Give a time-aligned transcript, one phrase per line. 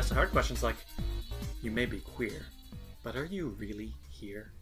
[0.00, 0.76] on the planet where we ask the hard questions like
[1.62, 2.46] You may be queer,
[3.02, 4.52] but are you really here?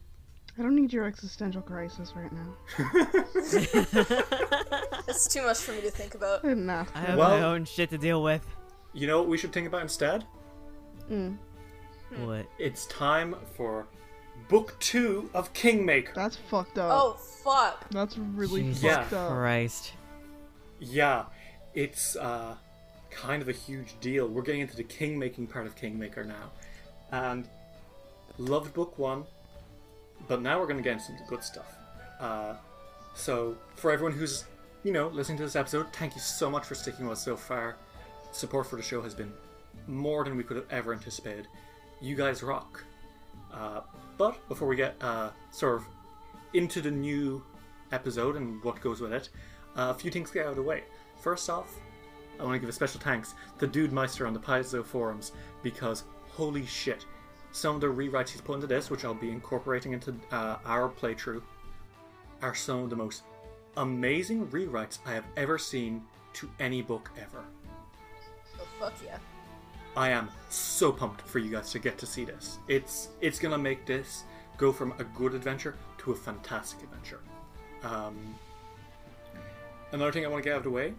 [0.58, 2.56] I don't need your existential crisis right now.
[5.08, 6.44] It's too much for me to think about.
[6.56, 6.90] Enough.
[6.94, 8.44] I have Well- my own shit to deal with.
[8.92, 10.24] You know what we should think about instead?
[11.10, 11.36] Mm,
[12.18, 12.46] What?
[12.58, 13.86] It's time for
[14.48, 16.12] Book 2 of Kingmaker.
[16.14, 16.90] that's fucked up.
[16.92, 17.88] Oh fuck!
[17.90, 19.30] That's really Jesus fucked up.
[19.30, 19.92] Christ.
[20.80, 21.24] Yeah,
[21.74, 22.56] it's uh,
[23.22, 24.28] kind of a huge deal.
[24.28, 26.50] We're getting into the king making part of Kingmaker now.
[27.10, 27.48] And
[28.38, 29.24] loved book one,
[30.28, 31.74] but now we're going to get into the good stuff.
[32.20, 32.54] Uh,
[33.14, 34.44] so, for everyone who's,
[34.84, 37.36] you know, listening to this episode, thank you so much for sticking with us so
[37.36, 37.76] far.
[38.32, 39.32] Support for the show has been
[39.86, 41.48] more than we could have ever anticipated.
[42.00, 42.84] You guys rock.
[43.52, 43.80] Uh,
[44.16, 45.84] but before we get uh, sort of
[46.52, 47.42] into the new
[47.90, 49.30] episode and what goes with it,
[49.76, 50.84] uh, a few things to get out of the way.
[51.20, 51.74] First off,
[52.38, 56.04] I want to give a special thanks to Dude Meister on the Paizo forums because
[56.28, 57.04] holy shit,
[57.52, 60.88] some of the rewrites he's put into this, which I'll be incorporating into uh, our
[60.88, 61.42] playthrough,
[62.42, 63.22] are some of the most
[63.76, 66.02] amazing rewrites I have ever seen
[66.34, 67.44] to any book ever.
[68.60, 69.18] Oh fuck yeah!
[69.96, 72.58] I am so pumped for you guys to get to see this.
[72.68, 74.24] It's it's gonna make this
[74.56, 77.20] go from a good adventure to a fantastic adventure.
[77.82, 78.34] Um,
[79.92, 80.94] another thing I want to get out of the way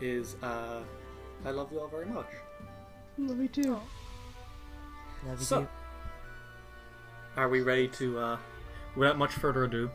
[0.00, 0.80] is uh,
[1.44, 2.26] I love you all very much.
[3.18, 3.72] Love you too.
[5.26, 5.68] Love you So, too.
[7.36, 8.38] are we ready to, uh,
[8.96, 9.90] without much further ado,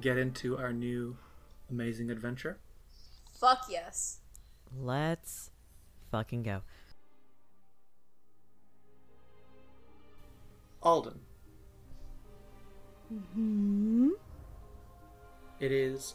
[0.00, 1.16] get into our new
[1.70, 2.58] amazing adventure?
[3.38, 4.18] Fuck yes.
[4.76, 5.50] Let's
[6.10, 6.62] fucking go.
[10.82, 11.20] Alden.
[13.12, 14.08] Mm-hmm.
[15.58, 16.14] It is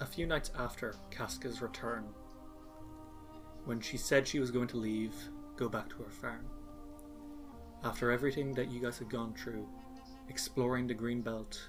[0.00, 2.04] a few nights after Casca's return
[3.64, 5.14] when she said she was going to leave,
[5.56, 6.46] go back to her farm.
[7.82, 9.66] After everything that you guys had gone through,
[10.28, 11.68] exploring the green belt,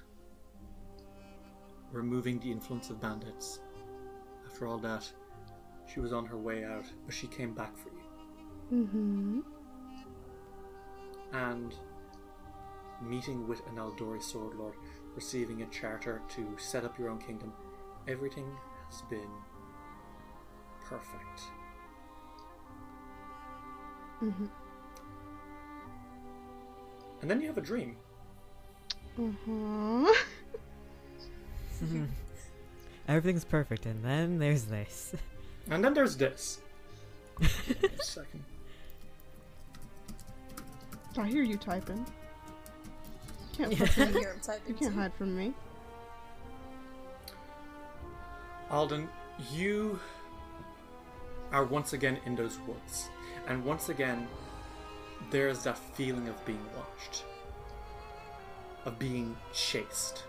[1.90, 3.60] removing the influence of bandits,
[4.46, 5.10] after all that,
[5.92, 7.94] she was on her way out, but she came back for you.
[8.70, 9.40] Mm-hmm.
[11.32, 11.74] and
[13.00, 14.74] meeting with an Aldori sword lord,
[15.14, 17.52] receiving a charter to set up your own kingdom,
[18.08, 18.46] everything
[18.90, 19.30] has been
[20.84, 21.42] perfect.
[24.22, 24.46] Mm-hmm.
[27.22, 27.96] And then you have a dream.
[29.18, 30.14] Uh-huh.
[33.08, 35.14] Everything's perfect, and then there's this.
[35.70, 36.60] And then there's this.
[37.40, 38.44] Give a second.
[41.16, 42.04] I hear you typing.
[43.56, 43.84] Can't Yeah.
[43.84, 44.68] I fucking, hear him typing.
[44.68, 45.00] you can't too.
[45.00, 45.52] hide from me.
[48.70, 49.08] Alden,
[49.52, 49.98] you
[51.52, 53.08] are once again in those woods.
[53.46, 54.28] And once again,
[55.30, 57.24] there's that feeling of being watched,
[58.84, 60.24] of being chased.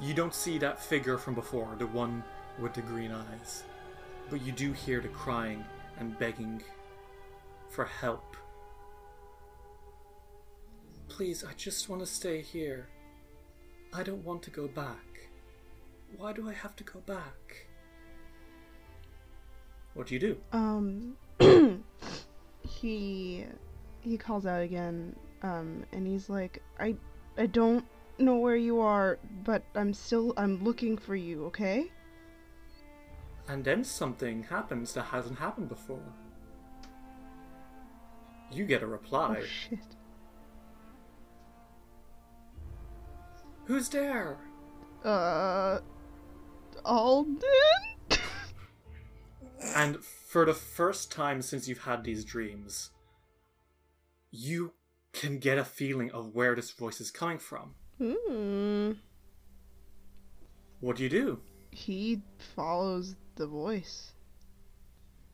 [0.00, 2.24] You don't see that figure from before, the one
[2.58, 3.62] with the green eyes,
[4.28, 5.64] but you do hear the crying
[5.98, 6.62] and begging
[7.70, 8.36] for help.
[11.08, 12.88] Please, I just want to stay here.
[13.92, 15.11] I don't want to go back.
[16.16, 17.66] Why do I have to go back?
[19.94, 20.36] What do you do?
[20.52, 21.16] Um,
[22.68, 23.44] he
[24.00, 26.96] he calls out again, um, and he's like, I
[27.36, 27.84] I don't
[28.18, 31.46] know where you are, but I'm still I'm looking for you.
[31.46, 31.90] Okay?
[33.48, 36.02] And then something happens that hasn't happened before.
[38.50, 39.38] You get a reply.
[39.40, 39.78] Oh shit.
[43.64, 44.38] Who's there?
[45.04, 45.80] Uh,
[46.84, 47.40] Alden.
[49.74, 52.90] And for the first time since you've had these dreams,
[54.30, 54.72] you
[55.12, 57.74] can get a feeling of where this voice is coming from.
[57.98, 58.92] Hmm.
[60.80, 61.40] What do you do?
[61.70, 62.22] He
[62.56, 64.12] follows the voice.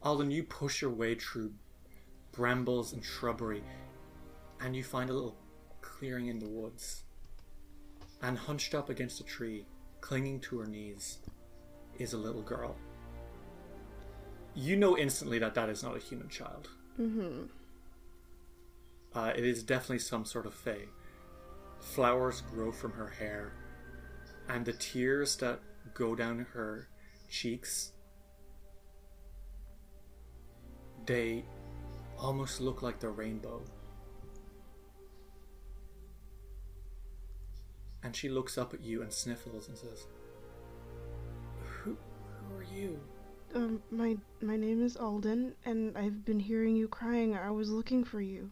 [0.02, 1.52] Alden, you push your way through
[2.32, 3.64] brambles and shrubbery,
[4.60, 5.36] and you find a little
[5.80, 7.04] clearing in the woods.
[8.20, 9.64] And hunched up against a tree,
[10.00, 11.18] clinging to her knees,
[11.98, 12.76] is a little girl.
[14.54, 16.68] You know instantly that that is not a human child.
[16.98, 17.44] Mm-hmm.
[19.14, 20.86] Uh, it is definitely some sort of fae.
[21.80, 23.52] Flowers grow from her hair,
[24.48, 25.60] and the tears that
[25.94, 26.88] go down her
[27.28, 27.92] cheeks,
[31.06, 31.44] they
[32.18, 33.62] almost look like the rainbow.
[38.02, 40.06] And she looks up at you and sniffles and says,
[42.48, 42.98] who are you?
[43.54, 47.36] Um, my my name is Alden, and I've been hearing you crying.
[47.36, 48.50] I was looking for you.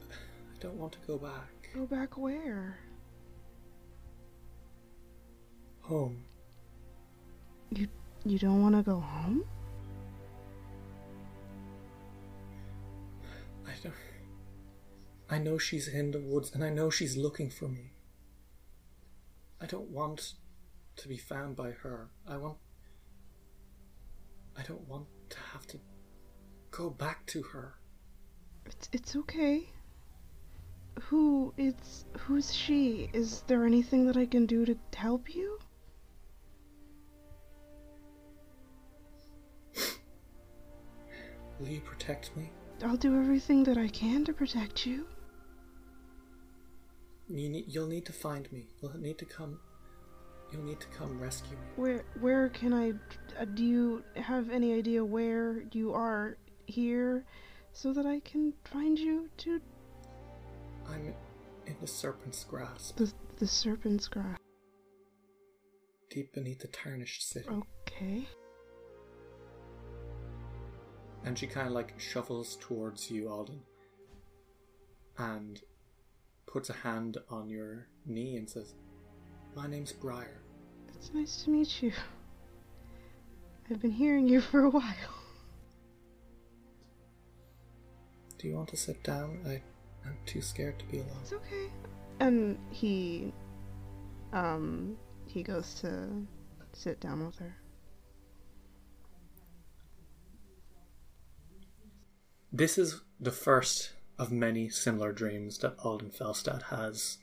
[0.10, 1.70] I don't want to go back.
[1.74, 2.78] Go back where?
[5.82, 6.24] Home.
[7.70, 7.88] You
[8.24, 9.44] you don't want to go home?
[13.66, 13.94] I don't.
[15.28, 17.93] I know she's in the woods, and I know she's looking for me.
[19.64, 20.34] I don't want
[20.96, 22.10] to be found by her.
[22.28, 22.58] I want.
[24.58, 25.78] I don't want to have to
[26.70, 27.76] go back to her.
[28.66, 29.70] It's it's okay.
[31.04, 33.08] Who it's who's she?
[33.14, 35.58] Is there anything that I can do to help you?
[41.58, 42.50] Will you protect me?
[42.84, 45.06] I'll do everything that I can to protect you.
[47.34, 48.68] You need, you'll need to find me.
[48.80, 49.58] You'll need to come.
[50.52, 51.62] You'll need to come rescue me.
[51.74, 52.92] Where where can I
[53.40, 56.36] uh, do you have any idea where you are
[56.66, 57.24] here
[57.72, 59.60] so that I can find you to
[60.88, 61.12] I'm
[61.66, 64.40] in the serpent's grasp, the the serpent's grasp.
[66.10, 67.48] deep beneath the tarnished city.
[67.48, 68.28] Okay.
[71.24, 73.62] And she kind of like shuffles towards you, Alden,
[75.18, 75.60] and
[76.54, 78.74] puts a hand on your knee and says,
[79.56, 80.40] "My name's Briar."
[80.94, 81.92] It's nice to meet you.
[83.68, 85.14] I've been hearing you for a while.
[88.38, 89.40] Do you want to sit down?
[89.44, 89.62] I,
[90.06, 91.18] I'm too scared to be alone.
[91.22, 91.72] It's okay.
[92.20, 93.32] And he
[94.32, 94.96] um
[95.26, 96.24] he goes to
[96.72, 97.56] sit down with her.
[102.52, 107.18] This is the first of many similar dreams that Alden Felstad has.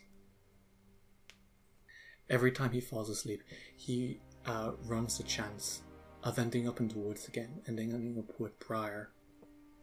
[2.29, 3.41] Every time he falls asleep,
[3.75, 5.81] he uh, runs the chance
[6.23, 9.11] of ending up in the woods again, ending up with Briar,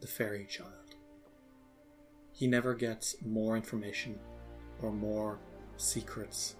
[0.01, 0.95] the fairy child.
[2.31, 4.17] He never gets more information
[4.81, 5.39] or more
[5.77, 6.55] secrets.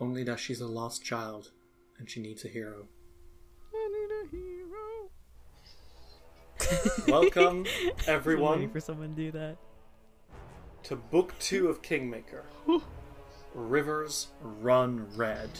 [0.00, 1.50] Only that she's a lost child
[1.98, 2.88] and she needs a hero.
[7.08, 9.56] Welcome, I'm waiting everyone, for someone to do that.
[10.84, 12.44] to Book Two of Kingmaker.
[13.54, 15.50] Rivers Run Red.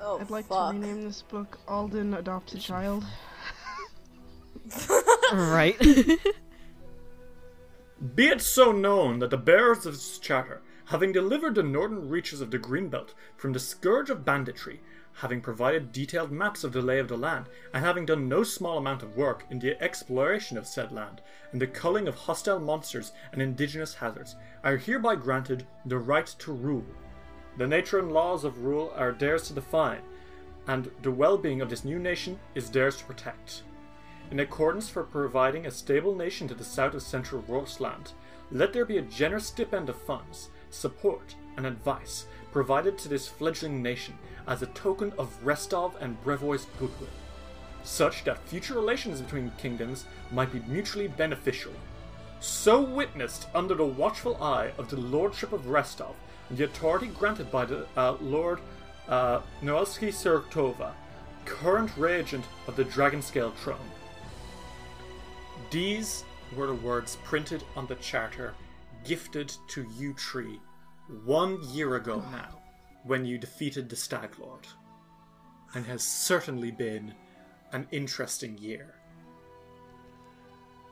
[0.00, 0.72] Oh, I'd like fuck.
[0.72, 3.04] to rename this book Alden Adopt a Child.
[5.32, 5.78] right.
[8.14, 12.40] Be it so known that the bearers of this charter, having delivered the northern reaches
[12.40, 14.80] of the Greenbelt from the scourge of banditry,
[15.18, 18.78] having provided detailed maps of the lay of the land, and having done no small
[18.78, 21.20] amount of work in the exploration of said land,
[21.50, 26.52] and the culling of hostile monsters and indigenous hazards, are hereby granted the right to
[26.52, 26.84] rule.
[27.56, 30.02] The nature and laws of rule are theirs to define,
[30.68, 33.64] and the well being of this new nation is theirs to protect.
[34.30, 38.12] In accordance for providing a stable nation to the south of Central Rostland,
[38.52, 43.82] let there be a generous stipend of funds, support, and advice provided to this fledgling
[43.82, 44.16] nation
[44.48, 47.08] as a token of Restov and Brevois goodwill,
[47.84, 51.72] such that future relations between kingdoms might be mutually beneficial.
[52.40, 56.14] So witnessed under the watchful eye of the Lordship of Restov
[56.48, 58.60] and the authority granted by the uh, Lord
[59.08, 60.92] uh, Noleski Surtova,
[61.44, 63.90] current regent of the Dragonscale throne.
[65.70, 66.24] These
[66.56, 68.54] were the words printed on the charter
[69.04, 70.60] gifted to you tree
[71.24, 72.57] one year ago now,
[73.08, 74.66] when you defeated the Stag Lord.
[75.74, 77.14] And has certainly been
[77.72, 78.94] an interesting year.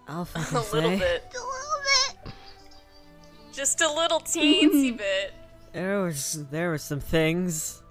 [0.09, 0.99] I'll a fucking little say.
[0.99, 1.25] bit.
[1.35, 2.33] A little bit.
[3.53, 5.33] Just a little teensy bit.
[5.73, 7.83] There was there were some things.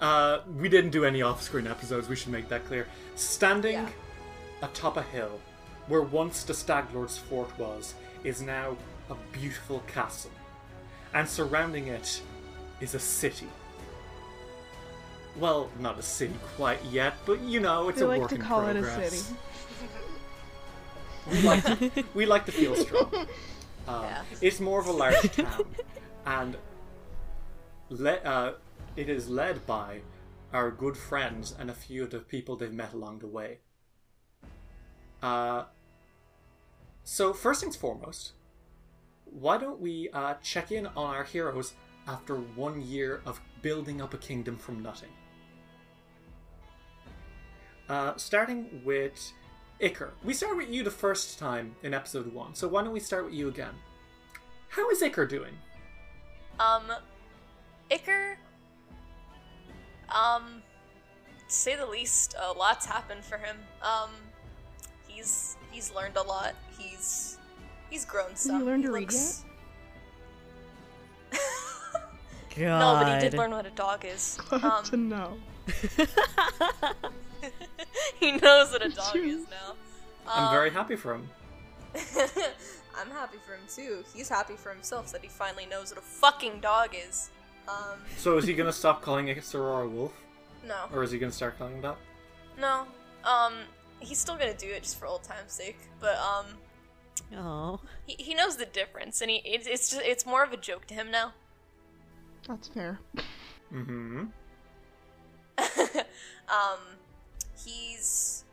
[0.00, 2.08] Uh, we didn't do any off-screen episodes.
[2.08, 2.86] We should make that clear.
[3.14, 3.88] Standing Yeah.
[4.62, 5.40] atop a hill,
[5.88, 8.76] where once the Stag Lord's fort was, is now
[9.10, 10.30] a beautiful castle,
[11.14, 12.20] and surrounding it
[12.84, 13.48] is a city.
[15.36, 18.36] Well, not a city quite yet, but you know, it's They a like work to
[18.36, 19.22] in call it a city.
[21.32, 23.10] We like to, we like to feel strong.
[23.86, 24.22] Um, Yeah.
[24.40, 25.66] It's more of a large town,
[26.24, 26.56] and
[27.90, 28.52] le- uh,
[28.96, 30.00] it is led by
[30.54, 33.58] our good friends and a few of the people they've met along the way.
[35.22, 35.64] Uh,
[37.02, 38.32] so first things foremost,
[39.26, 41.74] why don't we uh, check in on our heroes
[42.06, 45.10] after one year of building up a kingdom from nothing?
[47.88, 49.32] Uh, starting with
[49.80, 50.10] Iker.
[50.22, 53.24] We started with you the first time in episode one, so why don't we start
[53.26, 53.74] with you again?
[54.68, 55.52] How is Iker doing?
[56.58, 56.82] Um,
[57.90, 58.36] Iker,
[60.08, 60.62] um,
[61.48, 63.56] to say the least, a lot's happened for him.
[63.82, 64.10] Um,
[65.06, 66.54] he's he's learned a lot.
[66.78, 67.38] He's
[67.90, 68.60] he's grown some.
[68.60, 69.44] He learned He to read looks-
[72.56, 72.78] God.
[72.78, 74.38] no, but he did learn what a dog is.
[74.48, 75.38] Glad Um, to know.
[78.20, 79.22] he knows what a dog True.
[79.22, 79.74] is now.
[80.26, 81.28] I'm Um, very happy for him.
[82.96, 84.04] I'm happy for him too.
[84.14, 87.30] He's happy for himself that he finally knows what a fucking dog is.
[87.68, 90.12] Um, So is he gonna stop calling it Sorora Wolf?
[90.66, 91.96] no, Or is he gonna start calling that?
[92.58, 92.86] no.
[93.24, 93.54] Um,
[94.00, 95.78] he's still gonna do it just for old time's sake.
[95.98, 96.46] But um,
[97.36, 97.80] Oh.
[98.06, 100.86] he, he knows the difference, and he it's it's just it's more of a joke
[100.88, 101.32] to him now.
[102.48, 102.98] That's fair.
[103.72, 104.24] Mm-hmm.
[106.48, 106.78] um,
[107.64, 108.44] he's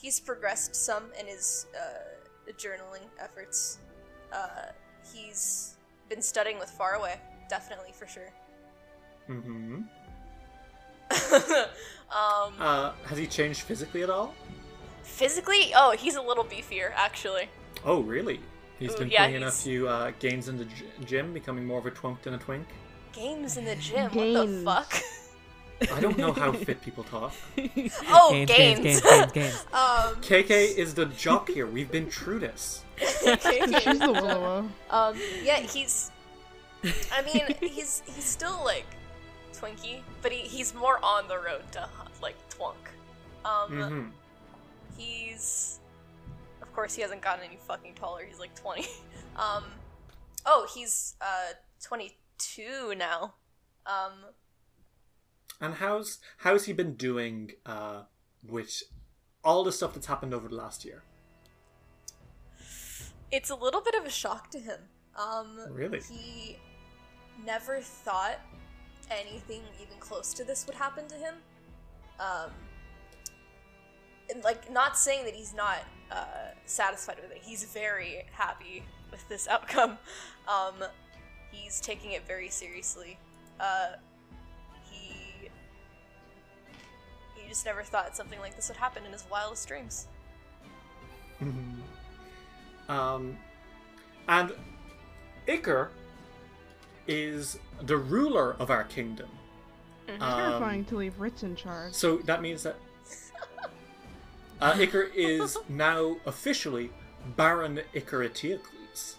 [0.00, 3.78] he's progressed some in his uh, journaling efforts.
[4.32, 4.72] Uh,
[5.14, 5.76] he's
[6.08, 8.32] been studying with Faraway, definitely for sure.
[9.28, 9.82] Mm-hmm.
[12.10, 14.34] um, Uh, has he changed physically at all?
[15.02, 17.48] physically, oh, he's a little beefier actually.
[17.84, 18.40] Oh, really?
[18.78, 21.32] He's Ooh, been yeah, putting in a he's- few uh, gains in the g- gym,
[21.32, 22.66] becoming more of a twunk than a twink.
[23.12, 24.10] Games in the gym.
[24.12, 25.02] What the fuck?
[25.96, 27.32] I don't know how fit people talk.
[28.08, 28.80] Oh, games, games.
[28.80, 29.66] games, games, games, games.
[29.72, 31.66] um, KK is the jock here.
[31.66, 32.84] We've been through this.
[32.98, 34.68] She's the Willow.
[34.90, 36.10] Um, yeah, he's.
[37.12, 38.86] I mean, he's he's still like
[39.52, 41.88] Twinkie, but he, he's more on the road to
[42.22, 42.74] like Twunk.
[43.44, 44.08] Um, Mm-hmm.
[44.96, 45.80] he's.
[46.72, 48.24] Of course, he hasn't gotten any fucking taller.
[48.26, 48.86] He's like twenty.
[49.36, 49.64] Um,
[50.46, 51.52] oh, he's uh
[51.82, 53.34] twenty-two now.
[53.86, 54.12] Um,
[55.60, 58.04] And how's how's he been doing uh,
[58.46, 58.82] with
[59.44, 61.02] all the stuff that's happened over the last year?
[63.30, 64.80] it's a little bit of a shock to him.
[65.16, 66.00] Um, Really?
[66.00, 66.58] He
[67.46, 68.38] never thought
[69.10, 71.34] anything even close to this would happen to him.
[72.20, 72.50] Um,
[74.30, 75.78] and like, not saying that he's not
[76.12, 76.24] uh,
[76.66, 77.38] satisfied with it.
[77.42, 79.98] He's very happy with this outcome.
[80.48, 80.74] Um,
[81.50, 83.18] he's taking it very seriously.
[83.60, 83.92] Uh,
[84.90, 85.48] he
[87.36, 90.08] he just never thought something like this would happen in his wildest dreams.
[92.88, 93.36] Um,
[94.28, 94.52] and
[95.48, 95.88] Iker
[97.06, 99.28] is the ruler of our kingdom.
[100.06, 101.94] Terrifying Um, to leave Ritz in charge.
[101.94, 102.76] so that means that
[104.62, 106.90] uh, Iker is now officially
[107.36, 109.14] Baron Iker Eteocles.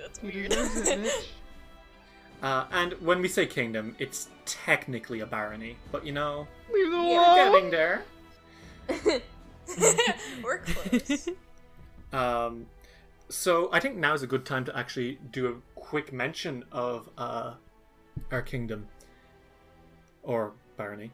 [0.00, 0.50] That's weird.
[0.50, 1.26] deserves it, bitch.
[2.42, 7.34] Uh, and when we say kingdom, it's technically a barony, but you know, we're Yeah,
[7.36, 8.02] getting there.
[10.42, 11.28] We're close.
[12.14, 12.64] Um,
[13.28, 17.10] so I think now is a good time to actually do a quick mention of
[17.18, 17.54] uh,
[18.32, 18.88] our kingdom
[20.22, 21.10] or barony.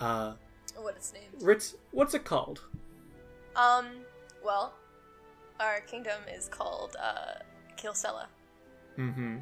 [0.00, 0.34] Uh,
[0.76, 1.42] what it's named.
[1.42, 2.60] Ritz, what's it called?
[3.56, 3.86] Um,
[4.44, 4.74] well,
[5.60, 7.34] our kingdom is called uh,
[7.76, 8.26] Kilcela.
[8.98, 9.38] Mm-hmm.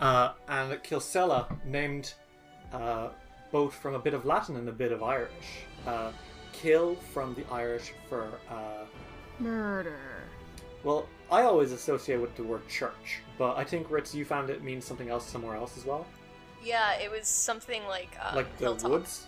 [0.00, 2.14] Uh, and Kilcela, named
[2.72, 3.08] uh,
[3.50, 5.64] both from a bit of Latin and a bit of Irish.
[5.86, 6.10] Uh,
[6.52, 8.84] kill from the Irish for uh,
[9.38, 9.98] Murder.
[10.84, 14.62] well, I always associate with the word church, but I think Ritz, you found it
[14.62, 16.06] means something else somewhere else as well,
[16.64, 18.90] Yeah, it was something like uh, like the hilltop.
[18.90, 19.26] woods.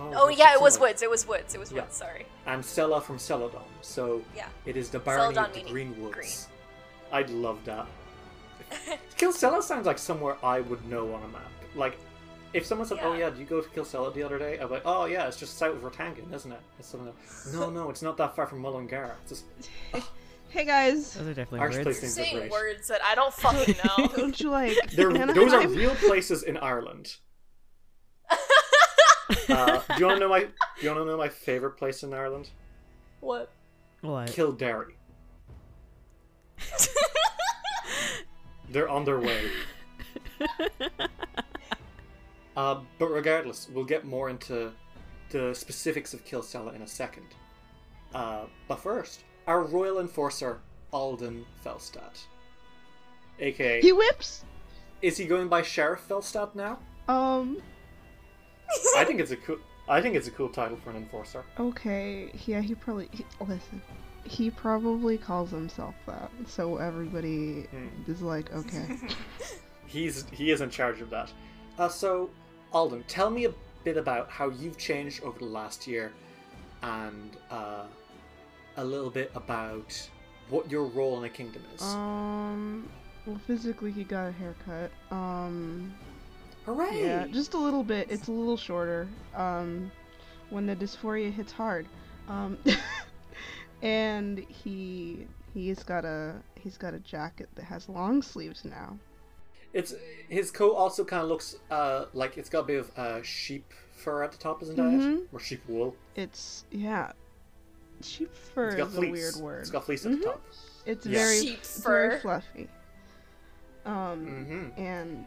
[0.00, 1.02] Oh that's yeah, it was woods.
[1.02, 1.54] It was woods.
[1.54, 1.82] It was Yeah.
[1.82, 1.96] woods.
[1.96, 2.26] Sorry.
[2.46, 3.64] and Cella from Celadon.
[3.82, 4.46] So Yeah.
[4.64, 6.14] it is the barony Celadon of the meaning Green Woods.
[6.14, 6.28] green.
[7.12, 7.86] I'd love that.
[9.18, 11.50] Kilcela sounds like somewhere I would know on a map.
[11.74, 11.96] Like,
[12.54, 13.18] if someone said, "Oh Yeah.
[13.20, 15.58] yeah, did you go to Kilcela the other day?" I'm like, "Oh yeah, it's just
[15.58, 17.08] south of Rathangan, isn't it?" It's something.
[17.08, 19.16] Like, no, no, it's not that far from Mullingar.
[19.22, 19.44] It's just
[20.50, 21.84] Hey guys, Those are definitely Irish words.
[21.84, 24.08] place names are Saying words that I don't fucking know.
[24.16, 24.74] don't you like?
[24.92, 27.16] Those are real places in Ireland.
[29.48, 30.40] Uh, do you want to know my?
[30.80, 32.50] Do you want to know my favorite place in Ireland?
[33.20, 33.50] what?
[34.00, 34.28] What?
[34.30, 34.88] Kildare.
[38.70, 39.50] They're on their way.
[42.56, 44.72] Uh, but regardless, we'll get more into
[45.30, 47.26] the specifics of Kilcela in a second.
[48.12, 50.58] Uh, but first, our royal enforcer,
[50.92, 52.18] Alden Felstad.
[53.38, 54.44] AKA, He whips.
[55.02, 56.80] is he going by Sheriff Felstad now?
[57.06, 57.62] Um.
[58.96, 59.58] I think it's a cool.
[59.88, 61.42] I think it's a cool title for an enforcer.
[61.58, 62.30] Okay.
[62.46, 62.60] Yeah.
[62.60, 63.08] He probably.
[63.12, 63.80] He, listen.
[64.24, 68.10] He probably calls himself that, so everybody Hmm.
[68.10, 68.98] is like, okay.
[69.86, 71.32] He's he is in charge of that.
[71.78, 72.28] Uh, so,
[72.72, 73.52] Alden, tell me a
[73.84, 76.12] bit about how you've changed over the last year,
[76.82, 77.84] and uh,
[78.76, 79.98] a little bit about
[80.50, 81.80] what your role in the kingdom is.
[81.82, 82.86] Um.
[83.24, 84.90] well, physically he got a haircut.
[85.10, 85.94] Um,
[86.68, 87.00] Hooray!
[87.02, 88.08] yeah, just a little bit.
[88.10, 89.08] It's a little shorter.
[89.34, 89.90] Um,
[90.50, 91.86] when the dysphoria hits hard.
[92.28, 92.58] Um,
[93.82, 98.98] and he he's got a he's got a jacket that has long sleeves now.
[99.72, 99.94] It's
[100.28, 103.72] his coat also kind of looks uh like it's got a bit of uh, sheep
[103.92, 105.22] fur at the top, isn't Mhm.
[105.22, 105.28] it?
[105.32, 105.96] Or sheep wool.
[106.16, 107.12] It's yeah.
[108.02, 109.08] Sheep fur It's got is fleece.
[109.08, 109.60] a weird word.
[109.60, 110.18] It's got fleece at Mhm.
[110.20, 110.42] the top.
[110.86, 111.18] It's Yeah.
[111.18, 112.68] very Sheep very fluffy.
[113.86, 114.80] Um, Mm-hmm.
[114.80, 115.26] and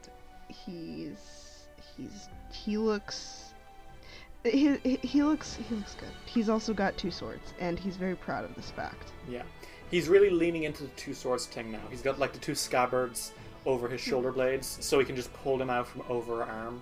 [0.51, 1.65] he's
[1.95, 3.53] he's he looks
[4.43, 6.09] he, he he looks he looks good.
[6.25, 9.11] He's also got two swords, and he's very proud of this fact.
[9.29, 9.43] Yeah,
[9.89, 11.81] he's really leaning into the two swords thing now.
[11.89, 13.33] He's got like the two scabbards
[13.65, 16.81] over his shoulder blades, so he can just pull them out from over arm.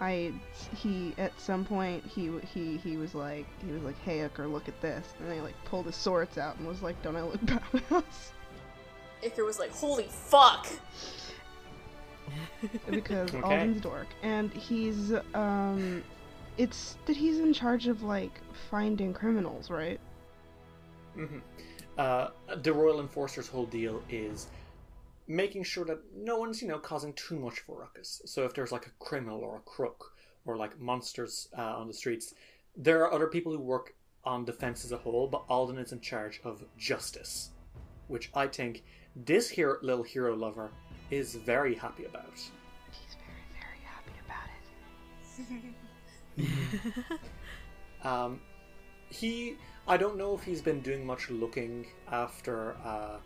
[0.00, 0.32] I
[0.76, 4.68] he at some point he he he was like he was like hey Iker look
[4.68, 7.22] at this and then he like pulled his swords out and was like don't I
[7.22, 8.32] look badass
[9.22, 10.66] Iker was like, "Holy fuck!"
[12.90, 13.42] because Okay.
[13.42, 16.02] Alden's dork and he's um
[16.58, 20.00] it's that he's in charge of like finding criminals right
[21.14, 21.38] hmm
[21.98, 22.28] Uh,
[22.62, 24.46] the royal enforcer's whole deal is
[25.28, 28.22] making sure that no one's you know causing too much of a ruckus.
[28.24, 30.12] So if there's like a criminal or a crook
[30.46, 32.34] or like monsters uh, on the streets,
[32.76, 36.00] there are other people who work on defense as a whole, but Alden is in
[36.00, 37.50] charge of justice,
[38.08, 40.74] which I think this hero, little hero lover
[41.12, 42.32] is very happy about.
[42.90, 44.48] he's very very happy about
[46.98, 47.18] it
[48.08, 48.40] Um,
[49.10, 53.18] he, I don't know if he's been doing much looking after uh,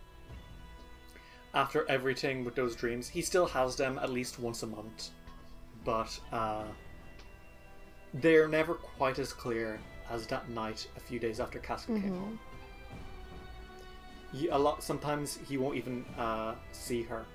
[1.55, 3.07] after everything with those dreams.
[3.07, 5.09] He still has them at least once a month,
[5.83, 6.65] but uh,
[8.15, 9.79] they're never quite as clear
[10.11, 12.19] as that night a few days after Casca came Mhm.
[12.19, 12.39] home.
[14.33, 17.25] He, a lot sometimes he won't even uh, see her.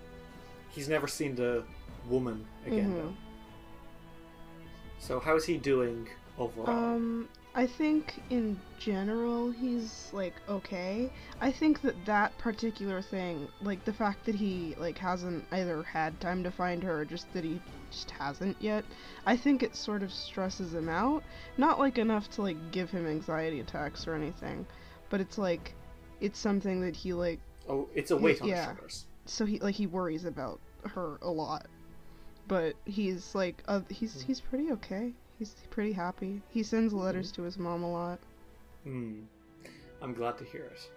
[0.73, 1.65] He's never seen the
[2.09, 2.91] woman again.
[2.91, 2.97] Mhm.
[2.97, 3.15] though.
[4.99, 6.09] So how's he doing
[6.39, 6.71] overall?
[6.71, 11.11] Um, I think in general he's like okay.
[11.41, 16.19] I think that that particular thing, like the fact that he like hasn't either had
[16.21, 18.85] time to find her or just that he just hasn't yet,
[19.27, 21.23] I think it sort of stresses him out.
[21.59, 24.65] Not like enough to like give him anxiety attacks or anything,
[25.11, 25.75] but it's like
[26.21, 28.57] it's something that he like Oh, it's a weight on yeah.
[28.57, 29.07] his shoulders.
[29.27, 31.67] So he like he worries about her a lot.
[32.49, 35.13] But he's like uh, he's he's pretty okay.
[35.39, 36.43] He's pretty happy.
[36.51, 38.19] He sends letters to his mom a lot.
[38.85, 39.23] Hmm.
[40.01, 40.91] I'm glad to hear it.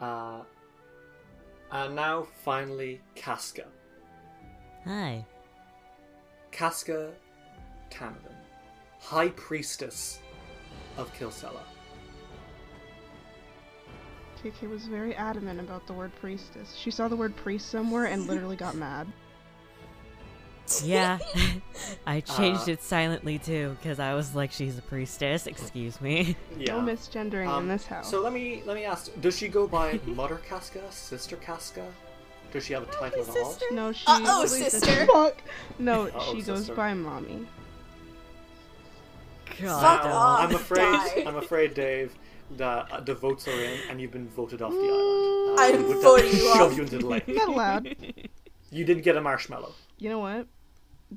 [0.00, 0.42] Uh,
[1.70, 3.66] and now, finally, Casca.
[4.84, 5.24] Hi.
[6.50, 7.12] Casca
[7.90, 8.36] Tanadan,
[9.00, 10.20] High Priestess
[10.96, 11.62] of Kilcela.
[14.44, 16.74] KK was very adamant about the word priestess.
[16.76, 19.06] She saw the word priest somewhere and literally got mad.
[20.82, 21.18] Yeah.
[22.06, 26.36] I changed Uh, it silently too, because I was like, she's a priestess, excuse me.
[26.58, 26.76] Yeah.
[26.80, 28.10] No misgendering in Um, this house.
[28.10, 31.84] So let me let me ask: Does she go by Mother Casca, Sister Casca?
[32.50, 33.58] Does she have a title at all?
[33.72, 34.04] no, she.
[34.06, 35.04] Uh-oh, sister.
[35.06, 35.42] Fuck.
[35.78, 36.74] No, Uh-oh, she goes sister.
[36.74, 37.46] by mommy.
[39.60, 39.80] God.
[39.82, 40.40] Fuck off.
[40.48, 41.24] I'm afraid, die.
[41.26, 42.14] I'm afraid, Dave,
[42.52, 45.58] that uh, the votes are in, and you've been voted off the island.
[45.58, 46.76] I'm would voting have to you shove off.
[46.76, 47.28] you into the lake.
[47.28, 47.96] Not allowed.
[48.70, 49.72] You didn't get a marshmallow.
[49.98, 50.46] You know what?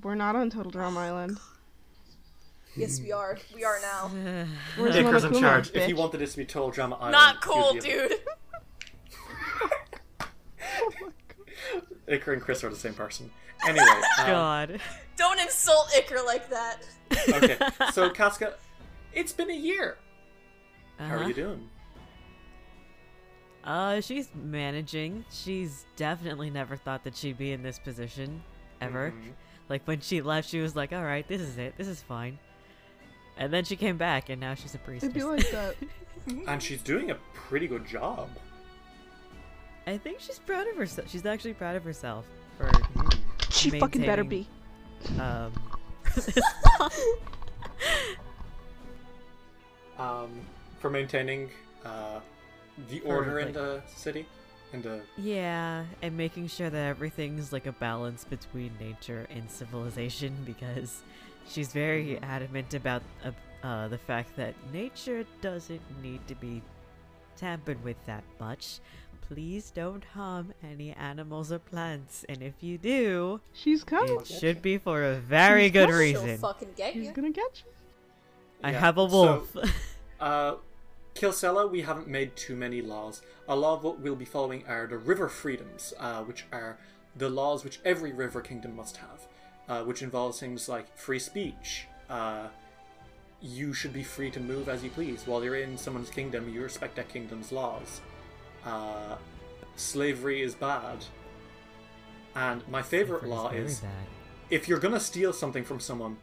[0.01, 1.39] We're not on Total Drama Island.
[2.75, 3.37] Yes, we are.
[3.55, 4.07] We are now.
[4.77, 5.71] Where's Iker's in Monokuma, charge.
[5.73, 5.97] If you bitch?
[5.97, 8.19] wanted this to be Total Drama Island, Not he would cool, be a- dude.
[12.07, 13.31] Icar and Chris are the same person.
[13.67, 13.85] Anyway,
[14.19, 14.79] um, God.
[15.17, 16.83] Don't insult Iker like that.
[17.29, 17.57] okay.
[17.91, 18.53] So Casca,
[19.13, 19.97] it's been a year.
[20.97, 21.15] How Uh-huh.
[21.15, 21.69] are you doing?
[23.63, 25.25] Uh, she's managing.
[25.29, 28.41] She's definitely never thought that she'd be in this position,
[28.79, 29.11] ever.
[29.11, 29.33] Mhm.
[29.69, 31.75] Like when she left, she was like, "All right, this is it.
[31.77, 32.39] This is fine."
[33.37, 35.09] And then she came back, and now she's a priestess.
[35.15, 35.75] It'd like that.
[36.47, 38.27] And she's doing a pretty good job.
[39.85, 41.09] I think she's proud of herself.
[41.09, 42.25] She's actually proud of herself
[42.57, 42.69] for
[43.49, 44.45] She fucking better be.
[45.19, 45.53] um.
[49.97, 50.41] Um,
[50.79, 51.49] for maintaining
[51.85, 52.19] uh,
[52.89, 54.25] the order in the city,
[54.73, 60.35] in the Yeah, and making sure that everything's like a balance between nature and civilization
[60.45, 61.01] because
[61.47, 63.31] she's very adamant about uh,
[63.65, 66.61] uh, the fact that nature doesn't need to be
[67.37, 68.79] tampered with that much.
[69.27, 74.21] Please don't harm any animals or plants, and if you do, She's coming.
[74.21, 76.21] it should be for a very good reason.
[76.21, 76.37] She'll reason.
[76.39, 77.11] fucking get She's you.
[77.11, 77.71] gonna get you.
[78.63, 79.55] I Yeah, have a so- wolf.
[80.19, 80.55] Uh,
[81.17, 83.21] Kilcela, we haven't made too many laws.
[83.47, 86.77] A lot of what we'll be following are the river freedoms, uh, which are
[87.15, 89.27] the laws which every river kingdom must have,
[89.67, 91.87] uh, which involves things like free speech.
[92.09, 92.47] Uh,
[93.41, 95.25] you should be free to move as you please.
[95.25, 98.01] While you're in someone's kingdom, you respect that kingdom's laws.
[98.65, 99.15] Uh,
[99.75, 101.03] slavery is bad.
[102.35, 103.91] And my favorite law is bad.
[104.51, 106.17] if you're gonna steal something from someone,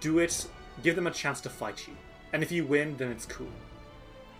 [0.00, 0.46] do it.
[0.82, 1.94] Give them a chance to fight you,
[2.32, 3.46] and if you win, then it's cool.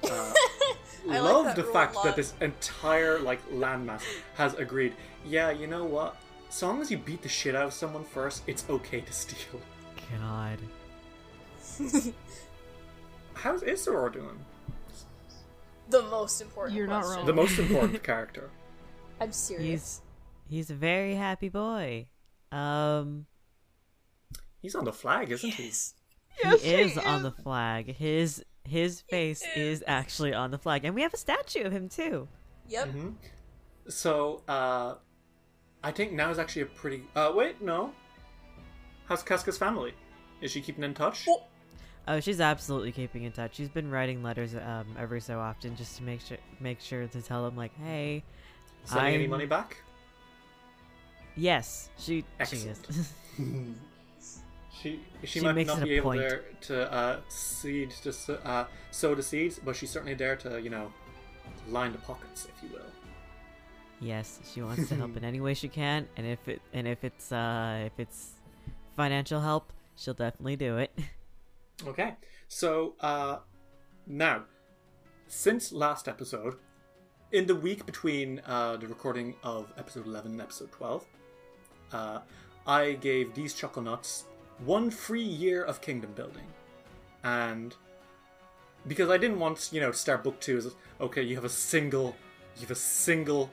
[0.05, 0.09] Uh,
[1.09, 4.03] I like love that the fact that this entire like landmass
[4.35, 4.95] has agreed.
[5.25, 6.17] Yeah, you know what?
[6.49, 9.61] As long as you beat the shit out of someone first, it's okay to steal.
[10.19, 10.59] God.
[13.35, 14.39] How's Isseror doing?
[15.89, 16.77] the most important.
[16.77, 17.27] You're not wrong.
[17.27, 18.51] The most important character.
[19.21, 19.65] I'm serious.
[19.65, 20.01] He's
[20.49, 22.09] he's a very happy boy.
[22.53, 23.27] Um
[24.61, 25.65] He's on the flag, isn't he?
[25.65, 25.95] Yes.
[26.43, 27.95] Yes, he he is on the flag.
[27.97, 31.89] His his face is actually on the flag, and we have a statue of him
[31.89, 32.29] too.
[32.69, 32.89] Yep.
[32.89, 33.11] hmm
[33.89, 34.95] So, uh,
[35.83, 37.03] I think now is actually a pretty.
[37.15, 37.93] Uh, wait, no.
[39.07, 39.95] How's Casca's family?
[40.41, 41.25] Is she keeping in touch?
[41.27, 41.49] Well,
[42.09, 43.57] Oh, she's absolutely keeping in touch.
[43.57, 47.21] She's been writing letters um, every so often just to make sure make sure to
[47.23, 48.23] tell him like, hey,
[48.85, 49.77] Sending any I'm- money back?
[51.37, 52.87] yes, she Excellent.
[52.89, 53.13] she is.
[54.87, 56.21] She she, She might not be able point.
[56.21, 58.11] there to uh, seed to
[58.47, 60.93] uh, sow the seeds, but she's certainly there to you know
[61.69, 62.91] line the pockets, if you will.
[64.01, 67.03] yes, she wants to help in any way she can, and if it and if
[67.05, 68.33] it's uh if it's
[68.97, 70.93] financial help, she'll definitely do it.
[71.87, 72.15] Okay,
[72.49, 73.37] so uh,
[74.07, 74.45] now,
[75.29, 76.55] since last episode,
[77.33, 81.05] in the week between uh, the recording of episode 11 and episode 12,
[81.93, 82.21] uh,
[82.67, 84.25] I gave these chuckle nuts
[84.65, 86.47] one free year of kingdom building.
[87.25, 87.75] And
[88.87, 91.51] because I didn't want, you know, to start book two as okay, you have a
[91.51, 92.17] single,
[92.57, 93.51] you have a single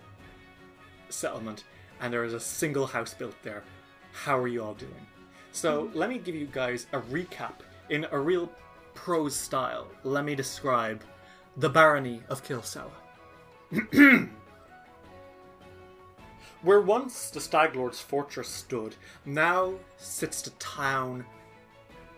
[1.10, 1.64] settlement,
[2.00, 3.64] and there is a single house built there.
[4.12, 5.08] How are you all doing?
[5.52, 7.54] So let me give you guys a recap
[7.90, 8.50] in a real
[8.94, 9.88] prose style.
[10.04, 11.02] Let me describe
[11.58, 12.90] the barony of Kilsour.
[16.64, 18.96] Where once the Staglord's fortress stood,
[19.26, 21.26] now sits the town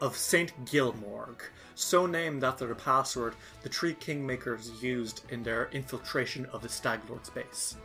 [0.02, 0.54] of St.
[0.66, 1.42] Gilmorg,
[1.74, 7.32] so named after the password the three kingmakers used in their infiltration of the Staglord's
[7.32, 7.78] base.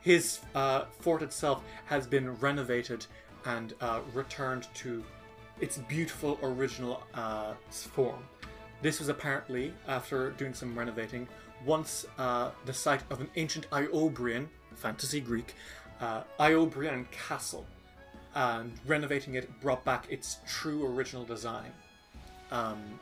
[0.00, 3.06] His uh, fort itself has been renovated
[3.44, 5.04] and uh, returned to
[5.60, 8.24] its beautiful original uh, form.
[8.82, 11.28] This was apparently, after doing some renovating,
[11.64, 15.54] once uh, the site of an ancient Iobrian, fantasy Greek,
[16.02, 17.64] uh, Iobrian castle,
[18.34, 21.72] and renovating it brought back its true original design.
[22.50, 22.98] Um,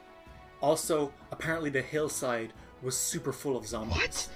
[0.60, 4.28] also, apparently, the hillside was super full of zombies.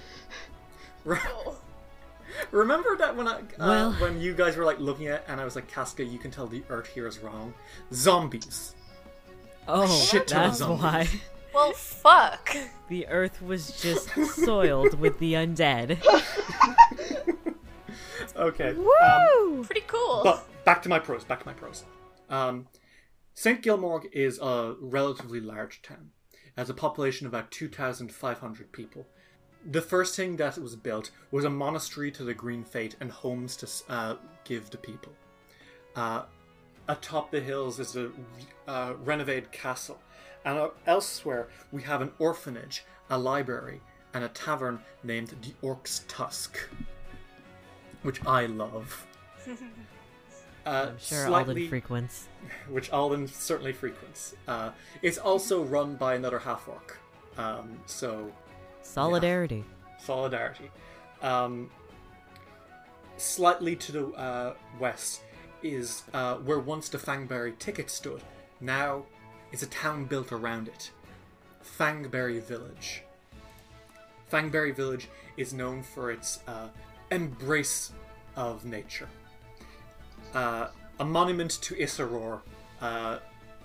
[1.03, 1.21] What?
[1.45, 1.57] Oh.
[2.51, 5.39] Remember that when I uh, Well- when you guys were like looking at it and
[5.39, 7.53] I was like, Casca, you can tell the Earth here is wrong.
[7.93, 8.75] Zombies.
[9.67, 10.83] Oh, shit ton of that's zombies.
[10.83, 11.07] why
[11.53, 12.55] Well, fuck.
[12.89, 14.09] the Earth was just
[14.43, 16.03] soiled with the undead.
[18.35, 18.69] Okay.
[18.69, 19.63] Um, Woo!
[19.63, 20.21] Pretty cool.
[20.23, 21.23] but back to my pros.
[21.23, 21.83] Back to my pros.
[22.29, 22.67] Um,
[23.33, 23.61] St.
[23.61, 26.11] Gilmorg is a relatively large town.
[26.33, 29.07] It has a population of about 2,500 people.
[29.69, 33.57] The first thing that was built was a monastery to the Green Fate and homes
[33.57, 35.11] to uh, give to people.
[35.95, 36.23] Uh,
[36.87, 38.11] atop the hills is a
[38.67, 39.99] uh, renovated castle,
[40.45, 43.81] and uh, elsewhere we have an orphanage, a library,
[44.13, 46.59] and a tavern named the Orc's Tusk,
[48.05, 49.05] which I love.
[50.67, 52.27] Uh, I'm sure slightly, Alden frequents.
[52.69, 54.35] which Alden certainly frequents.
[54.47, 54.71] Uh,
[55.03, 56.97] it's also run by another half orc,
[57.37, 58.31] um, so
[58.81, 59.63] Solidarity.
[59.99, 60.71] solidarity.
[61.21, 61.69] Um,
[63.17, 65.21] slightly to the uh, west
[65.61, 68.23] is uh, where once the Fangberry ticket stood.
[68.59, 69.05] Now
[69.51, 70.89] it's a town built around it.
[71.63, 73.03] Fangberry Village.
[74.33, 76.69] Fangberry Village is known for its uh,
[77.15, 77.93] embrace
[78.35, 79.07] of nature.
[80.33, 80.67] Uh,
[80.99, 82.41] a monument to Isseror,
[82.81, 83.19] uh,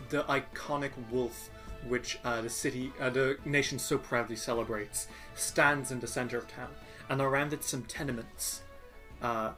[0.09, 1.51] the iconic wolf
[1.89, 6.47] which uh, the city, uh, the nation so proudly celebrates, stands in the center of
[6.47, 6.69] town,
[7.09, 8.63] and around it some tenements.
[9.23, 9.53] Uh,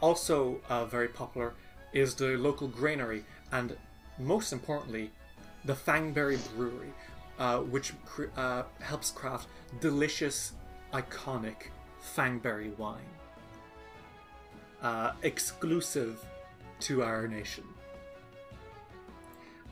[0.00, 1.54] also uh, very popular
[1.92, 3.76] is the local granary, and
[4.18, 5.10] most importantly,
[5.66, 6.92] the Fangberry Brewery,
[7.70, 8.32] which cr-
[8.80, 9.48] helps craft
[9.80, 10.52] delicious,
[10.92, 11.68] iconic
[12.16, 13.00] Fangberry wine,
[14.82, 16.24] uh, exclusive
[16.80, 17.64] to our nation.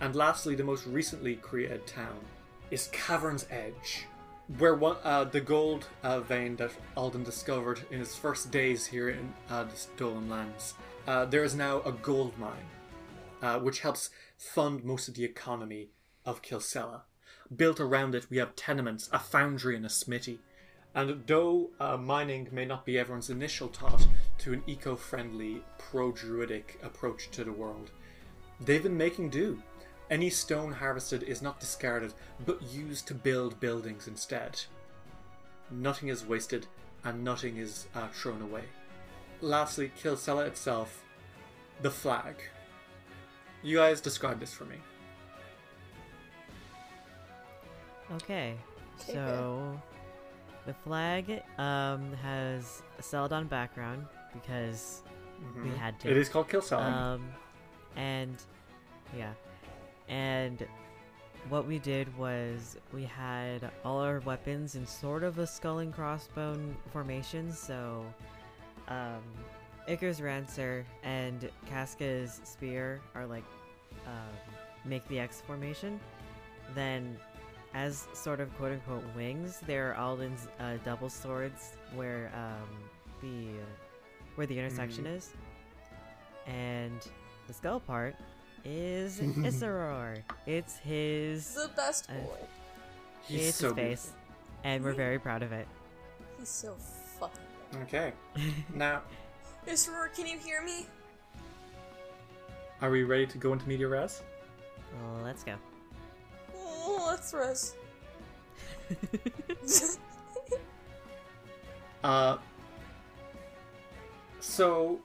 [0.01, 2.19] And lastly, the most recently created town
[2.71, 4.07] is Cavern's Edge,
[4.59, 9.11] where one, uh, the gold uh, vein that Alden discovered in his first days here
[9.11, 10.75] in uh, the Stolen Lands,
[11.07, 12.67] uh, there is now a gold mine,
[13.43, 15.91] uh, which helps fund most of the economy
[16.25, 17.03] of Kilcela.
[17.55, 20.41] Built around it, we have tenements, a foundry, and a smithy.
[20.95, 24.07] And though uh, mining may not be everyone's initial thought
[24.39, 27.91] to an eco friendly, pro druidic approach to the world,
[28.61, 29.63] they've been making do.
[30.11, 32.13] Any stone harvested is not discarded,
[32.45, 34.61] but used to build buildings instead.
[35.71, 36.67] Nothing is wasted,
[37.05, 38.65] and nothing is uh, thrown away.
[39.41, 41.03] Lastly, Kilcela itself,
[41.81, 42.37] the flag.
[43.63, 44.77] You guys describe this for me.
[48.13, 48.57] Okay,
[49.01, 49.81] Okay, so
[50.67, 55.03] the flag um has a Celadon background because
[55.63, 56.11] we had to.
[56.11, 56.93] It is called Kilcela.
[56.93, 57.29] Um,
[57.97, 58.37] and
[59.17, 59.33] yeah,
[60.09, 60.67] and
[61.49, 65.95] what we did was we had all our weapons in sort of a skull and
[65.95, 67.53] crossbone formation.
[67.53, 68.05] So,
[68.89, 69.23] um,
[69.89, 73.45] Iker's ranseur and Casca's spear are like
[74.07, 75.99] um, make the X formation.
[76.75, 77.17] Then,
[77.75, 82.69] as sort of quote unquote wings, there are Alden's uh, double swords where um,
[83.21, 83.49] the
[84.35, 85.33] where the intersection is,
[86.47, 87.01] and
[87.47, 88.15] the skull part
[88.65, 90.23] is Isseror.
[90.47, 92.37] It's his The best Uh, boy.
[93.27, 94.13] He's it's so his face,
[94.65, 95.67] and we're very proud of it.
[96.39, 96.75] He's so
[97.21, 97.39] fucking.
[97.73, 97.83] good.
[97.83, 98.13] Okay.
[98.75, 99.03] now,
[99.67, 100.87] Isror, can you hear me?
[102.81, 104.23] are we ready to go into media res?
[105.23, 105.55] Let's go.
[109.49, 109.99] Let's.
[112.03, 112.37] Uh,
[114.41, 114.99] so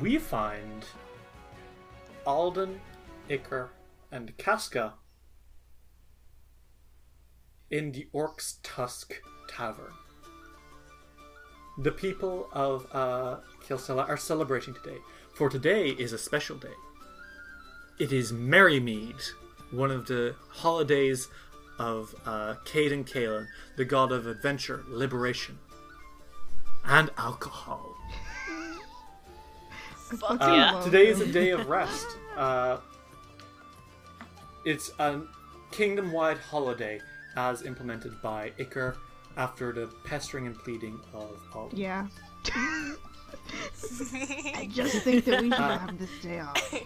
[0.00, 0.84] we find
[2.26, 2.78] Alden,
[3.30, 3.68] Iker,
[4.12, 4.94] and Casca
[7.70, 9.14] in the Orc's Tusk
[9.48, 9.92] Tavern.
[11.78, 14.98] The people of uh, Kilcela are celebrating today,
[15.32, 16.68] for today is a special day.
[17.98, 19.22] It is Merrymead,
[19.70, 21.28] one of the holidays
[21.78, 25.58] of uh, Cayden Cailean, the god of adventure, liberation,
[26.84, 27.94] and alcohol.
[30.22, 32.06] Uh, today is a day of rest.
[32.36, 32.78] Uh,
[34.64, 35.20] it's a
[35.70, 37.00] kingdom-wide holiday
[37.36, 38.96] as implemented by Iker
[39.36, 41.78] after the pestering and pleading of Alden.
[41.78, 42.08] Yeah.
[44.54, 46.74] I just think that we should Uh, have this day off.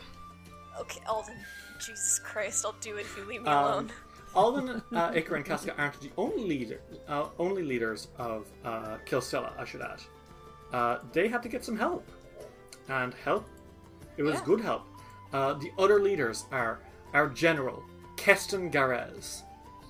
[0.80, 1.36] Okay, Alden.
[1.78, 3.92] Jesus Christ, I'll do it if you leave me Um, alone.
[4.34, 9.52] Alden, uh, Iker, and Casca aren't the only leader, uh, only leaders of uh, Kilcela.
[9.58, 10.00] I should add.
[10.72, 12.04] Uh, they had to get some help,
[12.88, 13.46] and help.
[14.16, 14.44] It was Yeah.
[14.44, 14.82] good help.
[15.32, 16.80] Uh, the other leaders are
[17.12, 17.82] our general
[18.16, 19.42] Kesten Garess.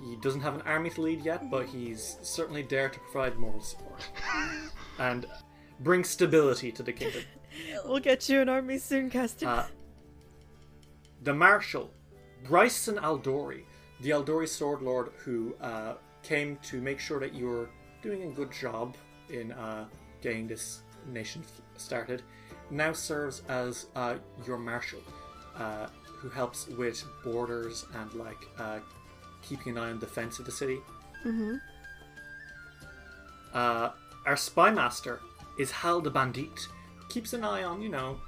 [0.04, 3.62] He doesn't have an army to lead yet, but he's certainly there to provide moral
[3.62, 4.02] support
[4.98, 5.24] and
[5.80, 7.22] bring stability to the kingdom.
[7.84, 9.48] We'll get you an army soon, Caston.
[11.24, 11.90] The Marshal,
[12.44, 13.62] Bryson Aldori,
[14.02, 17.70] the Aldori Sword Lord who uh, came to make sure that you were
[18.02, 18.94] doing a good job
[19.30, 19.86] in uh,
[20.20, 21.42] getting this nation
[21.78, 22.22] started,
[22.70, 25.00] now serves as uh, your Marshal,
[25.56, 28.80] uh, who helps with borders and like uh,
[29.40, 30.78] keeping an eye on defense of the city.
[31.24, 31.54] Mm-hmm.
[33.54, 33.90] Uh,
[34.26, 35.20] our spy master
[35.58, 36.68] is Hal the Bandit.
[37.08, 38.18] Keeps an eye on, you know,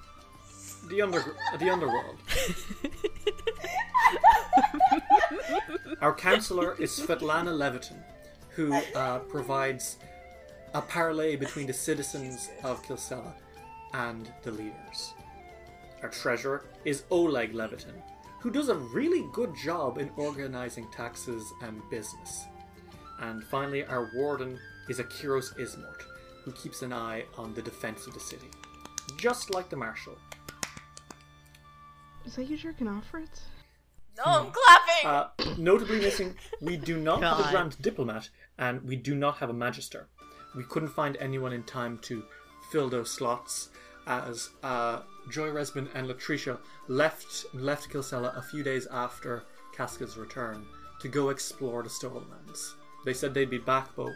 [0.88, 1.24] the under
[1.58, 2.16] the underworld.
[6.00, 8.02] our counselor is Svetlana Leveton,
[8.50, 9.96] who uh, provides
[10.74, 13.32] a parley between the citizens of Kilcela
[13.94, 15.14] and the leaders.
[16.02, 18.02] Our treasurer is Oleg Leveton,
[18.40, 22.44] who does a really good job in organizing taxes and business.
[23.20, 26.02] And finally, our warden is Akiros Ismort,
[26.44, 28.50] who keeps an eye on the defense of the city.
[29.16, 30.16] Just like the marshal.
[32.26, 33.42] Is that you jerking off, Fritz?
[34.18, 35.06] No, I'm clapping!
[35.46, 39.50] Uh, notably missing, we do not have a grand diplomat, and we do not have
[39.50, 40.08] a magister.
[40.56, 42.24] We couldn't find anyone in time to
[42.70, 43.68] fill those slots,
[44.06, 46.58] as uh, Joy Resbin and Latricia
[46.88, 49.44] left left Kilcela a few days after
[49.76, 50.64] Casca's return
[51.00, 52.76] to go explore the Stolen Lands.
[53.04, 54.12] They said they'd be back, but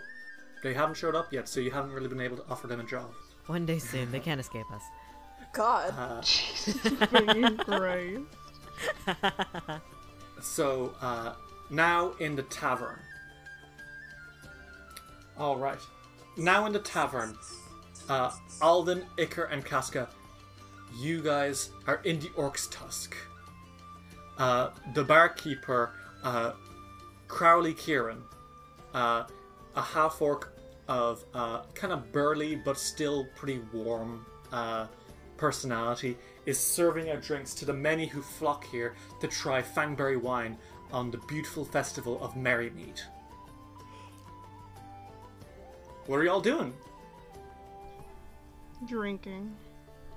[0.62, 2.84] they haven't showed up yet, so you haven't really been able to offer them a
[2.84, 3.10] job.
[3.46, 4.82] One day soon, they can't escape us.
[5.52, 5.94] God.
[5.96, 8.20] Uh, Jesus Christ.
[10.40, 11.34] So, uh,
[11.70, 12.98] now in the tavern.
[15.38, 15.80] Alright.
[16.36, 17.36] Now in the tavern,
[18.08, 20.08] uh, Alden, Iker, and Casca,
[20.98, 23.16] you guys are in the Orc's Tusk.
[24.38, 26.52] Uh, the barkeeper, uh,
[27.28, 28.22] Crowley Kieran,
[28.94, 29.24] uh,
[29.76, 30.52] a half orc
[30.88, 34.86] of uh, kind of burly but still pretty warm uh,
[35.40, 40.56] personality, is serving out drinks to the many who flock here to try Fangberry wine
[40.92, 43.00] on the beautiful festival of Merrymead.
[46.06, 46.74] What are y'all doing?
[48.86, 49.54] Drinking.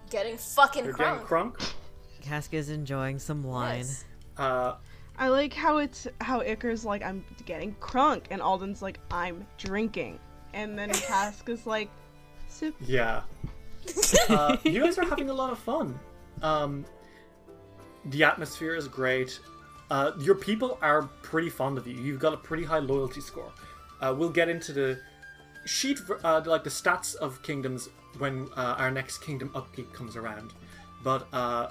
[0.10, 0.98] Getting fucking You're crunk.
[0.98, 1.74] getting crunk?
[2.22, 3.80] Casca's enjoying some wine.
[3.80, 4.06] Yes.
[4.38, 4.76] Uh,
[5.18, 10.20] I like how it's how Iker's like I'm getting crunk and Alden's like I'm drinking,
[10.54, 11.90] and then Casca's like
[12.48, 12.74] sip.
[12.82, 13.22] Yeah.
[14.30, 16.00] Uh, you guys are having a lot of fun.
[16.42, 16.86] Um,
[18.06, 19.40] the atmosphere is great.
[19.90, 21.96] Uh, your people are pretty fond of you.
[21.96, 23.52] You've got a pretty high loyalty score.
[24.02, 25.00] Uh, we'll get into the
[25.66, 30.54] sheet, uh, like the stats of kingdoms when uh, our next kingdom upkeep comes around.
[31.04, 31.70] But uh,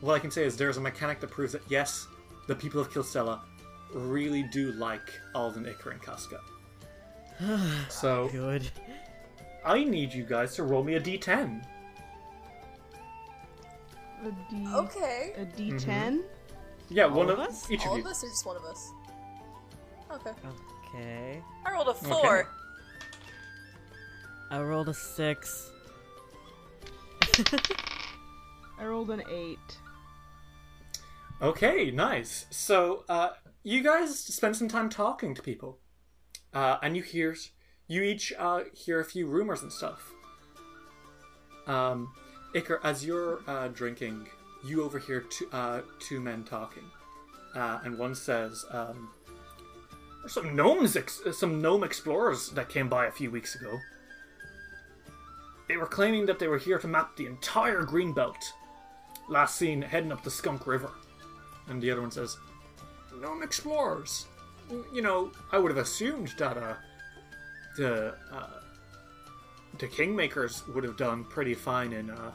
[0.00, 2.06] what I can say is there's a mechanic that proves that yes,
[2.46, 3.40] the people of Kilcela
[3.92, 6.40] really do like Alden, Iker, and Casca.
[7.88, 8.70] so Good.
[9.64, 11.64] I need you guys to roll me a d10.
[14.24, 14.66] A D.
[14.72, 15.32] Okay.
[15.36, 16.22] A D10.
[16.90, 17.70] Yeah, All one of of, us?
[17.70, 18.10] each All of of you.
[18.10, 18.90] us or just one of us?
[20.12, 20.30] Okay.
[20.94, 21.42] Okay.
[21.66, 22.48] I rolled a four.
[24.50, 25.70] I rolled a six.
[28.78, 29.58] I rolled an eight.
[31.42, 32.46] Okay, nice.
[32.50, 33.30] So, uh,
[33.62, 35.78] you guys spend some time talking to people,
[36.52, 37.34] uh, and you hear,
[37.88, 40.12] you each uh, hear a few rumors and stuff.
[41.66, 42.12] Um,
[42.82, 44.28] as you're uh, drinking,
[44.64, 46.84] you overhear two, uh, two men talking,
[47.54, 49.10] uh, and one says, um,
[50.20, 53.78] "There's some gnomes, ex- some gnome explorers that came by a few weeks ago.
[55.68, 58.52] They were claiming that they were here to map the entire green belt.
[59.28, 60.90] Last seen heading up the Skunk River."
[61.68, 62.36] And the other one says,
[63.20, 64.26] Gnome explorers.
[64.92, 66.74] You know, I would have assumed that uh,
[67.76, 68.46] the uh,
[69.78, 72.30] the Kingmakers would have done pretty fine in uh,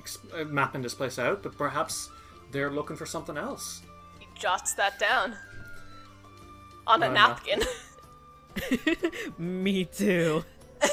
[0.00, 2.10] ex- uh, mapping this place out, but perhaps
[2.50, 3.82] they're looking for something else.
[4.18, 5.36] He jots that down
[6.86, 7.62] on a Uh, napkin.
[9.38, 10.44] Me too.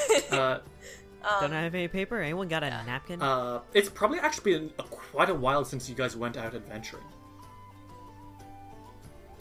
[1.22, 2.18] Uh, Don't I have any paper?
[2.18, 3.20] Anyone got a napkin?
[3.20, 7.04] uh, it's probably actually been a, quite a while since you guys went out adventuring.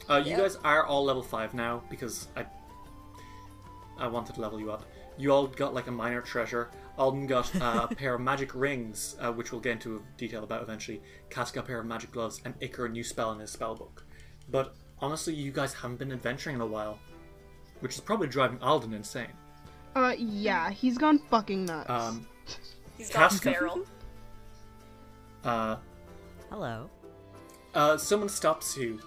[0.09, 0.39] Uh, you Yeah.
[0.39, 2.45] guys are all level five now because I
[3.99, 4.85] I wanted to level you up.
[5.17, 6.69] You all got like a minor treasure.
[6.97, 10.61] Alden got uh, a pair of magic rings, uh, which we'll get into detail about
[10.61, 11.01] eventually.
[11.29, 13.75] Cass got a pair of magic gloves, and Iker a new spell in his spell
[13.75, 14.05] book.
[14.49, 16.99] But honestly, you guys haven't been adventuring in a while,
[17.81, 19.27] which is probably driving Alden insane.
[19.95, 21.89] Uh, yeah, he's gone fucking nuts.
[21.89, 22.27] Um,
[22.97, 23.51] He's got Casca.
[23.53, 23.85] feral.
[25.43, 25.77] uh,
[26.49, 26.89] Hello.
[27.73, 28.99] Uh, someone stops you,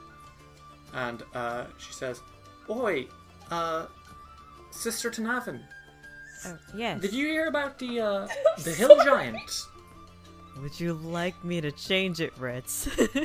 [0.95, 2.21] and uh, she says,
[2.71, 3.07] "Oi,
[3.51, 3.87] uh,
[4.73, 5.61] Sister Tanavin,
[6.45, 7.01] Oh, yes.
[7.01, 8.29] did you hear about the uh,
[8.65, 9.39] the hill giant?"
[10.61, 12.87] Would you like me to change it, Ritz?
[12.87, 13.25] Uh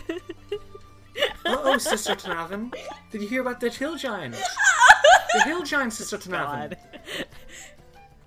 [1.46, 2.74] oh, Sister Tanavin,
[3.12, 4.36] did you hear about the hill giant?
[5.34, 6.74] The hill giant, Sister Tanavin.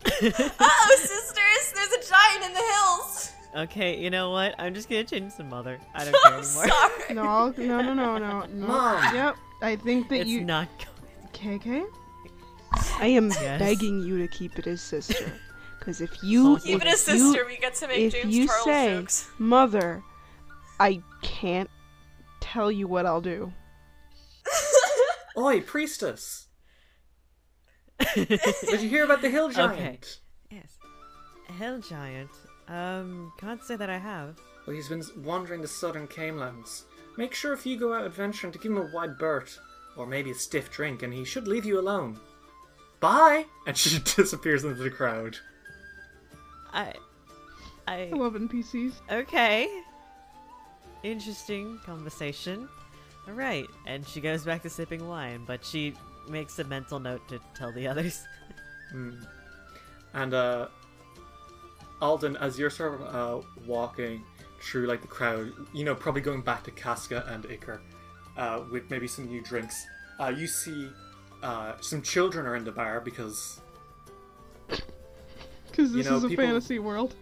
[0.04, 1.72] Uh-oh, sisters!
[1.74, 3.32] There's a giant in the hills!
[3.56, 4.54] Okay, you know what?
[4.58, 5.78] I'm just gonna change the mother.
[5.94, 6.68] I don't care I'm anymore.
[6.68, 7.14] sorry.
[7.14, 8.66] no, I'll- no, no, no, no, no.
[8.66, 9.14] Mom.
[9.14, 10.40] Yep, I think that It's you.
[10.40, 10.68] It's not
[11.32, 11.86] KK?
[12.72, 13.58] I am Yes.
[13.58, 15.32] begging you to keep it as sister.
[15.78, 16.56] Because if you.
[16.58, 18.64] Keep Keep if it as you- sister, we get to make if James you Charles
[18.64, 19.28] say jokes.
[19.38, 20.02] mother,
[20.78, 21.70] I can't
[22.40, 23.52] tell you what I'll do.
[25.38, 26.48] Oi, priestess,
[28.14, 29.72] did you hear about the hill giant?
[29.78, 29.98] Okay.
[30.50, 30.76] Yes.
[31.58, 32.30] hill giant.
[32.68, 34.38] Um, can't say that I have.
[34.66, 36.84] Well, he's been wandering the southern Kamelands.
[37.16, 39.58] Make sure if you go out adventuring to give him a wide berth,
[39.96, 42.18] or maybe a stiff drink, and he should leave you alone.
[43.00, 43.46] Bye!
[43.66, 45.38] And she disappears into the crowd.
[46.72, 46.94] I.
[47.88, 48.10] I.
[48.12, 48.94] I love NPCs.
[49.10, 49.68] Okay.
[51.02, 52.68] Interesting conversation.
[53.28, 55.94] Alright, and she goes back to sipping wine, but she
[56.28, 58.24] makes a mental note to tell the others.
[60.12, 60.66] And uh,
[62.00, 64.24] Alden, as you're sort of uh, walking
[64.60, 67.78] through like the crowd, you know, probably going back to Casca and Iker,
[68.36, 69.86] uh, with maybe some new drinks,
[70.18, 70.90] uh, you see
[71.42, 73.60] uh, some children are in the bar because,
[75.70, 77.14] Because this know, is a people- fantasy world.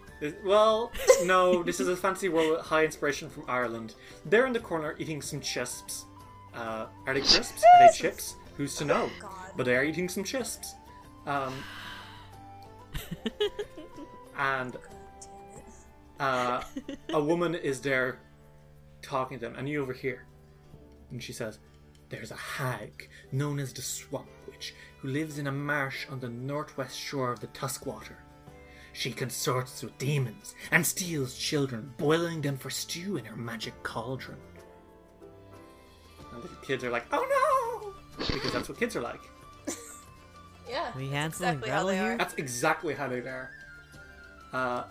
[0.45, 0.91] well,
[1.25, 3.95] no, this is a fantasy world with high inspiration from Ireland.
[4.27, 6.07] They're in the corner eating some chisps.
[6.55, 7.63] Uh, are they crisps?
[7.63, 8.35] Are they chips?
[8.57, 9.09] Who's to know?
[9.21, 9.53] God.
[9.57, 10.75] But they are eating some chisps.
[11.27, 11.55] Um,
[14.37, 14.77] and
[16.19, 16.63] uh,
[17.11, 18.19] a woman is there
[19.03, 20.27] talking to them, and you overhear.
[21.11, 21.59] And she says,
[22.09, 26.29] there's a hag known as the Swamp Witch who lives in a marsh on the
[26.29, 28.17] northwest shore of the Tuskwater.
[28.93, 34.39] She consorts with demons and steals children, boiling them for stew in her magic cauldron.
[36.33, 38.25] And the kids are like, oh no!
[38.27, 39.21] Because that's what kids are like.
[40.69, 40.93] Yeah.
[40.95, 42.13] We that's Hansel and exactly how Gretel they here?
[42.13, 42.19] are.
[42.19, 43.51] That's exactly how they are.
[44.53, 44.83] Uh,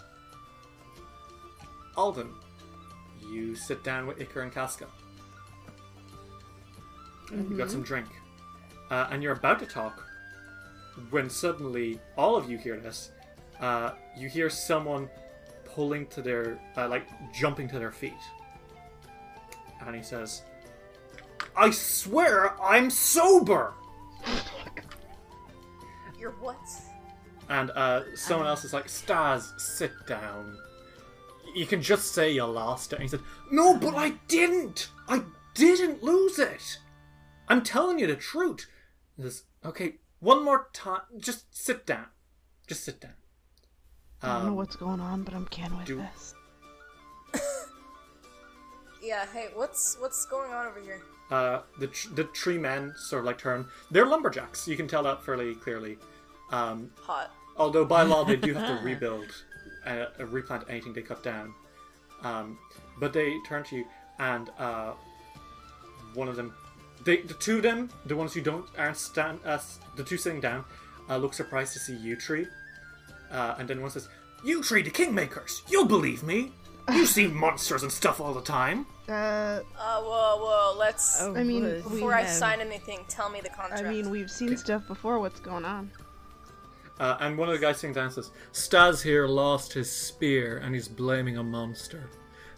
[1.96, 2.34] Alden,
[3.32, 4.88] you sit down with Iker and Casca.
[7.32, 8.08] And you got some drink.
[8.90, 10.04] Uh, and you're about to talk
[11.10, 13.12] when suddenly all of you hear this.
[13.60, 15.10] Uh, you hear someone
[15.66, 18.14] pulling to their, uh, like, jumping to their feet.
[19.86, 20.44] And he says,
[21.56, 23.74] I swear I'm sober!
[26.20, 26.58] You're what?
[27.50, 30.58] And uh, someone else is like, Stas, sit down.
[31.56, 32.98] You can just say you lost it.
[32.98, 33.22] And he said,
[33.52, 34.90] No, but I didn't!
[35.08, 35.24] I
[35.54, 36.80] didn't lose it!
[37.48, 38.68] I'm telling you the truth.
[39.18, 41.02] He says, Okay, one more time.
[41.20, 42.06] Just sit down.
[42.68, 43.14] Just sit down.
[44.22, 46.34] I don't know Um, what's going on, but I'm can with do- this.
[49.02, 49.26] Yeah.
[49.32, 51.02] Hey, what's what's going on over here?
[51.32, 53.66] uh, the, tr- the tree men sort of like turn.
[53.92, 54.68] They're lumberjacks.
[54.68, 55.98] You can tell that fairly clearly.
[56.52, 57.32] Um, Hot.
[57.58, 59.28] Although by law they do have to rebuild,
[59.86, 61.54] uh, uh, replant anything they cut down.
[62.24, 62.58] Um,
[63.00, 63.86] but they turn to you,
[64.20, 64.94] and uh,
[66.14, 66.54] one of them,
[67.04, 69.60] they, the two of them, the ones who don't aren't stand, uh,
[69.96, 70.66] the two sitting down,
[71.10, 72.48] uh, look surprised to see you tree,
[73.32, 74.08] uh, and then one says,
[74.44, 75.62] "You tree the kingmakers.
[75.70, 76.52] You'll believe me.
[76.90, 79.12] You see monsters and stuff all the time." Uh,
[79.78, 80.76] Uh, whoa, whoa.
[80.78, 81.22] Let's.
[81.22, 83.86] Oh, I mean, Before I have- sign anything, tell me the contract.
[83.86, 85.20] I mean, we've seen stuff before.
[85.20, 85.92] What's going on?
[87.00, 90.74] Uh, and one of the guys sitting down says, Stas here lost his spear and
[90.74, 92.10] he's blaming a monster.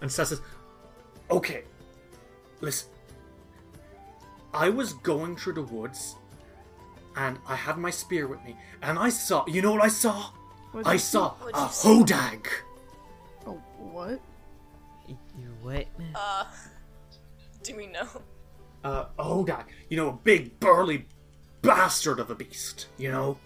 [0.02, 0.42] And Stas says,
[1.30, 1.64] Okay,
[2.62, 2.90] listen.
[4.54, 6.16] I was going through the woods
[7.16, 10.32] and I had my spear with me and I saw, you know what I saw?
[10.72, 12.48] What'd I saw What'd a hodag.
[13.48, 14.20] Oh, what?
[15.08, 15.88] You what?
[16.14, 16.46] Uh,
[17.64, 18.08] do we know?
[18.84, 19.66] Uh, a hodag.
[19.90, 21.08] You know, a big burly
[21.62, 23.38] bastard of a beast, you know?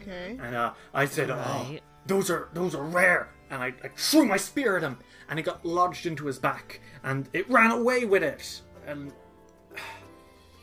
[0.00, 0.38] Okay.
[0.40, 4.36] And uh, I said, "Oh, those are those are rare." And I, I threw my
[4.36, 8.22] spear at him, and it got lodged into his back, and it ran away with
[8.22, 8.60] it.
[8.86, 9.12] And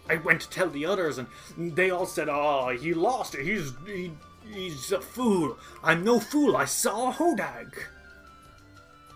[0.09, 1.27] I went to tell the others, and
[1.57, 3.43] they all said, "Oh, he lost it.
[3.43, 4.11] He's he,
[4.51, 6.55] he's a fool." I'm no fool.
[6.55, 7.73] I saw a hodag.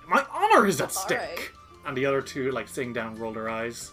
[0.07, 1.53] My honor is at stake.
[1.85, 3.91] And the other two, like sitting down, rolled their eyes.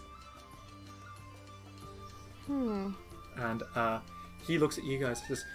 [2.47, 2.91] Hmm.
[3.35, 3.99] and uh,
[4.45, 5.45] he looks at you guys and says,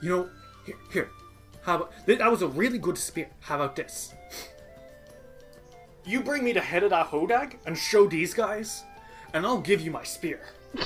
[0.00, 0.28] "You know,
[0.64, 1.10] here, here.
[1.62, 2.30] How about that?
[2.30, 3.28] Was a really good spear.
[3.40, 4.14] How about this?
[6.04, 8.84] You bring me the head of that hodag and show these guys,
[9.34, 10.40] and I'll give you my spear.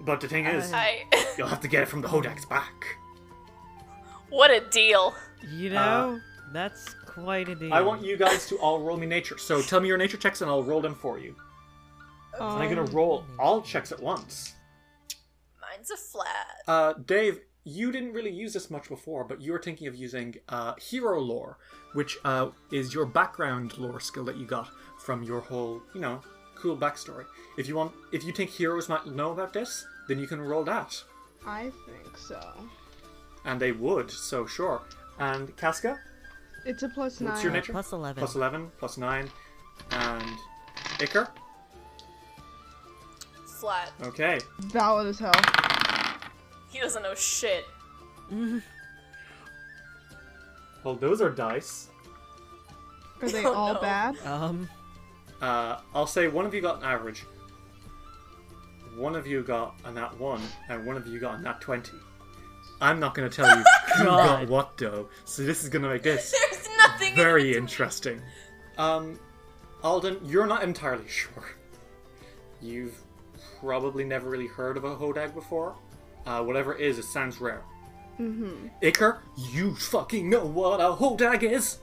[0.00, 1.04] but the thing is, I.
[1.38, 2.84] you'll have to get it from the hodag's back.
[4.30, 5.14] what a deal.
[5.48, 6.20] You know,
[6.52, 7.72] that's quite a deal.
[7.72, 9.38] I want you guys to all roll me nature.
[9.38, 11.34] So tell me your nature checks, and I'll roll them for you.
[12.34, 14.54] And I'm gonna roll all checks at once.
[15.60, 16.62] Mine's a flat.
[16.66, 20.36] Uh, Dave, you didn't really use this much before, but you were thinking of using
[20.48, 21.58] uh, hero lore,
[21.94, 26.20] which uh, is your background lore skill that you got from your whole, you know,
[26.60, 27.24] cool backstory.
[27.58, 30.64] If you want, if you think heroes might know about this, then you can roll
[30.64, 31.02] that,
[31.46, 32.40] I think so.
[33.44, 34.10] and they would.
[34.10, 34.82] So sure.
[35.18, 35.98] And Casca,
[36.64, 37.72] It's a plus What's your nature?
[37.72, 38.20] Plus 11.
[38.20, 39.28] plus eleven, plus nine,
[39.90, 40.22] and
[40.98, 41.28] Iker.
[43.60, 43.92] Flat.
[44.02, 44.40] Okay.
[44.60, 45.32] Valid as hell.
[46.70, 47.64] He doesn't know shit.
[50.84, 51.88] Well, those are dice.
[53.20, 53.80] Are they Oh, all no.
[53.80, 54.16] bad?
[54.24, 54.68] Um,
[55.40, 57.24] Uh, I'll say one of you got an average.
[58.96, 61.96] One of you got a nat one, and one of you got a nat twenty.
[62.80, 63.64] I'm not going to tell you
[63.98, 67.14] who got what though, so this is going to make this There's nothing.
[67.14, 67.62] very between.
[67.62, 68.22] interesting.
[68.78, 69.18] Um,
[69.82, 71.44] Alden, you're not entirely sure.
[72.60, 72.98] You've
[73.60, 75.74] probably never really heard of a hodag before.
[76.26, 77.62] Uh, whatever it is, it sounds rare.
[78.18, 78.68] Mm-hmm.
[78.82, 81.78] Iker, you fucking know what a hodag is.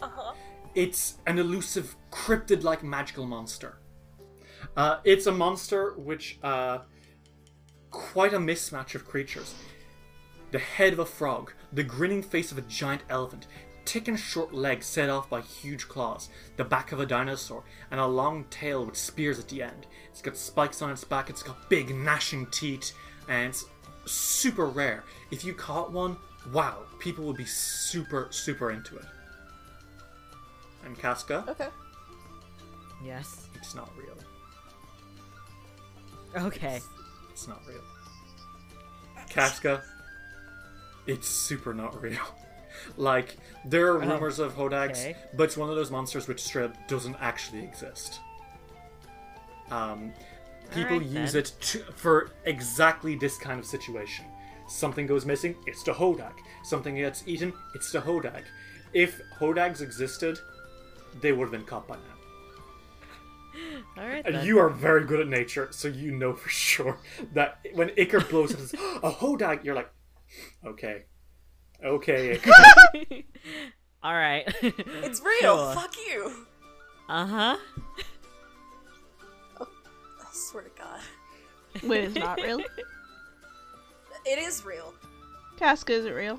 [0.00, 0.32] Uh-huh.
[0.78, 3.80] It's an elusive, cryptid like magical monster.
[4.76, 6.78] Uh, it's a monster which, uh,
[7.90, 9.56] quite a mismatch of creatures.
[10.52, 13.48] The head of a frog, the grinning face of a giant elephant,
[13.86, 17.98] thick and short legs set off by huge claws, the back of a dinosaur, and
[17.98, 19.88] a long tail with spears at the end.
[20.12, 22.92] It's got spikes on its back, it's got big gnashing teeth,
[23.28, 23.64] and it's
[24.04, 25.02] super rare.
[25.32, 26.18] If you caught one,
[26.52, 29.06] wow, people would be super, super into it.
[30.84, 31.68] And Casca, Okay.
[33.04, 33.48] yes.
[33.54, 34.16] it's not real.
[36.46, 36.80] Okay.
[37.30, 37.82] It's not real.
[39.28, 39.82] Casca,
[41.06, 42.18] it's super not real.
[42.96, 45.16] Like, there are Oh, rumors of Hodags, okay.
[45.34, 48.20] but it's one of those monsters which straight up doesn't actually exist.
[49.72, 50.12] Um,
[50.72, 51.42] people Alright, use then.
[51.42, 54.26] it to, for exactly this kind of situation.
[54.68, 56.32] Something goes missing, it's the Hodag.
[56.62, 58.44] Something gets eaten, it's the Hodag.
[58.92, 60.38] If Hodags existed,
[61.20, 62.02] they would have been caught by now.
[63.98, 64.46] Alright And then.
[64.46, 66.98] you are very good at nature, so you know for sure
[67.34, 69.90] that when Iker blows up and says, a Hodag, you're like,
[70.64, 71.04] okay.
[71.84, 72.40] Okay,
[74.04, 74.52] Alright.
[74.62, 75.40] It's real.
[75.40, 75.74] Sure.
[75.74, 76.32] Fuck you.
[77.08, 77.56] Uh huh.
[79.60, 79.64] I
[80.32, 81.00] swear to God,
[81.88, 82.58] Wait, it's not real?
[84.26, 84.94] it is real.
[85.56, 86.38] Casca, is it real?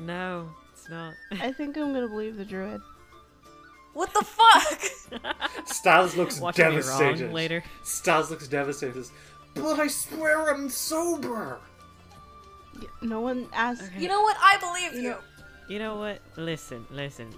[0.00, 1.14] No, it's not.
[1.32, 2.80] I think I'm gonna believe the druid.
[3.94, 4.80] What the fuck?
[5.66, 7.24] Staz looks Watch devastated.
[7.26, 7.64] wrong later.
[7.82, 9.06] Staz looks devastated.
[9.54, 11.58] But I swear I'm sober.
[12.80, 13.82] Yeah, No one asked.
[13.82, 14.00] Okay.
[14.00, 14.36] you know what?
[14.40, 15.10] I believe You you.
[15.10, 15.20] know-
[15.68, 16.20] You know what?
[16.36, 17.28] Listen, listen.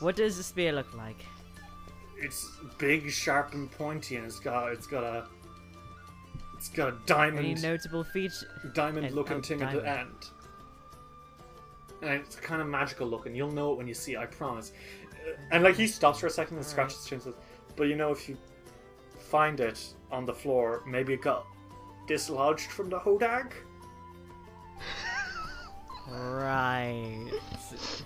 [0.00, 1.24] What does the spear look like?
[2.16, 2.48] It's
[2.78, 5.26] big, sharp, and pointy, and it's got it's got a
[6.56, 7.38] it's got a diamond.
[7.40, 8.46] Any diamond notable feature?
[8.74, 10.30] Diamond-looking oh, thing at the end.
[12.02, 13.34] And it's kind of magical looking.
[13.34, 14.72] You'll know it when you see it, I promise.
[15.50, 17.34] And like he stops for a second and scratches his chin and says,
[17.76, 18.36] But you know, if you
[19.18, 21.46] find it on the floor, maybe it got
[22.06, 23.52] dislodged from the Hodag?
[26.06, 27.30] Right.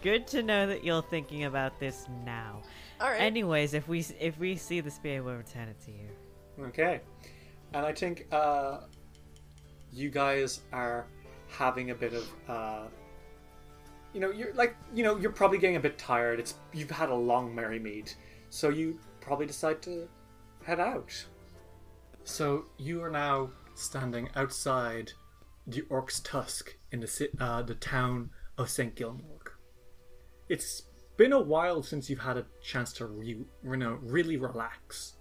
[0.03, 2.62] Good to know that you're thinking about this now.
[3.01, 3.21] All right.
[3.21, 6.09] Anyways, if we if we see the spear, we'll return it to you.
[6.66, 7.01] Okay.
[7.75, 8.83] And I think uh,
[9.93, 11.07] you guys are
[11.49, 12.83] having a bit of uh,
[14.13, 16.41] you know, you're like you know, you're probably getting a bit tired.
[16.41, 18.15] It's you've had a long Merrymead.
[18.51, 20.09] So you probably decide to
[20.65, 21.27] head out.
[22.25, 25.13] So you are now standing outside
[25.67, 28.95] the Orc's Tusk in the ci- uh, the town of St.
[28.95, 29.57] Gilmore.
[30.49, 30.83] It's
[31.17, 35.15] been a while since you've had a chance to re- you know, really relax.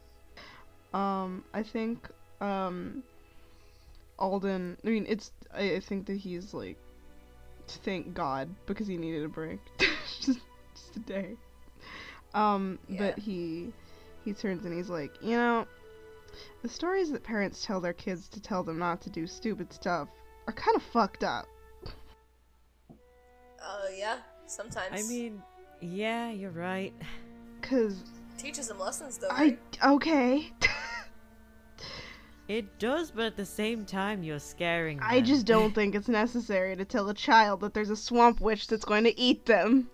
[0.93, 2.07] Um, I think
[2.39, 3.03] um,
[4.19, 4.77] Alden.
[4.83, 5.31] I mean, it's.
[5.53, 6.77] I, I think that he's like,
[7.75, 10.39] thank God because he needed a break, just,
[10.73, 11.35] just a day.
[12.33, 13.73] Um, but he
[14.25, 15.65] he turns and he's like, you know,
[16.61, 20.09] the stories that parents tell their kids to tell them not to do stupid stuff
[20.47, 21.45] are kind of fucked up.
[23.61, 24.17] Uh, yeah.
[24.45, 24.93] Sometimes.
[24.93, 25.41] I mean,
[25.81, 26.93] yeah, you're right.
[27.61, 28.03] Cause
[28.37, 29.27] teaches them lessons though.
[29.29, 29.59] I Right?
[29.85, 30.51] okay.
[32.47, 34.99] It does, but at the same time, you're scaring.
[35.01, 38.67] I just don't think it's necessary to tell a child that there's a swamp witch
[38.67, 39.89] that's going to eat them.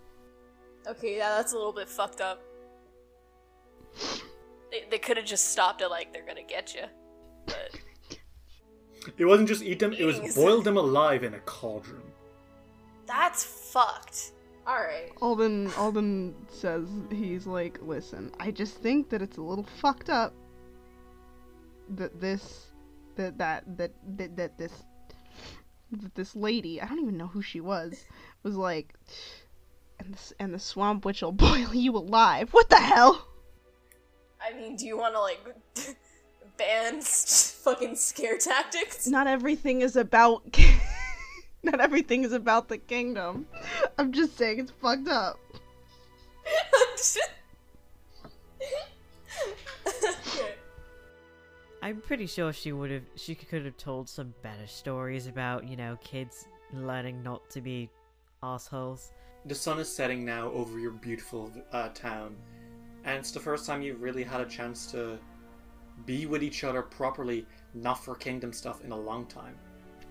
[0.87, 2.43] Okay, yeah, that's a little bit fucked up.
[4.71, 6.81] They, they could have just stopped it like they're gonna get you.
[7.45, 7.71] But
[9.17, 10.35] It wasn't just eat them, it was Jeez.
[10.35, 12.01] boil them alive in a cauldron.
[13.05, 14.31] that's fucked.
[14.67, 15.11] Alright.
[15.21, 20.33] Alden Alden says he's like, listen, I just think that it's a little fucked up
[21.89, 22.67] that this
[23.15, 24.71] that that that that, that this
[25.91, 28.05] that this lady, I don't even know who she was,
[28.43, 28.93] was like
[29.99, 32.53] and the, and the swamp witch will boil you alive.
[32.53, 33.27] What the hell?
[34.41, 35.39] I mean, do you want to like
[36.57, 39.07] ban fucking scare tactics?
[39.07, 40.43] Not everything is about
[41.63, 43.47] not everything is about the kingdom.
[43.97, 45.39] I'm just saying it's fucked up.
[50.15, 50.49] Okay.
[51.83, 53.03] I'm pretty sure she would have.
[53.15, 57.89] She could have told some better stories about, you know, kids learning not to be
[58.41, 59.11] assholes.
[59.43, 62.37] The sun is setting now over your beautiful uh, town,
[63.03, 65.19] and it's the first time you've really had a chance to
[66.05, 69.57] be with each other properly, not for kingdom stuff, in a long time.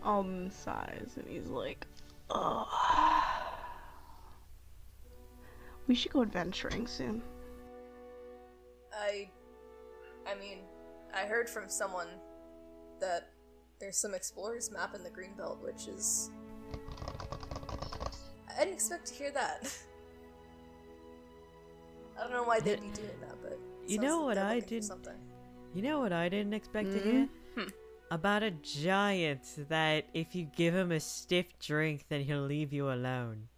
[0.02, 1.86] Alden sighs and he's like,
[2.28, 2.66] Ugh.
[5.86, 7.22] We should go adventuring soon.
[8.92, 9.30] I,
[10.26, 10.58] I mean,
[11.14, 12.08] I heard from someone
[13.00, 13.30] that
[13.80, 16.30] there's some explorers map in the Greenbelt, which is.
[18.48, 19.72] I didn't expect to hear that.
[22.18, 23.58] I don't know why they'd be doing that, but.
[23.86, 25.16] You know like what I did- Something.
[25.74, 27.02] You know what I didn't expect to Mhm.
[27.02, 27.28] hear?
[27.56, 27.68] Hmm.
[28.10, 32.92] About a giant that if you give him a stiff drink, then he'll leave you
[32.92, 33.48] alone.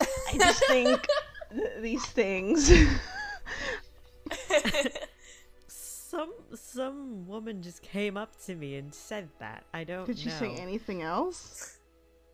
[0.00, 1.06] I just think
[1.50, 2.70] th- these things.
[6.14, 9.64] Some some woman just came up to me and said that.
[9.74, 10.38] I don't Did she know.
[10.38, 11.78] say anything else?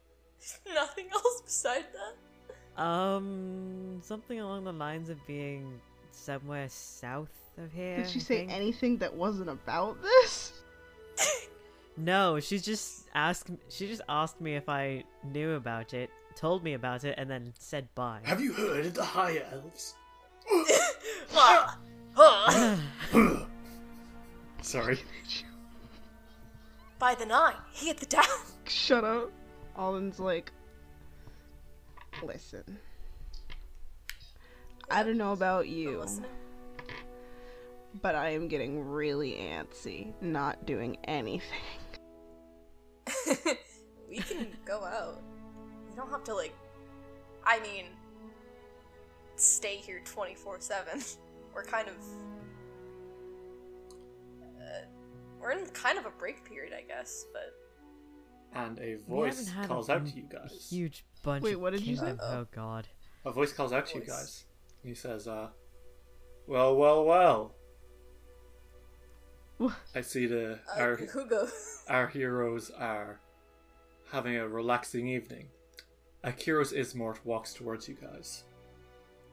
[0.75, 2.83] Nothing else beside that.
[2.83, 5.81] Um, something along the lines of being
[6.13, 7.97] somewhere south of here.
[7.97, 8.53] Did she I say think.
[8.53, 10.53] anything that wasn't about this?
[11.97, 13.51] No, she just asked.
[13.69, 17.53] She just asked me if I knew about it, told me about it, and then
[17.59, 18.21] said bye.
[18.23, 19.97] Have you heard of the High Elves?
[24.63, 24.99] Sorry.
[26.99, 28.25] By the nine, he hit the down.
[28.65, 29.31] Shut up.
[29.77, 30.53] Alden's like,
[32.23, 32.79] listen.
[34.91, 36.05] I don't know about you,
[38.03, 41.49] but I am getting really antsy not doing anything.
[44.09, 45.23] we can go out.
[45.89, 46.55] We don't have to like.
[47.45, 47.87] I mean,
[49.37, 51.01] stay here twenty four seven.
[51.55, 51.95] We're kind of.
[54.61, 54.85] Uh,
[55.41, 57.55] we're in kind of a break period, I guess, but
[58.61, 60.69] And a voice calls a out to you guys.
[60.71, 61.43] Huge bunch.
[61.43, 62.15] Wait, what did you say?
[62.21, 62.87] Oh God.
[63.25, 64.45] A voice calls out to you guys.
[64.85, 65.49] He says, uh,
[66.47, 67.55] well, well, well.
[69.59, 71.49] Wha- I see the uh, our, Hugo.
[71.89, 73.21] our heroes are
[74.11, 75.49] having a relaxing evening.
[76.25, 78.45] Akiros Ismort walks towards you guys.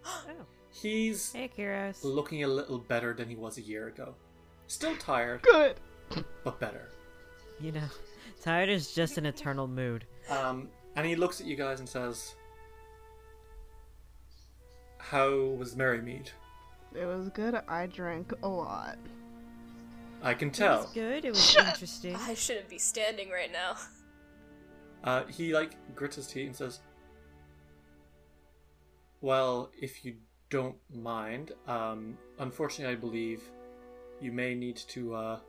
[0.05, 0.45] Oh.
[0.69, 1.99] He's Hey, Kiros.
[2.03, 4.13] looking a little better than he was a year ago.
[4.67, 5.79] Still tired, Good.
[6.43, 6.89] but better.
[7.59, 7.87] You know,
[8.41, 10.05] tired is just an eternal mood.
[10.29, 12.35] Um, and he looks at you guys and says,
[14.97, 16.29] How was Merrymead?
[16.93, 17.55] It was good.
[17.67, 18.97] I drank a lot.
[20.23, 20.81] I can It tell.
[20.81, 21.25] was good.
[21.25, 22.15] It was Shut- interesting.
[22.15, 23.75] I shouldn't be standing right now.
[25.03, 26.79] Uh, he like grits his teeth and says,
[29.21, 30.15] "Well, if you
[30.49, 33.43] don't mind, um, unfortunately, I believe
[34.21, 35.39] you may need to uh,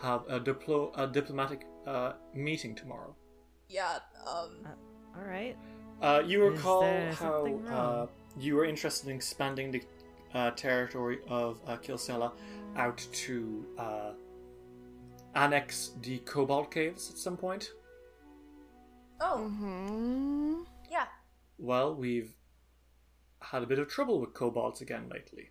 [0.00, 3.14] have a diplo- a diplomatic uh, meeting tomorrow."
[3.68, 3.98] Yeah.
[4.26, 4.66] Um.
[5.16, 5.56] All right.
[6.00, 8.06] Uh, you Is recall how uh,
[8.38, 9.82] you were interested in expanding the
[10.34, 12.32] uh, territory of uh, Kilcela
[12.76, 14.12] out to uh,
[15.34, 17.70] annex the Cobalt Caves at some point.
[19.20, 19.46] Oh.
[19.46, 21.06] hmm Yeah.
[21.58, 22.34] Well, we've
[23.40, 25.50] had a bit of trouble with kobolds again lately.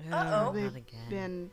[0.00, 0.30] Oh, Uh-oh.
[0.30, 1.08] not They've again.
[1.10, 1.50] been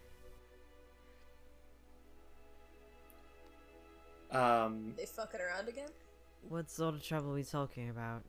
[4.32, 5.90] Um, They fucking around again.
[6.48, 8.24] What sort of trouble are we talking about?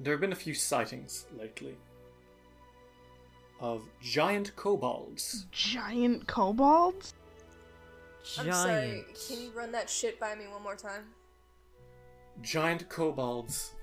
[0.00, 1.76] there have been a few sightings lately
[3.60, 5.46] of giant kobolds.
[5.52, 7.14] giant kobolds.
[8.38, 8.54] I'm Giant.
[8.54, 9.04] sorry.
[9.28, 11.04] Can you run that shit by me one more time?
[12.42, 13.74] Giant kobolds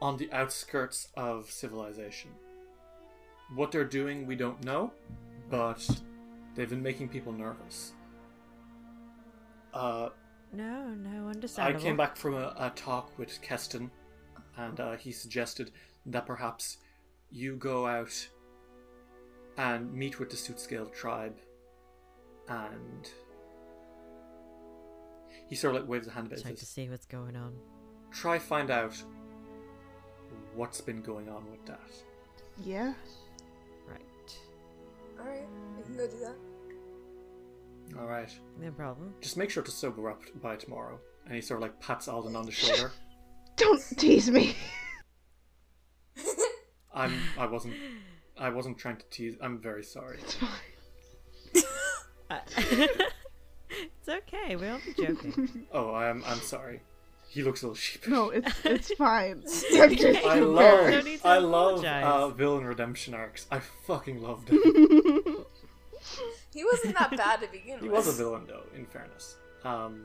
[0.00, 2.30] on the outskirts of civilization.
[3.54, 4.92] What they're doing, we don't know,
[5.50, 5.86] but
[6.54, 7.92] they've been making people nervous.
[9.74, 10.10] Uh,
[10.52, 13.90] No, no, I came back from a, a talk with Kesten,
[14.56, 15.70] and uh, he suggested
[16.06, 16.78] that perhaps
[17.30, 18.28] you go out
[19.56, 21.36] and meet with the Sootscale tribe,
[22.48, 23.10] and
[25.48, 27.54] he sort of like waves a hand about Check to see what's going on.
[28.10, 28.94] Try find out
[30.54, 31.90] what's been going on with that.
[32.62, 32.92] Yeah.
[35.24, 35.28] Right.
[35.28, 36.36] Alright, we can go do that.
[37.98, 39.14] All right, No problem.
[39.20, 40.98] just make sure to sober up by tomorrow.
[41.26, 42.90] And he sort of like pats Alden on the shoulder.
[43.56, 44.56] Don't tease me.
[46.94, 47.14] I'm.
[47.38, 47.74] I wasn't.
[48.38, 49.36] I wasn't trying to tease.
[49.40, 50.18] I'm very sorry.
[50.20, 50.48] It's fine.
[52.30, 54.56] Uh, it's okay.
[54.56, 55.66] We're only joking.
[55.70, 56.24] Oh, I'm.
[56.26, 56.80] I'm sorry.
[57.32, 58.10] He looks a little sheepish.
[58.10, 59.42] No, it's it's fine.
[59.74, 62.04] I'm just I No love, need to I love apologize.
[62.04, 63.46] uh, villain redemption arcs.
[63.50, 65.46] I fucking loved it.
[66.52, 67.82] He wasn't that bad to begin with.
[67.84, 69.36] he was a villain though, in fairness.
[69.64, 70.04] Um,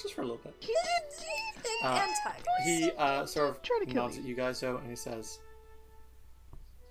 [0.00, 0.54] just for a little bit.
[0.60, 0.76] He did
[1.54, 2.40] anything Uh, anti.
[2.64, 4.22] He uh, sort of Try to kill nods me.
[4.24, 5.38] at you guys though, and he says,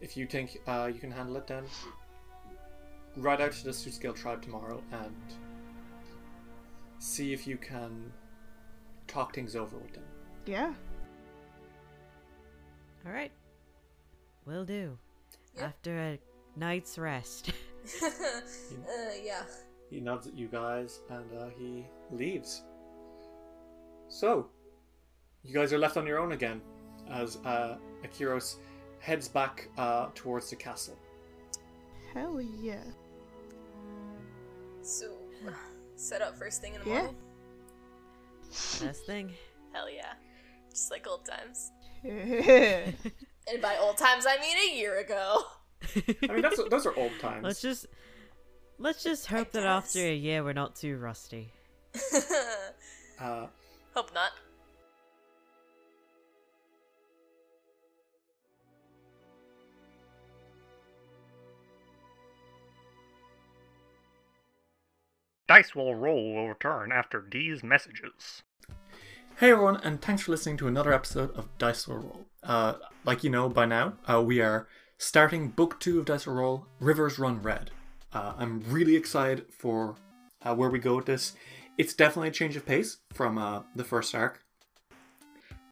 [0.02, 1.66] "If you think uh, you can handle it, then
[3.18, 5.14] ride out to the Sootscale tribe tomorrow and
[6.98, 8.12] see if you can
[9.08, 10.04] talk things over with them."
[10.46, 10.74] yeah.
[13.06, 13.32] All right.
[14.46, 14.98] Will do.
[15.56, 15.66] Yeah.
[15.66, 16.20] After a
[16.56, 17.52] night's rest.
[18.04, 18.10] uh,
[19.24, 19.44] yeah.
[19.92, 22.64] He nods at you guys and uh, he leaves.
[24.08, 24.48] So,
[25.44, 26.62] you guys are left on your own again
[27.12, 28.56] as uh, Akiros
[29.00, 30.98] heads back uh, towards the castle.
[32.14, 32.82] Hell yeah.
[34.82, 35.12] So,
[35.96, 36.96] set up first thing in the Yeah.
[37.02, 37.16] morning?
[38.52, 39.34] Best thing.
[39.74, 40.14] Hell yeah.
[40.70, 41.72] Just like old times.
[43.48, 45.44] And by old times, I mean a year ago.
[45.96, 47.44] I mean, that's, those are old times.
[47.44, 47.86] let's just
[48.80, 49.86] let's just hope that guess.
[49.86, 51.52] after a year we're not too rusty.
[53.18, 53.48] Uh,
[53.94, 54.32] Hope not.
[65.48, 68.44] Dice will roll will return after these messages.
[69.38, 72.26] Hey everyone, and thanks for listening to another episode of Dice Will Roll.
[72.42, 74.68] Uh, like you know by now, uh, we are
[74.98, 77.72] starting book two of Dice Will Roll, Rivers Run Red.
[78.14, 79.98] Uh, I'm really excited for
[80.42, 81.34] uh, where we go with this.
[81.78, 84.42] It's definitely a change of pace from uh, the first arc,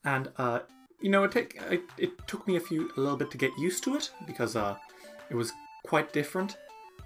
[0.03, 0.59] and uh,
[0.99, 3.57] you know it, take, it it took me a few a little bit to get
[3.57, 4.75] used to it because uh,
[5.29, 5.51] it was
[5.85, 6.57] quite different.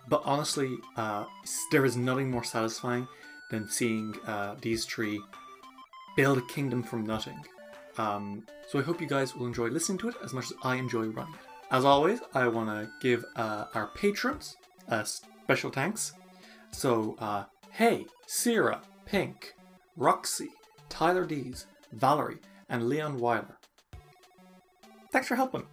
[0.07, 1.25] But honestly, uh,
[1.71, 3.07] there is nothing more satisfying
[3.51, 5.19] than seeing uh, these three
[6.15, 7.39] build a kingdom from nothing.
[7.97, 10.75] Um, so I hope you guys will enjoy listening to it as much as I
[10.75, 11.39] enjoy running it.
[11.71, 14.55] As always, I want to give uh, our patrons
[14.87, 16.13] a special thanks.
[16.71, 19.53] So, uh, hey, Sierra, Pink,
[19.95, 20.49] Roxy,
[20.89, 22.39] Tyler Dees, Valerie,
[22.69, 23.57] and Leon Weiler.
[25.11, 25.65] Thanks for helping.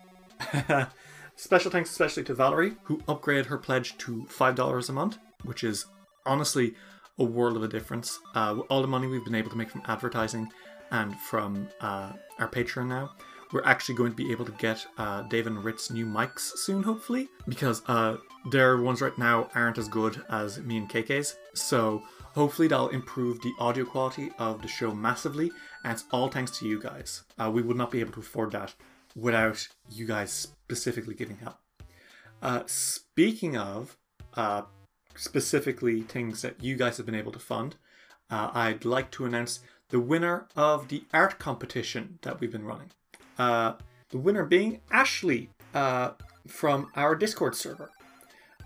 [1.36, 5.86] Special thanks especially to Valerie, who upgraded her pledge to $5 a month, which is
[6.24, 6.74] honestly
[7.18, 8.18] a world of a difference.
[8.34, 10.48] Uh, all the money we've been able to make from advertising
[10.90, 13.12] and from uh, our Patreon now,
[13.52, 16.82] we're actually going to be able to get uh, Dave and Ritz new mics soon,
[16.82, 18.16] hopefully, because uh,
[18.50, 21.36] their ones right now aren't as good as me and KK's.
[21.54, 22.02] So
[22.34, 25.50] hopefully that'll improve the audio quality of the show massively,
[25.82, 27.22] and it's all thanks to you guys.
[27.38, 28.74] Uh, we would not be able to afford that
[29.14, 31.56] without you guys specifically giving help.
[32.42, 33.96] Uh, speaking of
[34.34, 34.62] uh,
[35.14, 37.76] specifically things that you guys have been able to fund,
[38.30, 39.60] uh, I'd like to announce
[39.90, 42.90] the winner of the art competition that we've been running.
[43.38, 43.74] Uh,
[44.10, 46.10] the winner being Ashley uh,
[46.46, 47.90] from our Discord server.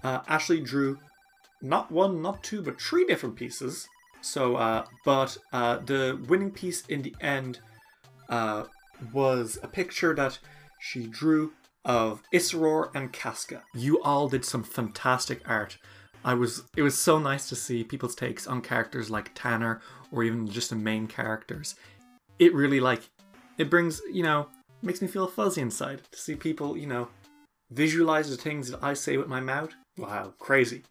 [0.03, 0.99] Uh, Ashley drew
[1.61, 3.89] not one, not two, but three different pieces.
[4.21, 7.61] So, but the winning piece in the end
[9.13, 10.39] was a picture that
[10.81, 11.53] she drew
[11.85, 13.63] of Isror and Casca.
[13.75, 15.79] You all did some fantastic art.
[16.25, 19.81] I was it was so nice to see people's takes on characters like Tanner
[20.11, 21.75] or even just the main characters.
[22.39, 23.09] It really like
[23.57, 24.49] it brings, you know,
[24.83, 27.09] makes me feel fuzzy inside to see people, you know,
[27.71, 29.71] visualize the things that I say with my mouth.
[29.97, 30.83] Wow, crazy.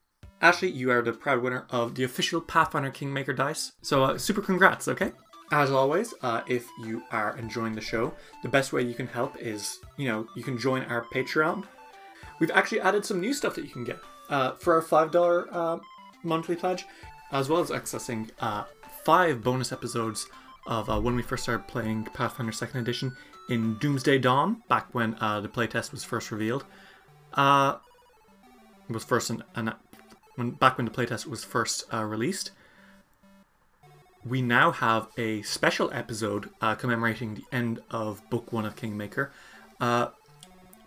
[0.41, 3.72] Ashley, you are the proud winner of the official Pathfinder Kingmaker dice.
[3.82, 5.12] So, uh, super congrats, okay?
[5.51, 9.37] As always, uh, if you are enjoying the show, the best way you can help
[9.37, 11.63] is, you know, you can join our Patreon.
[12.39, 15.79] We've actually added some new stuff that you can get uh, for our $5 uh,
[16.23, 16.85] monthly pledge,
[17.31, 18.65] as well as accessing uh,
[19.05, 20.27] five bonus episodes
[20.65, 23.15] of uh, when we first started playing Pathfinder 2nd Edition
[23.49, 26.65] in Doomsday Dawn, back when uh, the playtest was first revealed.
[27.35, 29.73] Was first an, an
[30.35, 32.51] when back when the playtest was first released.
[34.28, 39.32] We now have a special episode uh, commemorating the end of Book One of Kingmaker.
[39.80, 40.07] Uh,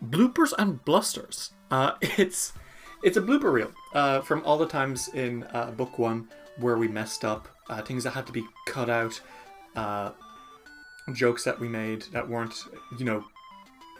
[0.05, 1.53] bloopers and blusters.
[1.70, 2.53] Uh, it's
[3.03, 6.28] it's a blooper reel uh, from all the times in uh, Book One
[6.59, 9.18] where we messed up, uh, things that had to be cut out,
[11.14, 12.64] jokes that we made that weren't,
[12.99, 13.24] you know,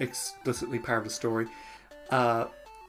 [0.01, 1.47] explicitly part of the story.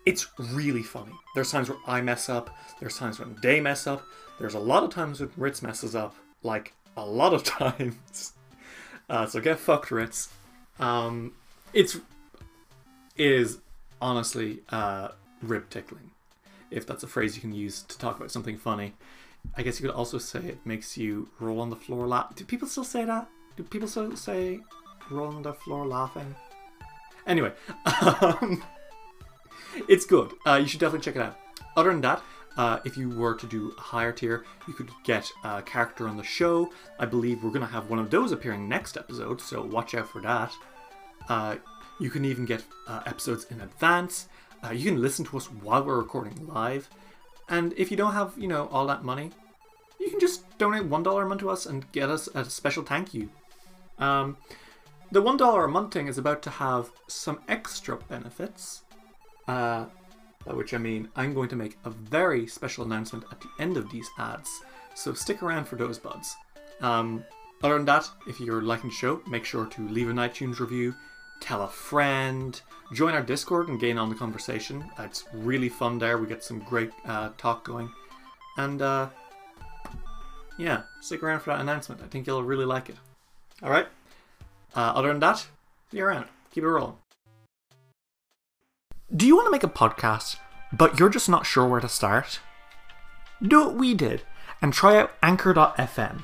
[0.05, 1.13] It's really funny.
[1.35, 2.49] There's times where I mess up.
[2.79, 4.03] There's times when they mess up.
[4.39, 6.15] There's a lot of times when Ritz messes up.
[6.43, 8.33] Like a lot of times.
[9.09, 10.29] Uh, so get fucked, Ritz.
[10.79, 11.33] Um,
[11.73, 11.95] it's
[13.15, 13.59] it is
[14.01, 15.09] honestly uh,
[15.41, 16.11] rib tickling,
[16.71, 18.93] if that's a phrase you can use to talk about something funny.
[19.55, 22.35] I guess you could also say it makes you roll on the floor laugh.
[22.35, 23.27] Do people still say that?
[23.57, 24.59] Do people still say
[25.09, 26.35] roll on the floor laughing?
[27.27, 27.51] Anyway,
[28.11, 28.63] um,
[29.87, 30.33] it's good.
[30.45, 31.37] Uh, you should definitely check it out.
[31.75, 32.21] Other than that,
[32.57, 36.17] uh, if you were to do a higher tier, you could get a character on
[36.17, 36.71] the show.
[36.99, 40.09] I believe we're going to have one of those appearing next episode, so watch out
[40.09, 40.51] for that.
[41.29, 41.55] Uh,
[41.99, 44.27] you can even get uh, episodes in advance.
[44.63, 46.89] Uh, you can listen to us while we're recording live.
[47.49, 49.31] And if you don't have, you know, all that money,
[49.99, 52.83] you can just donate one dollar a month to us and get us a special
[52.83, 53.29] thank you.
[53.99, 54.37] Um,
[55.11, 58.81] the one dollar a month thing is about to have some extra benefits.
[60.45, 63.49] Uh, by which I mean I'm going to make a very special announcement at the
[63.59, 64.49] end of these ads.
[64.95, 66.35] So stick around for those buds.
[66.81, 67.23] Um,
[67.63, 70.95] other than that, if you're liking the show, make sure to leave an iTunes review,
[71.39, 72.59] tell a friend,
[72.93, 74.83] join our Discord and gain on the conversation.
[74.97, 76.17] Uh, It's really fun there.
[76.17, 77.89] We get some great uh, talk going.
[78.57, 79.09] And uh,
[80.57, 82.01] yeah, stick around for that announcement.
[82.03, 82.97] I think you'll really like it.
[83.63, 83.87] All right.
[84.75, 85.47] Uh, other than that,
[85.91, 86.25] you around.
[86.51, 86.95] Keep it rolling.
[89.13, 90.37] Do you want to make a podcast,
[90.71, 92.39] but you're just not sure where to start?
[93.45, 94.21] Do what we did
[94.61, 96.23] and try out Anchor.fm.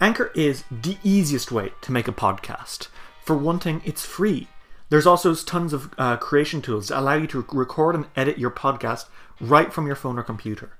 [0.00, 2.88] Anchor is the easiest way to make a podcast.
[3.24, 4.48] For one thing, it's free.
[4.90, 8.50] There's also tons of uh, creation tools that allow you to record and edit your
[8.50, 9.06] podcast
[9.40, 10.76] right from your phone or computer.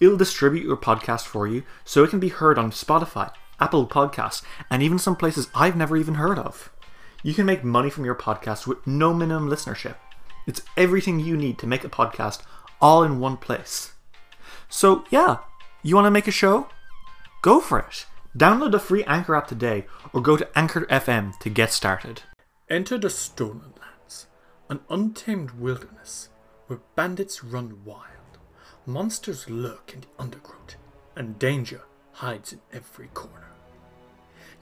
[0.00, 4.42] It'll distribute your podcast for you so it can be heard on Spotify, Apple Podcasts,
[4.70, 6.72] and even some places I've never even heard of.
[7.22, 9.96] You can make money from your podcast with no minimum listenership.
[10.46, 12.42] It's everything you need to make a podcast
[12.80, 13.92] all in one place.
[14.68, 15.38] So, yeah,
[15.82, 16.68] you want to make a show?
[17.42, 18.06] Go for it.
[18.36, 22.22] Download the free Anchor app today or go to Anchor FM to get started.
[22.70, 24.26] Enter the Stolen Lands,
[24.68, 26.30] an untamed wilderness
[26.66, 28.38] where bandits run wild,
[28.86, 30.76] monsters lurk in the undergrowth,
[31.14, 31.82] and danger
[32.12, 33.52] hides in every corner.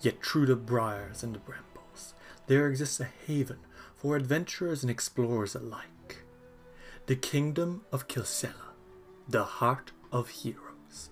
[0.00, 2.14] Yet through the briars and the brambles,
[2.48, 3.58] there exists a haven
[4.00, 6.24] for adventurers and explorers alike.
[7.04, 8.72] The Kingdom of Kilcela,
[9.28, 11.10] the Heart of Heroes.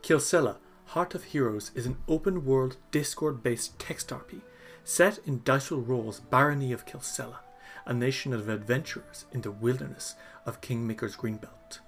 [0.00, 4.42] Kilcela, Heart of Heroes is an open world Discord based text RP
[4.84, 7.38] set in Dice Will Roll's Barony of Kilcela,
[7.84, 10.14] a nation of adventurers in the wilderness
[10.46, 11.80] of Kingmaker's Greenbelt.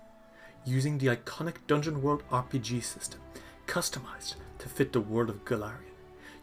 [0.64, 3.20] Using the iconic Dungeon World RPG system,
[3.68, 5.95] customized to fit the world of Golarion,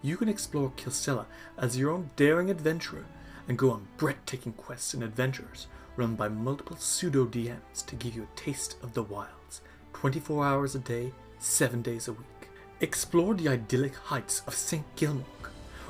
[0.01, 1.25] you can explore Kilcela
[1.57, 3.03] as your own daring adventurer
[3.47, 8.23] and go on breathtaking quests and adventures run by multiple pseudo DMs to give you
[8.23, 9.61] a taste of the wilds,
[9.93, 12.49] 24 hours a day, 7 days a week.
[12.81, 14.83] Explore the idyllic heights of St.
[14.95, 15.25] Gilmore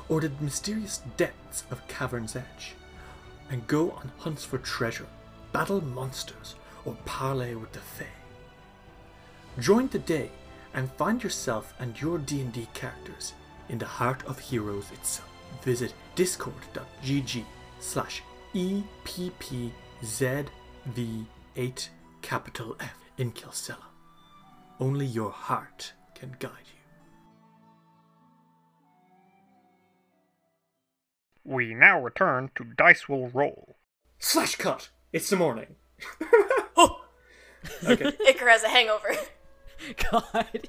[0.08, 2.74] or the mysterious depths of Cavern's Edge,
[3.50, 5.06] and go on hunts for treasure,
[5.52, 8.06] battle monsters, or parley with the Fae.
[9.58, 10.30] Join today
[10.74, 13.32] and find yourself and your D&D characters
[13.68, 15.30] in the heart of Heroes itself.
[15.62, 17.44] Visit discord.gg
[17.80, 18.22] slash
[18.54, 21.88] E EPPZV8
[22.22, 23.84] capital F in Kilcela.
[24.80, 26.72] Only your heart can guide you.
[31.44, 33.76] We now return to Dice Will Roll.
[34.18, 34.88] Slash cut!
[35.12, 35.76] It's the morning.
[36.76, 37.04] oh!
[37.84, 38.04] Okay.
[38.28, 39.14] Iker has a hangover.
[40.10, 40.68] God.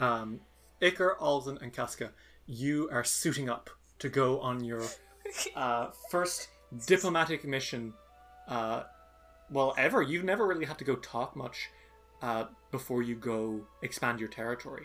[0.00, 0.40] Um,
[0.80, 2.12] Iker, Alden, and Casca,
[2.46, 3.68] you are suiting up
[4.00, 4.82] to go on your
[5.56, 6.48] uh, first
[6.86, 7.92] diplomatic mission.
[8.48, 8.84] Uh,
[9.50, 10.02] well, ever.
[10.02, 11.68] You've never really had to go talk much
[12.22, 14.84] uh, before you go expand your territory.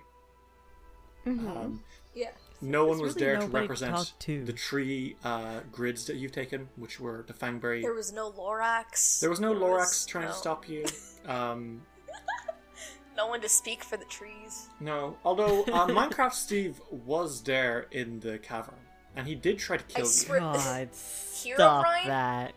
[1.26, 1.82] Um,
[2.14, 2.32] yeah.
[2.62, 4.44] no one was really there to represent to.
[4.44, 7.82] the tree uh, grids that you've taken, which were the Fangberry.
[7.82, 9.22] There was no Lorax.
[9.22, 10.86] There was no There Lorax was trying no- to stop you.
[11.26, 11.84] Um,
[13.16, 14.68] No one to speak for the trees.
[14.82, 18.76] no, although uh, Minecraft Steve was there in the cavern,
[19.16, 20.28] and he did try to I kill you.
[20.40, 20.90] God,
[21.36, 22.08] Hero stop Brian?
[22.08, 22.54] that.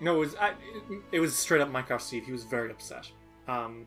[0.00, 0.52] No, it was I,
[1.12, 2.26] it was straight up Minecraft Steve.
[2.26, 3.08] He was very upset.
[3.48, 3.86] Um,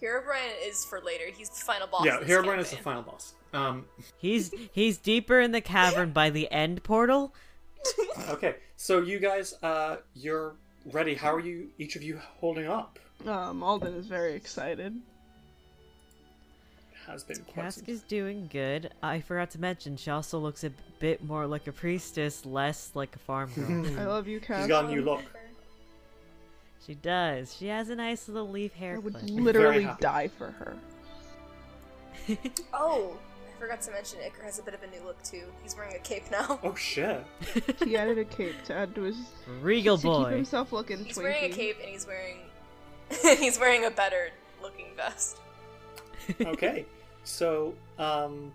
[0.00, 1.24] Herobrine is for later.
[1.36, 2.04] He's the final boss.
[2.04, 3.34] yeah, of this Herobrine is the final boss.
[3.52, 3.84] Um,
[4.16, 7.34] He's he's deeper in the cavern by the end portal.
[8.30, 10.54] okay, so you guys, uh, you're
[10.86, 11.14] ready.
[11.14, 11.68] How are you?
[11.78, 12.98] Each of you holding up?
[13.26, 15.00] Um, Alden is very excited.
[17.06, 18.90] Has been quite Cask is doing good.
[19.02, 23.14] I forgot to mention she also looks a bit more like a priestess, less like
[23.16, 23.98] a farm girl.
[23.98, 24.62] I love you, Cass.
[24.62, 25.22] She's got a new look.
[26.86, 27.56] she does.
[27.56, 29.30] She has a nice little leaf I hair would clip.
[29.30, 30.76] literally die for her.
[32.72, 33.16] Oh,
[33.56, 35.44] I forgot to mention Iker has a bit of a new look too.
[35.62, 36.58] He's wearing a cape now.
[36.64, 37.24] Oh shit!
[37.84, 39.16] He added a cape to add to his
[39.60, 41.22] Regal to keep himself looking He's twinky.
[41.22, 42.38] wearing a cape and he's wearing
[43.38, 44.30] he's wearing a better
[44.62, 45.38] looking vest.
[46.40, 46.86] Okay,
[47.24, 48.52] so um,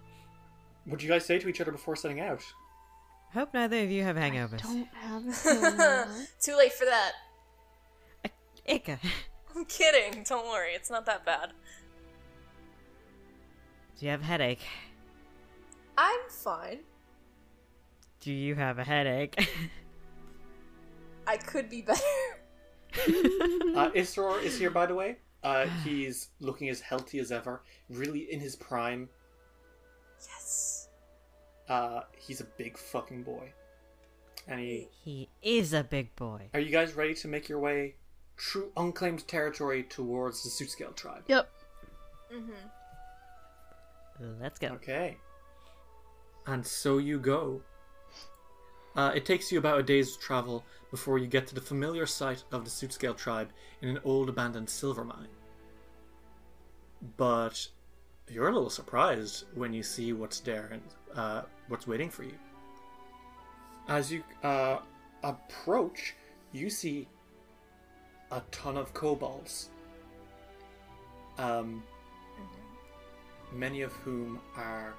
[0.86, 2.44] what do you guys say to each other before setting out?
[3.34, 4.62] Hope neither of you have hangovers.
[4.62, 5.24] Don't have
[5.80, 6.08] a.
[6.42, 7.12] Too late for that.
[8.68, 9.00] Iker,
[9.56, 10.24] I'm kidding.
[10.24, 11.52] Don't worry, it's not that bad.
[14.00, 14.62] do you have a headache?
[15.98, 16.80] I'm fine.
[18.22, 19.50] Do you have a headache?
[21.26, 22.02] I could be better.
[23.76, 25.18] Uh, Isror is here, by the way.
[25.44, 29.10] Uh, he's looking as healthy as ever, really in his prime.
[30.20, 30.90] Yes.
[31.70, 33.52] Uh, he's a big fucking boy.
[34.48, 34.88] And he.
[35.04, 36.50] he is a big boy.
[36.54, 37.96] Are you guys ready to make your way
[38.40, 41.24] through unclaimed territory towards the Sootscale tribe?
[41.28, 41.50] yep.
[42.34, 42.52] Mm-hmm.
[44.42, 44.68] Let's go.
[44.70, 45.18] Okay.
[46.46, 47.62] And so you go.
[48.96, 52.44] Uh, it takes you about a day's travel before you get to the familiar site
[52.52, 53.50] of the Sootscale tribe
[53.82, 55.28] in an old abandoned silver mine.
[57.18, 57.68] But
[58.30, 60.82] you're a little surprised when you see what's there and
[61.16, 62.38] uh, what's waiting for you.
[63.88, 64.80] As you uh,
[65.24, 66.16] approach,
[66.52, 67.08] you see
[68.32, 69.70] a ton of kobolds.
[71.38, 71.84] Um,
[73.54, 74.96] many of whom are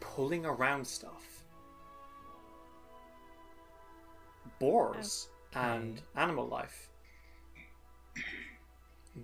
[0.00, 1.29] pulling around stuff.
[4.60, 6.88] Boars and animal life.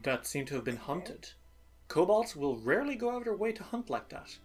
[0.03, 1.29] that seem to have been hunted.
[1.89, 4.37] Kobolds will rarely go out of their way to hunt like that.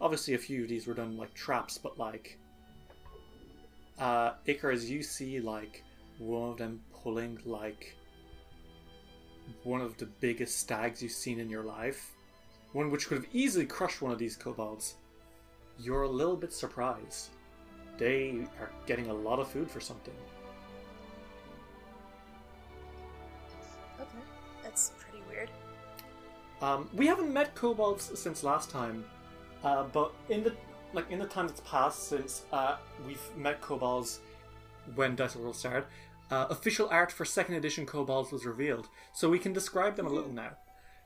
[0.00, 2.38] Obviously, a few of these were done like traps, but like,
[3.98, 5.82] uh, Icarus, you see like
[6.18, 7.96] one of them pulling like
[9.64, 12.12] one of the biggest stags you've seen in your life,
[12.72, 14.96] one which could have easily crushed one of these kobolds.
[15.78, 17.30] You're a little bit surprised.
[17.98, 20.14] They are getting a lot of food for something.
[24.70, 25.50] That's pretty weird.
[26.62, 29.04] Um, we haven't met kobolds since last time,
[29.64, 30.54] uh, but in the
[30.92, 34.20] like in the time that's passed since uh, we've met kobolds
[34.94, 35.84] when Dice Will Roll started,
[36.30, 40.10] uh, official art for second edition kobolds was revealed, so we can describe them a
[40.10, 40.52] little now.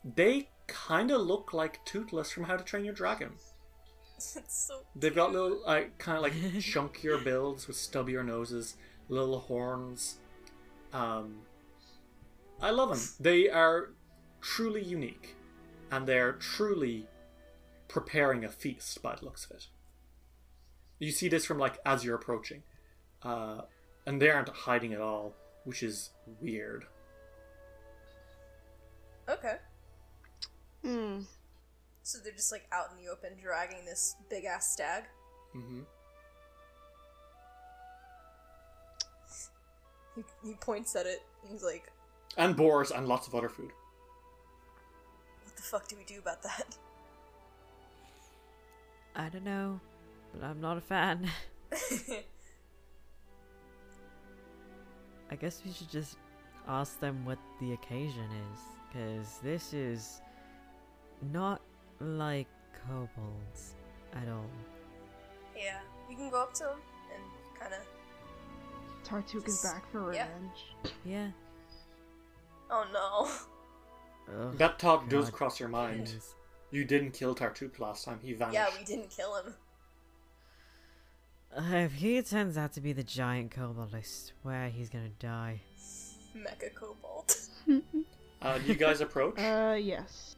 [0.04, 3.32] They kind of look like Toothless from How to Train Your Dragon.
[4.18, 4.82] so.
[4.94, 8.76] They've got little, uh, kind of like chunkier builds with stubbier noses,
[9.08, 10.18] little horns.
[10.92, 11.40] Um,
[12.60, 13.00] I love them.
[13.20, 13.90] They are
[14.40, 15.34] truly unique,
[15.90, 17.06] and they're truly
[17.88, 19.66] preparing a feast by the looks of it.
[20.98, 22.62] You see this from like as you're approaching,
[23.22, 23.62] uh,
[24.06, 25.34] and they aren't hiding at all,
[25.64, 26.86] which is weird.
[29.28, 29.56] Okay.
[30.82, 31.20] Hmm.
[32.02, 35.04] So they're just like out in the open dragging this big ass stag.
[35.52, 35.80] hmm
[40.14, 41.20] He, he points at it.
[41.42, 41.90] and He's like,
[42.36, 43.70] And boars and lots of other food.
[45.44, 46.76] "What the fuck do we do about that?"
[49.16, 49.80] I don't know,
[50.32, 51.30] but I'm not a fan.
[55.30, 56.16] I guess we should just
[56.68, 58.58] ask them what the occasion is,
[58.88, 60.20] because this is
[61.32, 61.60] not
[62.00, 62.48] like
[62.88, 63.74] kobolds
[64.14, 64.50] at all.
[65.56, 65.78] yeah,
[66.08, 66.78] we can go up to him
[67.14, 67.22] and
[67.60, 67.80] kind of.
[69.08, 70.26] Tartuk is back for Yeah.
[70.26, 70.74] revenge.
[71.04, 71.30] Yeah.
[72.76, 74.34] Oh no.
[74.48, 76.10] Ugh, That thought does cross your mind.
[76.12, 76.34] yes.
[76.72, 78.18] You didn't kill Tartuk last time.
[78.20, 78.54] He vanished.
[78.54, 79.54] Yeah, we didn't kill him.
[81.56, 85.60] Uh, if he turns out to be the giant kobold, I swear he's gonna die.
[86.36, 87.36] Mecha Cobalt.
[88.42, 89.38] Uh, you guys approach.
[89.38, 90.34] Uh, yes.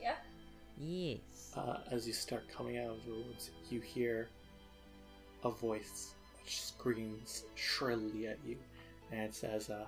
[0.00, 0.14] yeah.
[0.78, 1.52] Yes.
[1.56, 4.28] uh, as you start coming out of the woods, you hear
[5.42, 8.56] a voice that screams shrilly at you,
[9.10, 9.86] and it says, uh,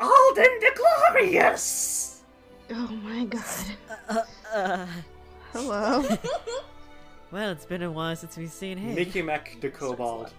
[0.00, 0.70] Alden the
[1.10, 2.22] Glorious!
[2.70, 3.44] Oh my god.
[4.08, 4.22] Uh,
[4.54, 4.86] uh,
[5.52, 6.04] Hello.
[7.30, 8.96] well, it's been a while since we've seen him.
[8.96, 10.32] Mikmek the Kobold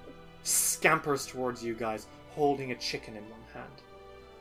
[0.43, 3.72] scampers towards you guys, holding a chicken in one hand.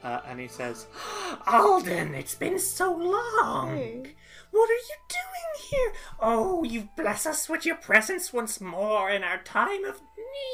[0.05, 0.87] Uh, and he says,
[1.47, 3.77] Alden, it's been so long!
[3.77, 4.15] Hey.
[4.51, 5.93] What are you doing here?
[6.21, 10.01] Oh, you bless us with your presence once more in our time of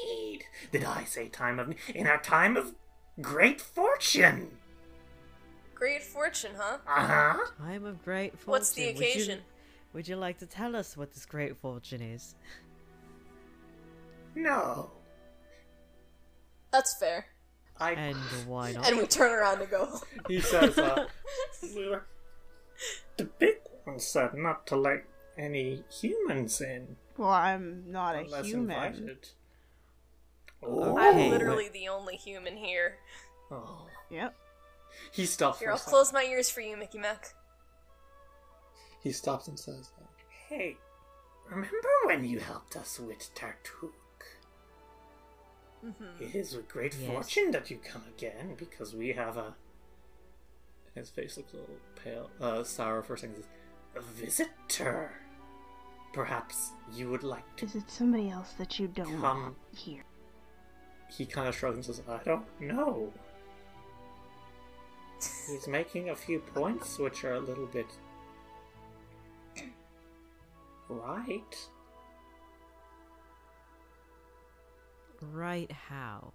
[0.07, 0.45] need.
[0.73, 1.79] Did I say time of need?
[1.95, 2.75] In our time of
[3.21, 4.51] great fortune.
[5.75, 6.79] Great fortune, huh?
[6.87, 7.47] Uh huh.
[7.59, 8.51] Time of great fortune.
[8.51, 9.41] What's the Would you- occasion?
[9.93, 12.35] Would you like to tell us what this great fortune is?
[14.35, 14.91] No.
[16.73, 17.27] That's fair.
[17.79, 17.93] I.
[17.93, 18.89] And why not?
[18.89, 20.01] And we turn around and go.
[20.29, 21.07] He says, uh,
[21.62, 25.05] the big one said not to let
[25.39, 28.71] any humans in well, I'm not a human.
[28.71, 29.29] invited.
[30.67, 30.97] Oh.
[30.99, 32.99] I'm literally the only human here.
[33.51, 33.87] Oh.
[34.11, 34.35] Yep.
[35.12, 35.59] He stops.
[35.59, 35.91] Here, for a I'll second.
[35.91, 37.33] close my ears for you, Mikmek.
[39.03, 39.91] He stops and says,
[40.49, 40.77] Hey,
[41.49, 43.91] remember when you helped us with Tartuk?
[45.85, 46.23] Mm-hmm.
[46.25, 47.11] It is with great Yes.
[47.11, 49.55] fortune that you come again, because we have a.
[50.95, 53.37] His face looks a little pale, uh, sour for a second.
[53.37, 53.47] Says,
[53.97, 55.11] A visitor.
[56.12, 57.67] Perhaps you would like to.
[57.67, 59.23] Is it somebody else that you don't Come.
[59.23, 60.05] want here?
[61.09, 63.13] He kind of shrugs and says, I don't know.
[65.49, 67.87] He's making a few points which are a little bit.
[70.89, 71.69] right.
[75.33, 76.33] Right how?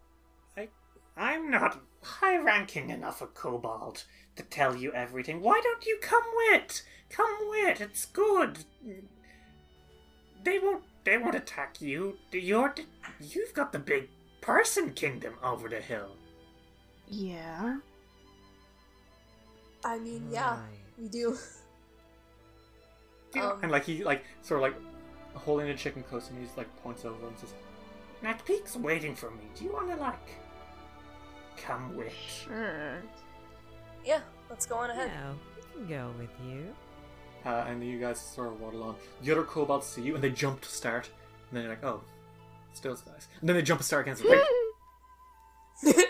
[0.58, 0.70] I,
[1.18, 4.06] I'm not high ranking enough a kobold
[4.36, 5.42] to tell you everything.
[5.42, 6.82] Why don't you come with?
[7.10, 7.82] Come with.
[7.82, 8.60] It's good.
[10.44, 10.84] They won't.
[11.04, 12.18] They won't attack you.
[12.32, 12.74] You're.
[13.20, 14.10] You've got the big
[14.42, 16.16] person kingdom over the hill.
[17.08, 17.78] Yeah.
[19.84, 20.80] I mean, yeah, Right.
[20.98, 21.38] we do.
[23.36, 24.74] You know, Um, and like he like sort of like
[25.36, 27.54] holding the chicken close, and he's like points over and says,
[28.24, 29.44] "Nakpik's waiting for me.
[29.56, 30.32] Do you want to like
[31.56, 32.98] come with?" Sure.
[34.04, 35.12] Yeah, let's go on ahead.
[35.14, 35.34] Yeah,
[35.78, 36.74] we can go with you.
[37.46, 38.96] Uh, and you guys sort of waddle on.
[39.22, 41.08] The other kobolds see you, and they jump to start.
[41.52, 42.02] And then you're like, "Oh,
[42.82, 44.16] those guys." And then they jump a star again.
[44.16, 44.42] So, wait.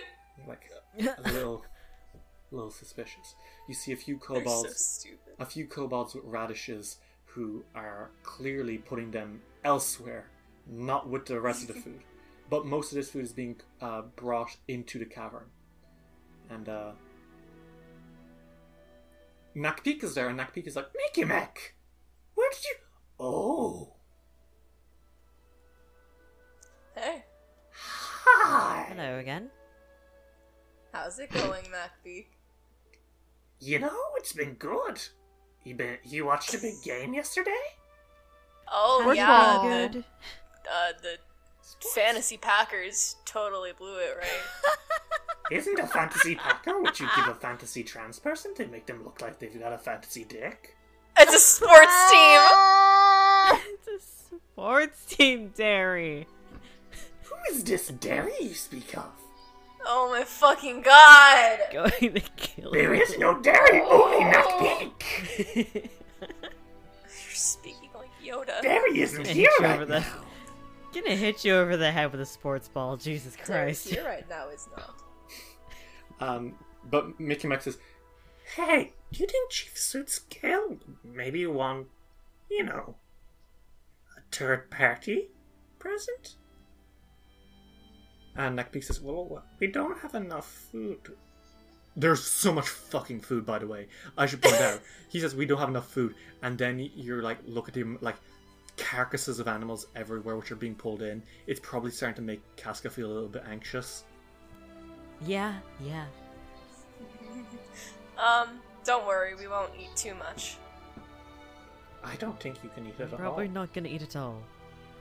[0.47, 1.63] Like a little
[2.51, 3.35] a little suspicious.
[3.67, 5.35] You see a few so kobolds, stupid.
[5.39, 10.25] a few kobolds with radishes who are clearly putting them elsewhere,
[10.67, 12.01] not with the rest of the food.
[12.49, 15.45] But most of this food is being uh, brought into the cavern.
[16.49, 16.91] And uh,
[19.55, 21.73] Nakpik is there, and Nakpik is like, Mikmek!
[22.33, 22.75] Where did you.
[23.19, 23.93] Oh!
[27.01, 27.23] Hey,
[28.25, 28.87] Hi!
[28.89, 29.49] Hello again.
[30.91, 32.25] how's it going, Nakpik?
[33.61, 34.99] You know, it's been good.
[35.63, 37.51] You been you watched a big game yesterday?
[38.69, 40.03] Oh First yeah, all- the, Good.
[40.69, 41.17] uh, the
[41.95, 45.51] fantasy Packers totally blew it, right?
[45.57, 49.21] Isn't a fantasy packer what you give a fantasy trans person to make them look
[49.21, 50.75] like they've got a fantasy dick?
[51.17, 52.41] it's a sports team.
[53.73, 56.27] it's a sports team, Derry.
[57.47, 59.11] Who is this Derry you speak of?
[59.85, 61.59] Oh my fucking god!
[61.71, 63.01] Going to kill There you.
[63.01, 65.45] is no Derry, only not pink.
[66.21, 66.35] You're
[67.33, 68.61] speaking like Yoda.
[68.61, 70.23] Derry isn't Gonna here you right over the- now.
[70.93, 72.97] Gonna hit you over the head with a sports ball.
[72.97, 73.89] Jesus Terry's Christ.
[73.89, 74.95] here right now is not.
[76.19, 76.55] Um,
[76.89, 77.77] but Mikmek says,
[78.55, 81.87] "Hey, do you think Chief Suit's Scale maybe you want,
[82.49, 82.95] you know,
[84.17, 85.29] a third party
[85.77, 86.35] present?"
[88.39, 91.15] And Nakpik says, "Well, we don't have enough food."
[91.97, 93.87] There's so much fucking food, by the way.
[94.17, 94.81] I should point out.
[95.09, 98.15] He says we don't have enough food, and then you're like, look at him like
[98.77, 101.21] carcasses of animals everywhere, which are being pulled in.
[101.47, 104.03] It's probably starting to make Casca feel a little bit anxious.
[105.25, 106.05] Yeah, yeah.
[108.19, 110.57] Um, don't worry, we won't eat too much.
[112.03, 113.53] I don't think you can eat it I'm at probably all.
[113.53, 114.41] not gonna eat it all.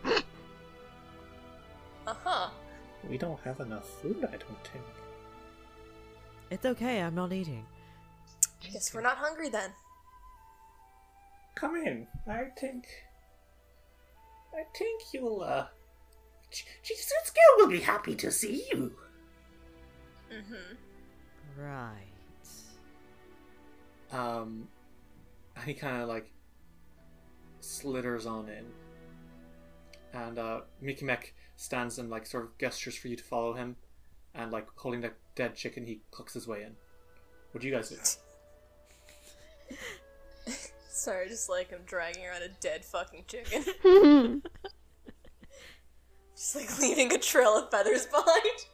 [2.07, 2.49] Uh huh.
[3.09, 4.85] We don't have enough food, I don't think.
[6.51, 7.67] It's okay, I'm not eating.
[8.65, 9.71] I guess we're not hungry then.
[11.55, 12.07] Come in.
[12.27, 12.87] I think.
[14.55, 15.67] I think you'll, uh.
[16.51, 18.93] Ch- Chief Sootscale will be happy to see you.
[20.33, 21.61] Mm-hmm.
[21.61, 21.93] Right.
[24.13, 24.69] Um.
[25.57, 26.33] And he kind of like.
[27.61, 28.65] slithers on in.
[30.15, 33.77] And, uh, Mikmek stands and, like, sort of gestures for you to follow him.
[34.35, 36.77] And, like, holding the dead chicken, he cooks his way in.
[37.53, 37.97] What do you guys do?
[40.91, 43.63] Sorry, just like I'm dragging around a dead fucking chicken.
[46.35, 48.67] just like leaving a trail of feathers behind.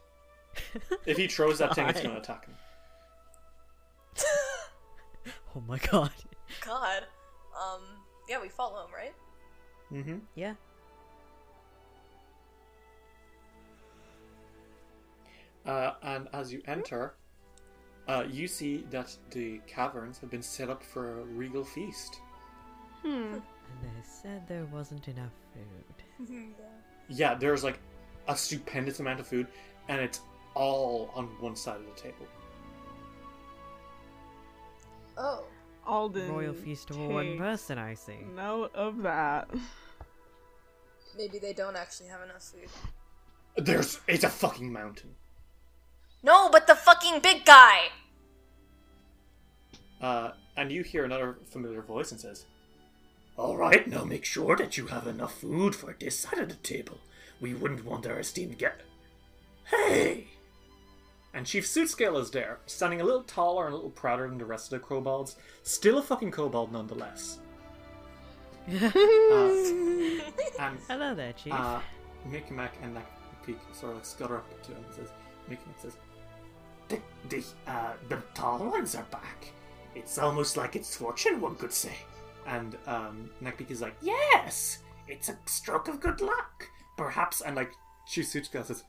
[1.04, 2.54] If he throws that thing, it's gonna attack him.
[5.56, 6.10] Oh my god.
[6.66, 7.04] God.
[7.56, 7.82] Um,
[8.28, 9.14] yeah, we follow him, right?
[9.92, 10.18] Mm-hmm.
[10.34, 10.54] Yeah.
[15.66, 17.14] Uh, and as you enter,
[18.08, 22.20] uh, you see that the caverns have been set up for a regal feast.
[23.02, 23.08] Hmm.
[23.08, 23.42] And
[23.82, 26.28] they said there wasn't enough food.
[27.10, 27.78] Yeah, there's like
[28.28, 29.46] a stupendous amount of food,
[29.88, 30.22] and it's
[30.54, 32.26] all on one side of the table.
[35.18, 35.44] Oh.
[35.86, 36.32] Alden.
[36.32, 38.16] Royal feast for one take person, I see.
[38.34, 39.50] Note of that.
[41.16, 42.70] Maybe they don't actually have enough food.
[43.56, 45.14] There's it's a fucking mountain.
[46.24, 47.90] No, but the fucking big guy!
[50.00, 52.46] Uh, and you hear another familiar voice and says,
[53.36, 56.54] "All right, now make sure that you have enough food for this side of the
[56.56, 56.98] table.
[57.40, 58.80] We wouldn't want our esteemed get.
[59.66, 60.28] Hey!"
[61.34, 64.44] And Chief Sootscale is there, standing a little taller and a little prouder than the
[64.44, 65.36] rest of the kobolds.
[65.64, 67.38] Still a fucking kobold nonetheless.
[68.66, 69.50] Uh,
[70.60, 71.52] and Hello there, Chief.
[71.52, 71.80] uh,
[72.28, 73.10] Mikmek and Mac
[73.44, 75.08] Peak sort of like scutter up to him and says,
[75.50, 75.96] Mikmek says,
[76.88, 79.52] the, the, uh, the tall ones are back.
[79.94, 81.96] It's almost like it's fortune, one could say.
[82.46, 84.78] And um, Nakpik is like, yes,
[85.08, 86.68] it's a stroke of good luck.
[86.96, 87.72] Perhaps, and like,
[88.08, 88.84] Chisuchka says,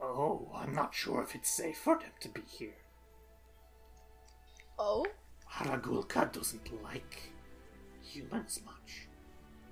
[0.00, 2.74] oh, I'm not sure if it's safe for them to be here.
[4.78, 5.04] Oh?
[5.52, 7.32] Hargulka doesn't like
[8.02, 9.08] humans much.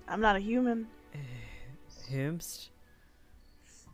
[0.07, 0.87] I'm not a human.
[2.11, 2.69] Himst?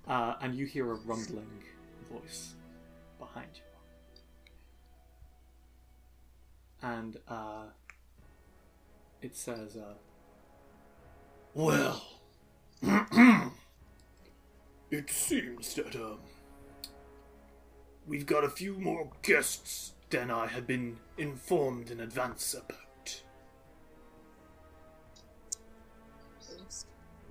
[0.07, 1.63] Uh, and you hear a rumbling
[2.11, 2.53] voice
[3.19, 3.61] behind you.
[6.81, 7.65] And uh,
[9.21, 9.95] it says, uh,
[11.53, 12.03] Well,
[14.91, 16.19] it seems that um,
[18.07, 22.85] we've got a few more guests than I had been informed in advance about.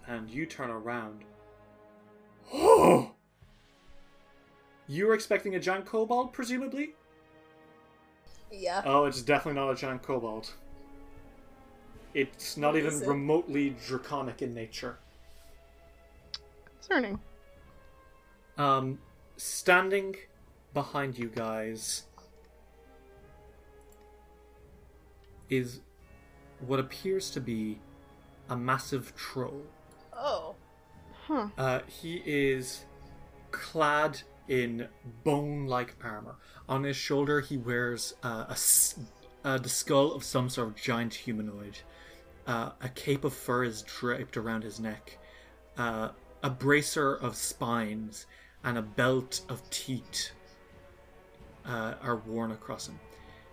[0.06, 1.24] and you turn around.
[2.52, 3.14] Oh!
[4.86, 6.94] You're expecting a giant kobold, presumably?
[8.50, 8.82] Yeah.
[8.84, 10.52] Oh, it's definitely not a giant kobold.
[12.12, 13.08] It's not What even it?
[13.08, 14.98] remotely draconic in nature.
[16.80, 17.18] Concerning.
[18.56, 18.98] Um,
[19.36, 20.14] standing
[20.72, 22.04] behind you guys
[25.50, 25.80] is
[26.60, 27.80] what appears to be
[28.48, 29.62] a massive troll.
[30.12, 30.54] Oh.
[31.26, 31.48] Huh.
[31.58, 32.84] Uh, he is
[33.50, 34.88] clad in
[35.24, 36.36] bone-like armor.
[36.68, 38.56] On his shoulder, he wears uh, a
[39.44, 41.78] uh, the skull of some sort of giant humanoid.
[42.46, 45.18] Uh, a cape of fur is draped around his neck.
[45.76, 46.10] Uh,
[46.42, 48.26] a bracer of spines
[48.64, 50.30] and a belt of teeth
[51.66, 52.98] uh, are worn across him.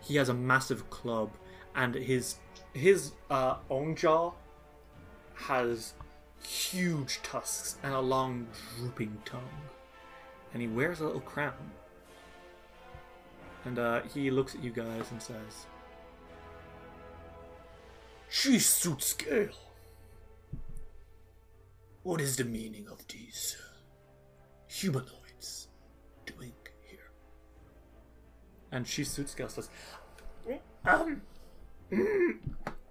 [0.01, 1.31] He has a massive club,
[1.75, 2.35] and his
[2.73, 3.11] his
[3.69, 4.31] own jaw
[5.35, 5.93] has
[6.43, 8.47] huge tusks and a long
[8.77, 9.41] drooping tongue.
[10.53, 11.71] And he wears a little crown.
[13.65, 15.67] And uh, he looks at you guys and says,
[18.29, 19.55] She Sootscale.
[22.03, 23.55] What is the meaning of these
[24.67, 25.67] humanoids
[26.25, 26.53] doing
[26.87, 27.11] here?
[28.71, 29.69] And she Sootscale says,
[30.83, 31.21] Um,
[31.91, 32.37] mm."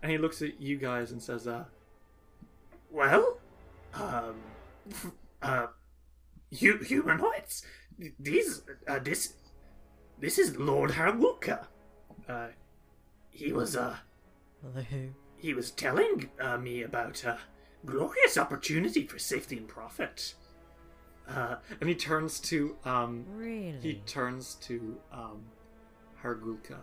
[0.03, 1.65] and he looks at you guys and says, uh,
[2.91, 3.39] well,
[3.95, 4.35] um,
[5.43, 5.67] uh,
[6.59, 7.65] hu- humanoids.
[8.19, 9.35] These, uh, this,
[10.19, 11.67] this is Lord Hargulka.
[12.29, 12.49] Uh,
[13.31, 13.97] he was, uh,
[14.63, 14.85] Hello.
[15.37, 17.39] he was telling uh, me about a
[17.85, 20.35] glorious opportunity for safety and profit.
[21.29, 23.79] Uh, and he turns to, um, Really?
[23.81, 25.43] he turns to, um,
[26.23, 26.79] Hargulka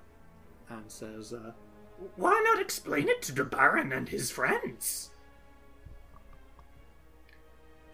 [0.69, 1.52] and says, uh,
[2.15, 5.10] why not explain it to the Baron and his friends?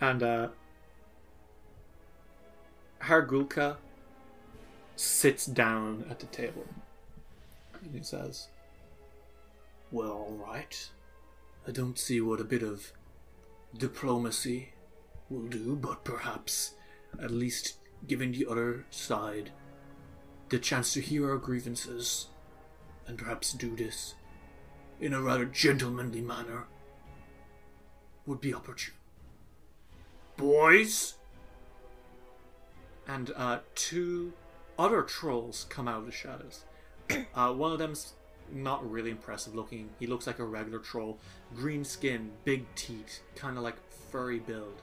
[0.02, 0.50] And, uh,
[3.04, 3.78] Hargulka
[4.96, 6.66] sits down at the table.
[7.84, 8.48] And he says,
[9.92, 10.90] Well, alright.
[11.68, 12.92] I don't see what a bit of
[13.78, 14.74] diplomacy
[15.30, 16.76] will do, but perhaps
[17.22, 17.78] at least
[18.08, 19.52] giving the other side
[20.50, 22.28] the chance to hear our grievances
[23.08, 24.16] and perhaps do this
[25.00, 26.68] in a rather gentlemanly manner
[28.26, 28.94] would be opportune.
[30.38, 31.16] Boys!
[33.08, 34.34] And uh, two
[34.78, 36.64] other trolls come out of the shadows.
[37.36, 38.14] Uh, one of them's
[38.52, 39.90] not really impressive looking.
[40.00, 41.18] He looks like a regular troll.
[41.56, 43.76] Green skin, big teeth, kind of like
[44.12, 44.82] furry build.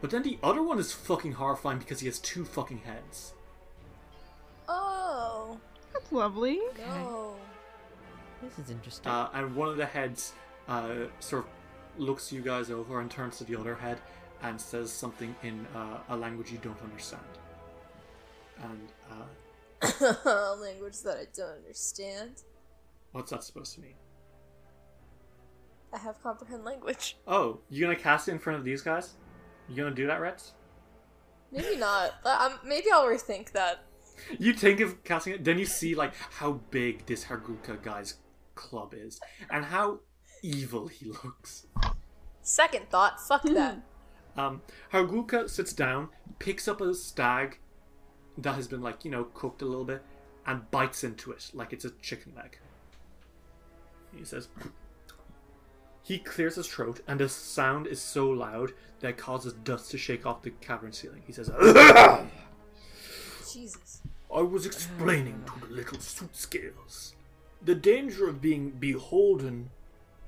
[0.00, 3.32] But then the other one is fucking horrifying because he has two fucking heads.
[4.68, 5.58] Oh.
[5.92, 6.60] That's lovely.
[6.78, 7.34] No.
[8.42, 9.10] This is interesting.
[9.10, 10.32] Uh, and one of the heads
[10.68, 11.50] uh, sort of
[12.00, 13.98] looks you guys over and turns to the other head
[14.42, 17.22] and says something in uh, a language you don't understand.
[18.62, 22.42] And uh, Language that I don't understand.
[23.12, 23.94] what's that supposed to mean?
[25.92, 27.16] I have comprehend language.
[27.26, 29.14] Oh, you gonna cast it in front of these guys?
[29.68, 30.52] You gonna do that, Reds?
[31.52, 32.14] Maybe not.
[32.24, 33.82] But, um, maybe I'll rethink that.
[34.38, 38.14] You think of casting it, then you see like how big this Hargulka guy's
[38.54, 40.00] club is and how
[40.42, 41.66] evil he looks.
[42.40, 43.78] Second thought, fuck that.
[44.36, 46.08] Um, Hargulka sits down,
[46.38, 47.58] picks up a stag
[48.38, 50.02] that has been like you know cooked a little bit,
[50.46, 52.58] and bites into it like it's a chicken leg.
[54.14, 54.48] He says.
[56.02, 59.98] He clears his throat, and the sound is so loud that it causes dust to
[59.98, 61.24] shake off the cavern ceiling.
[61.26, 61.50] He says,
[63.52, 64.02] Jesus.
[64.32, 67.14] I was explaining to the little Sootscales
[67.60, 69.70] the danger of being beholden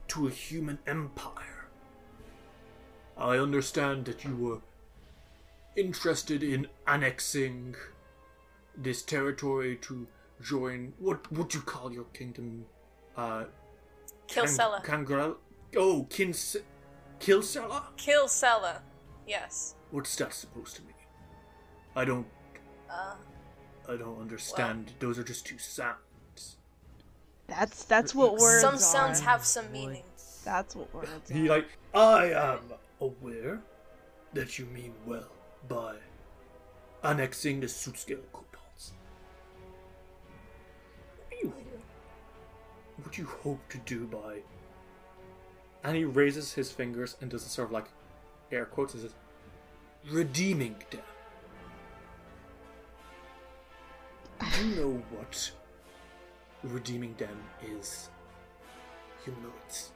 [0.08, 1.57] to a human empire.
[3.18, 4.58] I understand that you were
[5.76, 7.74] interested in annexing
[8.76, 10.06] this territory to
[10.42, 12.64] join what would you call your kingdom?
[13.16, 13.44] Uh,
[14.28, 14.82] Kilcela.
[14.84, 15.36] Kan- Kangrel?
[15.76, 16.56] Oh, Kins,
[17.20, 17.82] Kilcela?
[17.96, 18.78] Kilcela.
[19.26, 19.74] Yes.
[19.90, 20.94] What's that supposed to mean?
[21.96, 22.26] I don't.
[22.88, 23.14] Uh,
[23.88, 24.92] I don't understand.
[25.00, 26.56] Those are just two sounds.
[27.48, 28.78] That's that's what words some are.
[28.78, 30.04] sounds have some meaning.
[30.44, 31.56] That's what words He are.
[31.56, 32.60] like, I am
[33.00, 33.60] aware
[34.34, 35.30] that you mean well
[35.68, 35.96] by
[37.02, 38.92] annexing the Sootscale kobolds.
[41.18, 41.52] What do you
[43.02, 44.42] what do you hope to do by
[45.84, 47.86] and he raises his fingers and does a sort of like
[48.50, 49.14] air quotes and says
[50.10, 51.00] redeeming them.
[54.60, 55.50] You know what
[56.62, 57.36] redeeming them
[57.78, 58.08] is?
[59.24, 59.92] Humanoids.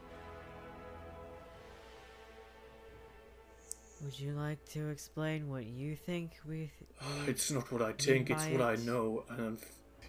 [4.03, 6.71] Would you like to explain what you think we?
[7.17, 9.59] Th- It's not what I think, it's what I know, and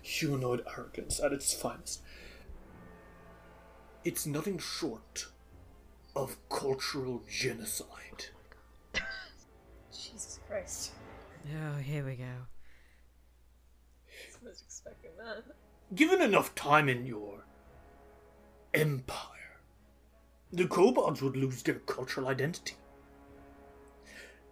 [0.02, 2.02] humanoid arrogance at its finest.
[4.03, 5.28] It's nothing short
[6.15, 8.26] of cultural genocide.
[8.95, 8.99] Oh
[9.91, 10.91] Jesus Christ.
[11.56, 12.24] Oh, here we go.
[14.15, 15.44] I was expecting that.
[15.95, 17.45] Given enough time in your
[18.74, 19.60] empire,
[20.52, 22.76] the kobolds would lose their cultural identity.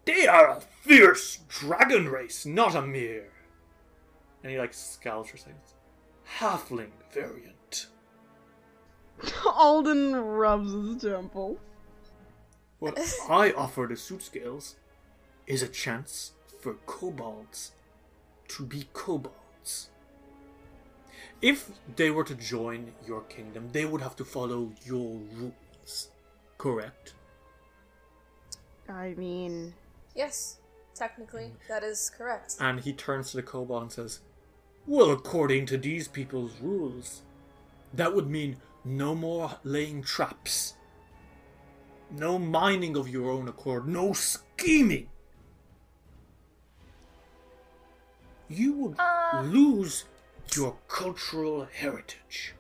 [0.06, 3.30] They are a fierce dragon race, not a mere.
[4.44, 5.76] And he like scowls for seconds.
[6.40, 7.88] Halfling variant.
[9.46, 11.60] Alden rubs his temple.
[12.80, 13.00] What
[13.30, 14.76] I offer the Sootscales
[15.46, 17.72] is a chance for kobolds
[18.48, 19.90] to be kobolds.
[21.42, 26.10] If they were to join your kingdom, they would have to follow your rules.
[26.58, 27.14] Correct?
[28.88, 29.74] I mean,
[30.16, 30.58] Yes,
[30.94, 32.56] technically, that is correct.
[32.60, 34.20] And he turns to the kobold and says,
[34.88, 37.22] Well, according to these people's rules,
[37.94, 40.74] that would mean no more laying traps,
[42.10, 45.08] no mining of your own accord, no scheming.
[48.50, 49.44] You would Uh.
[49.46, 50.06] lose
[50.56, 52.54] your cultural heritage.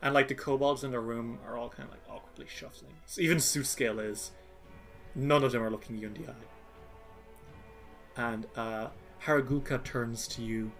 [0.00, 2.94] And like the kobolds in the room are all kind of like awkwardly shuffling.
[3.04, 4.30] So even Sootscale is.
[5.18, 6.46] None of them are looking you in the eye.
[8.16, 8.86] And uh,
[9.24, 10.70] Hargulka turns to you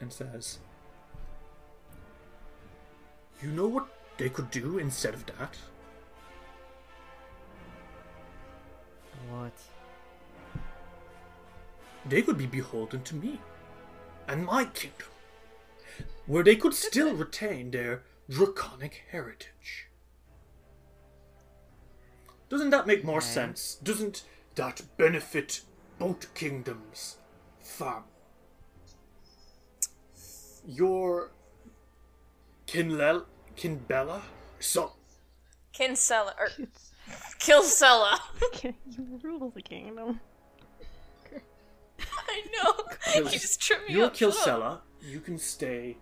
[0.00, 0.58] and says,
[3.42, 5.56] You know what they could do instead of that?
[9.30, 9.54] What?
[12.06, 13.40] They could be beholden to me
[14.28, 15.08] and my kingdom,
[16.26, 19.85] where they could still retain their draconic heritage.
[22.48, 23.26] Doesn't that make more Okay.
[23.26, 23.76] sense?
[23.82, 24.24] Doesn't
[24.54, 25.62] that benefit
[25.98, 27.16] both kingdoms
[27.60, 28.04] far more?
[30.66, 31.30] Your
[32.66, 33.24] Kinlel
[33.56, 34.20] Kinbella
[34.58, 34.88] son
[35.72, 36.92] Kinsella, or it's
[37.38, 38.18] Kilcela.
[38.62, 40.20] you rule the kingdom.
[42.28, 42.74] I know.
[43.24, 44.16] you just tripped me Your up.
[44.16, 44.34] Shut up.
[44.34, 45.96] Kilcela, you can stay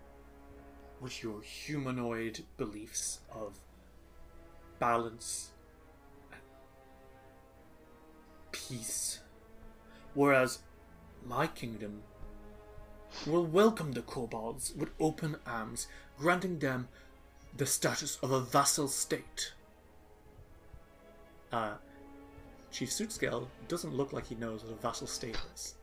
[1.00, 3.58] with your humanoid beliefs of
[4.78, 5.50] balance
[8.55, 9.18] peace.
[10.14, 10.60] Whereas
[11.26, 12.02] my kingdom
[13.26, 16.89] will welcome the kobolds with open arms, granting them
[17.56, 19.52] the status of a vassal state.
[21.52, 21.74] Uh,
[22.70, 25.74] Chief Sootscale doesn't look like he knows what a vassal state is.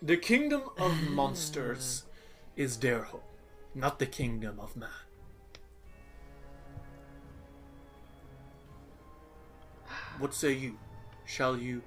[0.00, 2.04] The kingdom of monsters
[2.56, 3.20] is their home,
[3.74, 5.07] not the kingdom of man.
[10.18, 10.76] What say you?
[11.24, 11.82] Shall you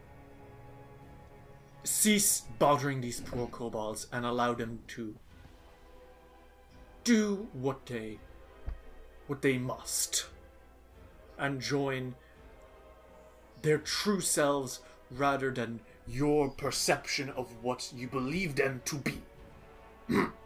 [1.84, 5.16] cease bothering these poor kobolds and allow them to
[7.04, 8.20] do what they
[9.28, 10.28] what they must
[11.38, 12.14] and join
[13.62, 19.22] their true selves rather than your perception of what you believe them to be.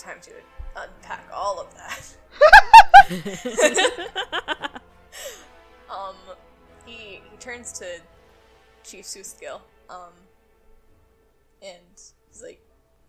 [0.00, 0.30] time to
[0.76, 2.16] unpack all of that.
[5.90, 6.14] um,
[6.86, 7.84] he he turns to
[8.84, 10.12] Chief Sootscale, um,
[11.62, 11.76] and
[12.28, 12.60] he's like,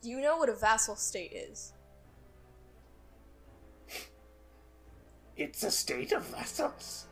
[0.01, 1.73] "Do you know what a vassal state is?"
[5.37, 7.05] It's a state of vassals.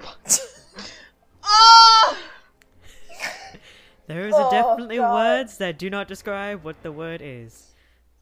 [1.46, 2.18] Ah!
[4.06, 5.12] There are Oh, definitely God.
[5.14, 7.73] words that do not describe what the word is.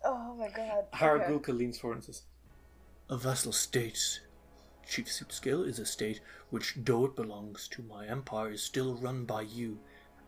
[0.05, 0.91] Oh my god.
[0.93, 2.23] Hargulka leans forward and says,
[3.09, 4.21] A vassal state,
[4.89, 6.21] Chief Sootscale, is a state
[6.51, 9.79] which, though it belongs to my empire, is still run by you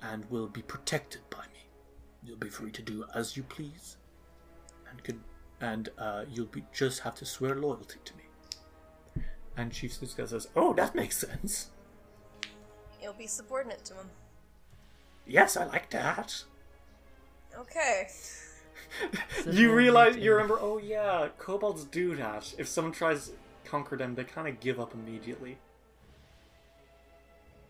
[0.03, 1.67] and will be protected by me.
[2.23, 3.97] You'll be free to do as you please,
[4.91, 5.21] and could,
[5.61, 9.25] and uh, you'll be just have to swear loyalty to me.
[9.57, 11.71] And Chief Sootscale says, "Oh, that makes sense.
[13.03, 14.11] You'll be subordinate to him.
[15.27, 16.45] Yes, I like that."
[17.59, 18.09] Okay.
[19.51, 23.33] You realize you remember oh yeah kobolds do that if someone tries to
[23.65, 25.57] conquer them they kind of give up immediately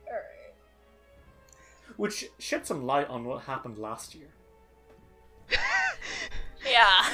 [0.07, 0.55] Alright.
[1.97, 4.29] which shed some light on what happened last year
[6.71, 7.09] Yeah.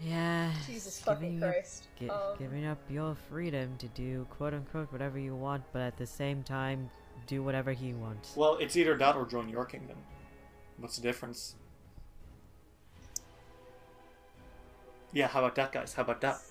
[0.00, 0.52] Yeah.
[0.66, 1.86] Jesus fucking up- Christ.
[1.98, 5.96] gi- Um, giving up your freedom to do quote unquote whatever you want, but at
[5.96, 6.90] the same time
[7.26, 8.36] do whatever he wants.
[8.36, 9.96] well it's either that or join your kingdom
[10.78, 11.54] what's the difference
[15.16, 15.94] Yeah, how about that, guys?
[15.94, 16.42] How about that?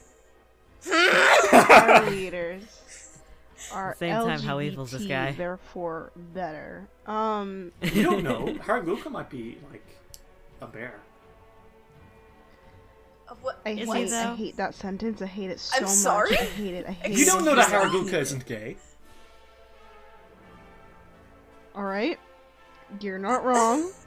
[0.91, 2.63] Our leaders
[3.71, 5.31] are the same time, how evil's this LGBT, guy?
[5.33, 6.87] Therefore, better.
[7.05, 8.47] Um, You don't know.
[8.65, 9.85] Hargulka might be like
[10.61, 10.95] a bear.
[13.27, 13.59] Of what?
[13.67, 15.21] I Is he, hate, I hate that sentence.
[15.21, 15.91] I hate it so I'm much.
[15.91, 16.31] sorry?
[16.35, 16.87] I hate it.
[16.87, 17.27] I hate You it.
[17.27, 18.21] don't know that I hate Hargulka it.
[18.21, 18.77] isn't gay.
[21.75, 22.17] All right,
[22.99, 23.91] you're not wrong.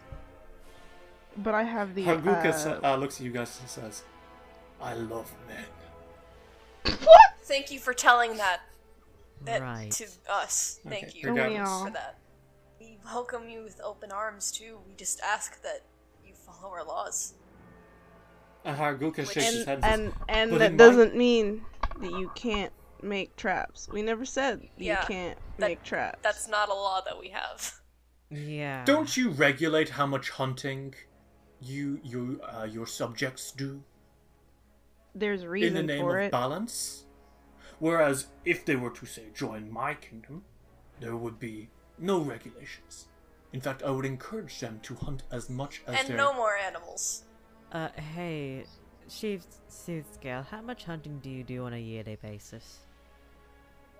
[1.40, 2.02] But I have the.
[2.04, 4.02] Hargulka uh, uh, looks at you guys and says,
[4.80, 5.64] "I love men."
[7.44, 8.60] Thank you for telling that,
[9.42, 9.90] that Right.
[9.92, 10.80] to us.
[10.86, 11.82] Thank Okay, you regardless.
[11.82, 12.18] for that.
[12.78, 14.78] We welcome you with open arms too.
[14.86, 15.82] We just ask that
[16.24, 17.34] you follow our laws.
[18.64, 21.64] And Hargulka shakes his head and, and and that doesn't mean
[22.00, 22.72] that you can't
[23.02, 23.88] make traps.
[23.88, 26.18] We never said you can't that- make traps.
[26.22, 27.80] That's not a law that we have.
[28.30, 28.84] Yeah.
[28.84, 30.94] Don't you regulate how much hunting
[31.60, 33.82] you you uh, your subjects do
[35.14, 36.32] There's reason in the name for of it.
[36.32, 37.04] balance?
[37.78, 40.44] Whereas if they were to say join my kingdom,
[41.00, 43.06] there would be no regulations.
[43.52, 46.56] In fact, I would encourage them to hunt as much as And their no more
[46.56, 47.24] animals.
[47.72, 48.64] Uh, hey,
[49.08, 52.80] Chief Sootscale, how much hunting do you do on a yearly basis?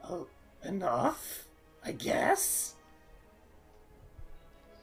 [0.04, 0.26] Oh,
[0.64, 1.48] enough,
[1.84, 2.74] I guess.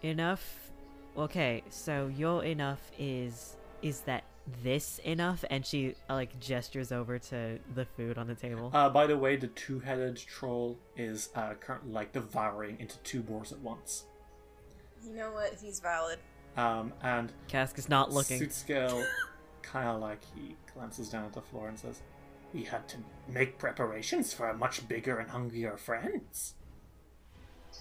[0.01, 0.71] Enough?
[1.17, 4.23] Okay, so your enough is is that
[4.63, 5.43] this enough?
[5.49, 8.71] And she like gestures over to the food on the table.
[8.73, 13.51] Uh, by the way, the two-headed troll is uh, currently like devouring into two boars
[13.51, 14.05] at once.
[15.03, 15.53] You know what?
[15.61, 16.19] He's valid.
[16.57, 18.41] Um, and Cask is not looking.
[18.41, 19.05] Sootscale
[19.61, 22.01] kind of like he glances down at the floor and says,
[22.53, 22.97] "We had to
[23.27, 26.55] make preparations for a much bigger and hungrier friends."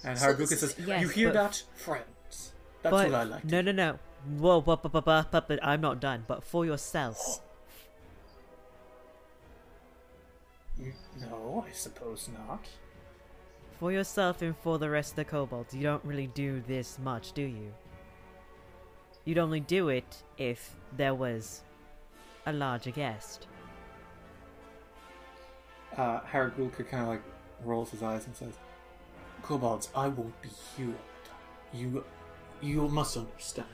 [0.03, 2.51] And So Hargulka this is- says, Yes, "You hear but- that, friends?
[2.81, 3.97] That's but what I like." no, no, no.
[4.39, 6.23] Whoa, but, but, but, but, but, but I'm not done.
[6.27, 7.41] But for yourself,
[11.19, 12.67] No, I suppose not.
[13.79, 17.31] for yourself, and for the rest of the kobolds, you don't really do this much,
[17.33, 17.73] do you?
[19.23, 21.61] You'd only do it if there was
[22.45, 23.47] a larger guest.
[25.97, 27.23] Uh, Hargulka kind of like
[27.63, 28.53] rolls his eyes and says,
[29.41, 30.93] "Kobolds, I won't be here all
[31.23, 31.93] the time.
[31.93, 32.03] You,
[32.61, 33.67] you must understand.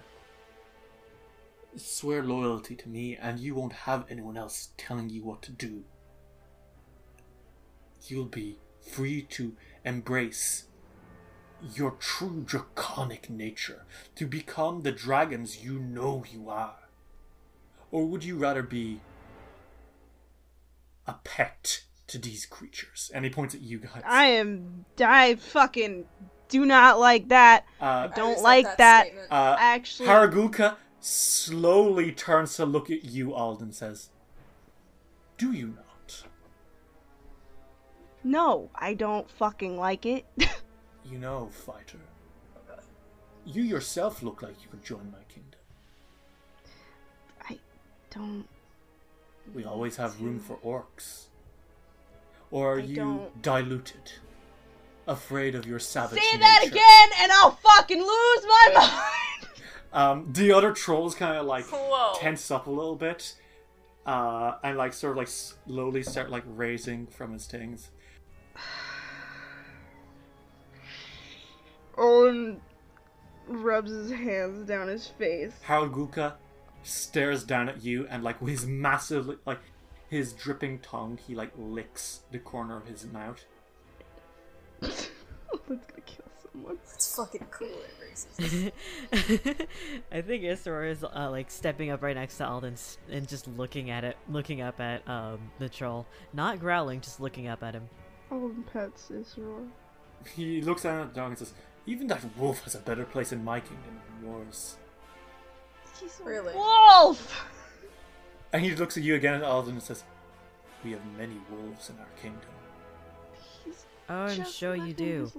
[1.76, 5.84] Swear loyalty to me, and you won't have anyone else telling you what to do.
[8.08, 10.66] You'll be free to embrace
[11.76, 13.86] your true draconic nature,
[14.16, 16.76] to become the dragons you know you are.
[17.92, 19.02] Or would you rather be
[21.08, 23.10] a pet to these creatures.
[23.14, 24.04] And he points at you guys.
[24.06, 24.86] I am.
[25.00, 26.06] I fucking
[26.50, 27.66] do not like that.
[27.80, 29.06] uh, Don't resent like that.
[29.08, 29.32] statement.
[29.32, 34.10] uh, Actually, Hargulka slowly turns to look at you, Alden, says,
[35.38, 36.24] Do you not?
[38.24, 40.26] no, I don't fucking like it.
[41.04, 41.98] You know, fighter.
[43.44, 45.60] You yourself look like you could join my kingdom.
[47.50, 47.58] I
[48.14, 48.48] don't.
[49.56, 51.24] We always have room for orcs.
[52.52, 54.12] Or are I you don't- diluted?
[55.08, 56.76] Afraid of your savage Say that nature?
[56.76, 59.31] again, and I'll fucking lose my mind.
[59.94, 62.14] Um, the other trolls kind of like Whoa.
[62.18, 63.36] tense up a little bit,
[64.06, 67.90] uh, and like sort of like slowly start like raising from his things.
[71.98, 72.62] Olin
[73.48, 75.54] rubs his hands down his face.
[75.68, 76.36] Hargulka
[76.84, 79.60] stares down at you, and like with his massive like
[80.10, 83.44] his dripping tongue, he like licks the corner of his mouth.
[84.82, 85.10] That's
[85.68, 86.31] gonna kill someone.
[86.94, 87.68] It's fucking cool.
[87.70, 88.72] It raises.
[90.12, 92.76] I think Isra is uh, like stepping up right next to Alden
[93.10, 97.48] and just looking at it, looking up at um the troll, not growling, just looking
[97.48, 97.88] up at him.
[98.32, 99.68] Owen pets Isror.
[100.36, 101.54] He looks down at the dog and says,
[101.88, 104.78] "Even that wolf has a better place in my kingdom than yours."
[106.00, 106.54] He's Really?
[106.54, 107.46] wolf.
[108.54, 110.04] And he looks at you again at Alden and says,
[110.84, 112.42] "We have many wolves in our kingdom."
[113.64, 115.32] He's Oh, I'm just sure you living do.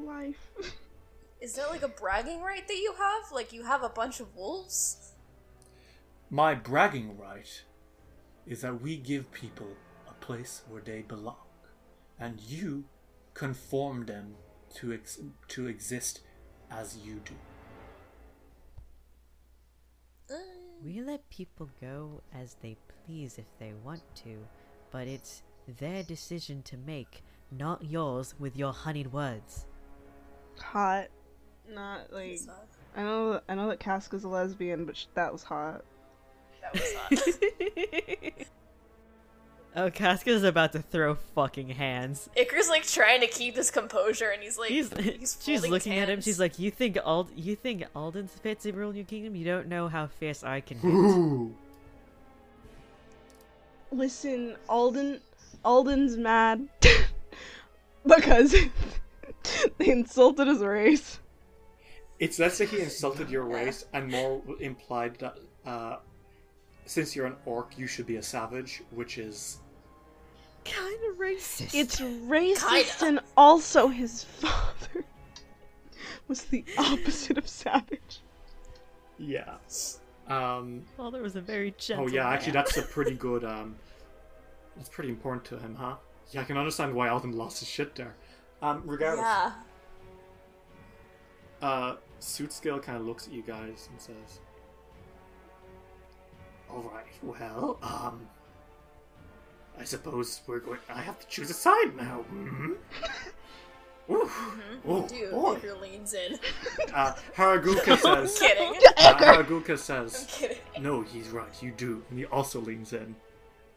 [1.43, 1.66] His life.
[1.66, 3.32] Is that like a bragging right that you have?
[3.32, 5.12] Like you have a bunch of wolves?
[6.31, 7.62] My bragging right
[8.47, 9.77] is that we give people
[10.09, 11.36] a place where they belong,
[12.19, 12.85] and you
[13.35, 14.36] conform them
[14.77, 16.20] to ex- to exist
[16.70, 17.35] as you do.
[20.35, 20.39] Uh.
[20.85, 24.39] We let people go as they please if they want to,
[24.90, 25.43] but it's
[25.78, 29.66] their decision to make, not yours with your honeyed words.
[30.59, 31.09] hot.
[31.74, 32.48] Not like It's
[32.96, 33.40] I know.
[33.48, 35.84] I know that Casca's a lesbian, but sh- that was hot.
[36.60, 38.46] That was not.
[39.74, 42.28] Oh, Casca's about to throw fucking hands.
[42.36, 46.02] Iker's like trying to keep his composure, and he's like, He's, he's she's looking his
[46.02, 46.20] at him.
[46.20, 47.30] She's like, "You think Ald?
[47.34, 49.34] You think Alden's fit to rule your kingdom?
[49.34, 51.54] You don't know how fierce I can be." Ooh.
[53.90, 55.20] Listen, Alden,
[55.64, 56.68] Alden's mad
[58.06, 58.54] because
[59.78, 61.18] they insulted his race.
[62.22, 65.96] It's less that he insulted your race and more implied that uh,
[66.86, 69.58] since you're an orc, you should be a savage, which is
[70.64, 71.74] kind of racist.
[71.74, 72.68] It's racist,
[73.00, 73.06] Kinda.
[73.06, 75.04] and also his father
[76.28, 78.20] was the opposite of savage.
[79.18, 79.54] yeah.
[80.28, 82.04] Um, Father was a very gentle.
[82.04, 83.42] oh yeah, actually, that's a pretty good.
[83.44, 83.74] Um,
[84.76, 85.96] that's pretty important to him, huh?
[86.30, 88.14] Yeah, I can understand why Alden lost his shit there.
[88.62, 89.52] Um, regardless, yeah.
[91.60, 94.40] uh, Sootscale kind of looks at you guys and says,
[96.70, 98.26] "All right, well, um,
[99.78, 100.78] I suppose we're going.
[100.88, 102.24] I have to choose a side now.
[102.32, 102.72] Mm-hmm.
[104.12, 104.28] Ooh,
[104.86, 105.54] oh, Dude, boy.
[105.56, 106.38] Iker leans in.
[106.92, 108.38] Uh, Hargulka says.
[108.38, 108.74] kidding.
[108.98, 110.56] uh, Hargulka says, kidding.
[110.80, 111.62] "No, he's right.
[111.62, 113.14] You do." And he also leans in,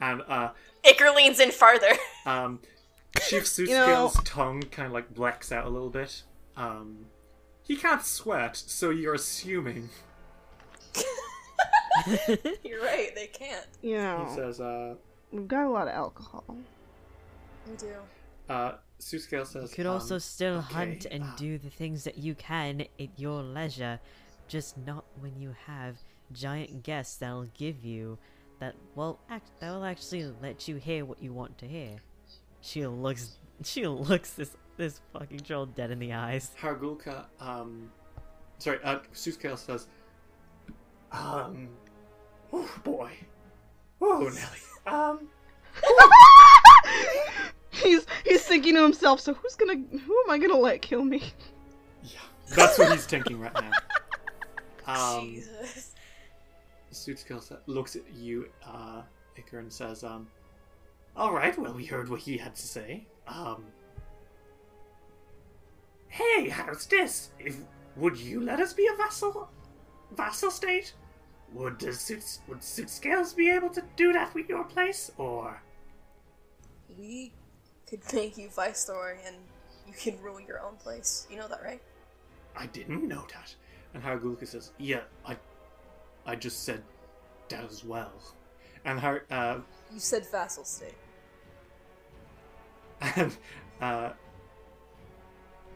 [0.01, 0.49] and uh,
[0.85, 1.93] Iker leans in farther.
[2.25, 2.59] um,
[3.27, 6.23] Chief Suit You know- Scale's tongue kind of like blacks out a little bit.
[6.57, 7.05] Um,
[7.65, 9.89] he can't sweat, so you're assuming.
[12.63, 13.65] You're right, they can't.
[13.81, 14.95] You He says, uh,
[15.31, 16.43] we've got a lot of alcohol.
[17.67, 17.93] We do.
[18.49, 22.17] uh, Sootscale says, You could also um, still hunt and uh, do the things that
[22.17, 23.99] you can at your leisure,
[24.47, 25.97] just not when you have
[26.31, 28.17] giant guests that'll give you
[28.59, 28.75] that.
[28.93, 31.97] Well, act, that'll actually let you hear what you want to hear.
[32.61, 33.37] She looks.
[33.63, 36.51] She looks this this fucking troll dead in the eyes.
[36.59, 37.91] Hargulka, um,
[38.57, 39.87] sorry, uh, Sootscale says,
[41.11, 41.69] um,
[42.51, 43.11] oh boy,
[44.01, 45.27] oh Nelly, um,
[47.69, 49.19] he's he's thinking to himself.
[49.19, 49.75] So who's gonna?
[49.75, 51.23] Who am I gonna let kill me?
[52.03, 52.19] yeah,
[52.55, 53.71] that's what he's thinking right now.
[54.87, 55.95] Um, Jesus.
[56.93, 59.01] Sootscale sa- looks at you, uh,
[59.35, 60.27] Iker, and says, um,
[61.17, 63.07] all right, well, we heard what he had to say.
[63.27, 63.65] Um,
[66.15, 67.29] hey, how's this?
[67.39, 67.57] If
[67.97, 69.49] would you let us be a vassal,
[70.15, 70.93] vassal state?
[71.53, 75.61] Would the suit would Sootscales be able to do that with your place, or
[76.97, 77.33] We
[77.89, 79.35] could make you viceroy and
[79.87, 81.27] you can rule your own place.
[81.29, 81.81] You know that, right?
[82.55, 83.53] I didn't know that?
[83.93, 85.35] And Hargulka says, yeah, I,
[86.25, 86.81] I just said
[87.49, 88.11] that as well.
[88.85, 89.59] And Har, uh,
[89.93, 90.95] You said vassal state.
[93.01, 93.35] and
[93.81, 94.11] uh,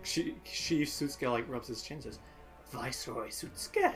[0.09, 2.19] she she Suit like rubs his chin and says,
[2.71, 3.93] Viceroy Sootscale.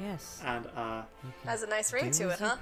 [0.00, 0.42] Yes.
[0.44, 1.02] And uh,
[1.44, 2.56] Has a nice ring to it, huh?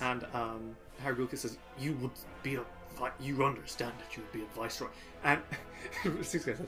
[0.00, 2.10] and um, Hargulka says, you would
[2.42, 2.64] be a
[2.98, 4.90] vi- you understand that you would be a viceroy.
[5.24, 5.40] And
[6.04, 6.66] Sootscale says,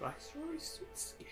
[0.00, 1.26] Viceroy Suit Scale.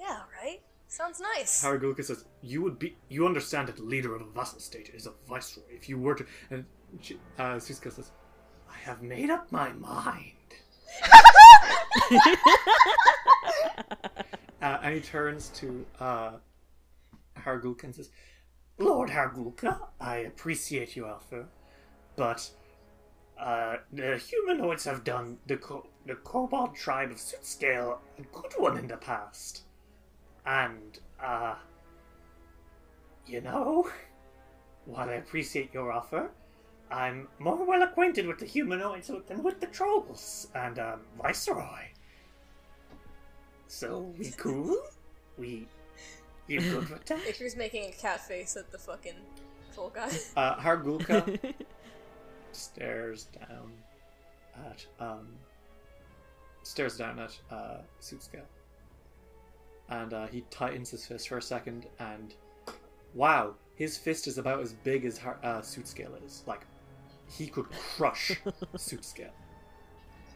[0.00, 0.60] Yeah, right?
[0.88, 1.64] Sounds nice.
[1.64, 2.96] Hargulka says, "You would be.
[3.08, 5.64] You understand that the leader of a vassal state is a viceroy.
[5.68, 6.64] If you were to." And
[7.00, 8.12] she- uh, Suska says,
[8.68, 10.32] "I have made up my mind."
[14.62, 16.32] uh, and he turns to uh,
[17.38, 18.10] Hargulka and says,
[18.78, 21.46] "Lord Hargulka, I appreciate your offer,
[22.16, 22.50] but
[23.38, 28.78] uh, the humanoids have done the co- the kobold tribe of Sootscale a good one
[28.78, 29.62] in the past."
[30.46, 31.56] And, uh,
[33.26, 33.90] you know,
[34.84, 36.30] while I appreciate your offer,
[36.90, 41.88] I'm more well acquainted with the humanoids than with the trolls and, um, Viceroy.
[43.66, 44.76] So, we cool?
[45.36, 45.66] We,
[46.46, 47.18] you good with that?
[47.26, 49.16] Iker's making a cat face at the fucking
[49.74, 50.10] troll guy.
[50.36, 51.54] Uh, Hargulka
[52.52, 53.72] stares down
[54.64, 55.28] at, um,
[56.62, 58.46] stares down at, uh, Sootscale.
[59.88, 62.34] And, uh, he tightens his fist for a second, and,
[63.14, 66.44] wow, his fist is about as big as Har- uh, Sootscale is.
[66.46, 66.62] Like,
[67.28, 68.32] he could crush
[68.76, 69.30] Sootscale.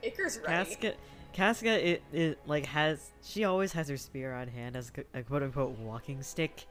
[0.05, 0.47] Iker's ready.
[0.71, 0.95] Casca,
[1.33, 5.23] Casca, it, it like has she always has her spear on hand as a- a
[5.23, 6.65] quote unquote walking stick.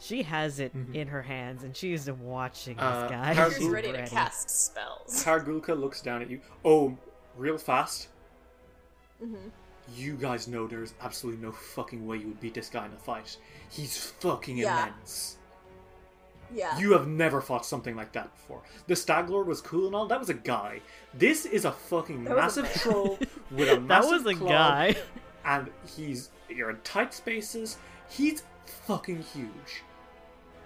[0.00, 0.94] She has it Mhm.
[0.94, 3.32] in her hands, and she is watching this Uh, guy.
[3.34, 5.24] how- Iker's She's ready to cast spells.
[5.24, 6.40] Hargulka looks down at you.
[6.64, 6.96] Oh,
[7.36, 8.08] real fast.
[9.20, 9.36] hmm
[9.94, 12.96] You guys know there's absolutely no fucking way you would beat this guy in a
[12.96, 13.36] fight.
[13.70, 14.86] He's fucking Yeah.
[14.88, 15.36] immense.
[16.52, 16.78] Yeah.
[16.78, 18.62] You have never fought something like that before.
[18.86, 20.06] The Stag Lord was cool and all.
[20.06, 20.80] That was a guy.
[21.14, 23.18] This is a fucking That was a massive troll
[23.50, 24.96] with a massive that was a club, guy.
[25.44, 27.78] and he's you're in tight spaces.
[28.08, 29.82] He's fucking huge.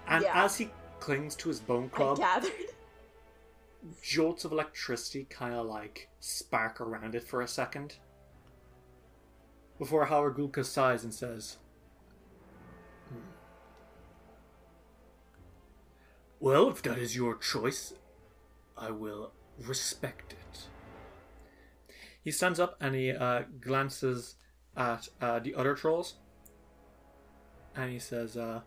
[0.06, 0.44] And Yeah.
[0.44, 2.18] as he clings to his bone club.
[2.18, 2.52] gathered.
[4.02, 7.96] Jolts of electricity kind of like spark around it for a second.
[9.78, 11.58] Before Hargulka sighs and says,
[16.40, 17.94] Well, if that is your choice,
[18.76, 20.66] I will respect it.
[22.22, 24.36] He stands up and he uh, glances
[24.76, 26.14] at uh, the other trolls.
[27.74, 28.60] And he says, uh,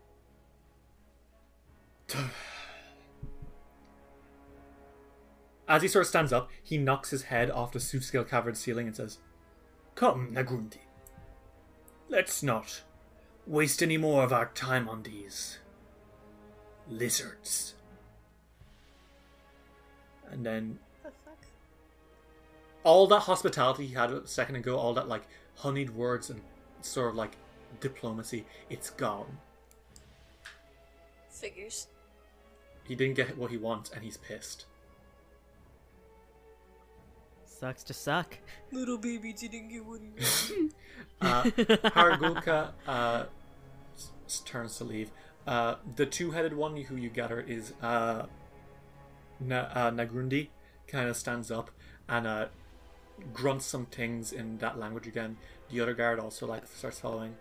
[5.67, 8.87] As he sort of stands up, he knocks his head off the Sootscale cavern ceiling
[8.87, 9.19] and says,
[9.95, 10.79] Come, Nagundi.
[12.09, 12.81] Let's not
[13.47, 15.59] waste any more of our time on these
[16.91, 17.73] lizards.
[20.29, 21.11] And then The
[22.83, 25.23] all that hospitality he had a second ago, all that like
[25.57, 26.41] honeyed words and
[26.81, 27.35] sort of like
[27.79, 29.37] diplomacy, it's gone.
[31.29, 31.87] Figures.
[32.83, 34.65] He didn't get what he wants and he's pissed.
[37.45, 38.37] Sucks to suck.
[38.71, 40.09] Little baby didn't get what he
[40.61, 40.73] wanted.
[41.21, 41.43] Uh,
[41.91, 43.25] Hargulka uh,
[43.95, 45.11] s- s- turns to leave.
[45.47, 48.25] Uh, the two-headed one who you gather is uh,
[49.39, 50.49] Na- uh, Nagrundi.
[50.87, 51.71] Kind of stands up
[52.09, 52.45] and uh,
[53.33, 55.37] grunts some things in that language again.
[55.69, 57.35] The other guard also like starts following.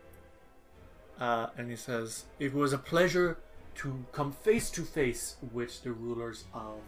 [1.19, 3.39] Uh, and he says, "It was a pleasure
[3.77, 6.79] to come face to face with the rulers of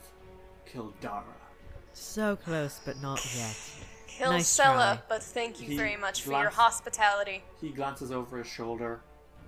[0.72, 1.24] Kildara."
[1.94, 3.56] so close, but not yet.
[4.06, 5.02] Kill Nice Sella, try.
[5.08, 7.42] but thank you He very much for your hospitality.
[7.60, 9.00] He glances over his shoulder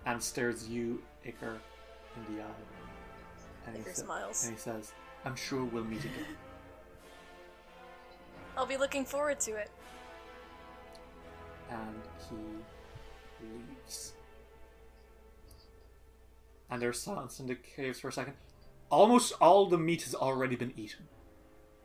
[0.07, 1.59] and stares you, Iker,
[2.17, 2.47] in the eye.
[3.67, 4.45] And he, Iker sa- smiles.
[4.45, 4.93] and he says,
[5.25, 6.13] I'm sure we'll meet again.
[8.57, 9.71] I'll be looking forward to it.
[11.71, 14.13] And he leaves.
[16.71, 18.35] And there's silence in the caves for a second.
[18.91, 21.07] Almost all the meat has already been eaten.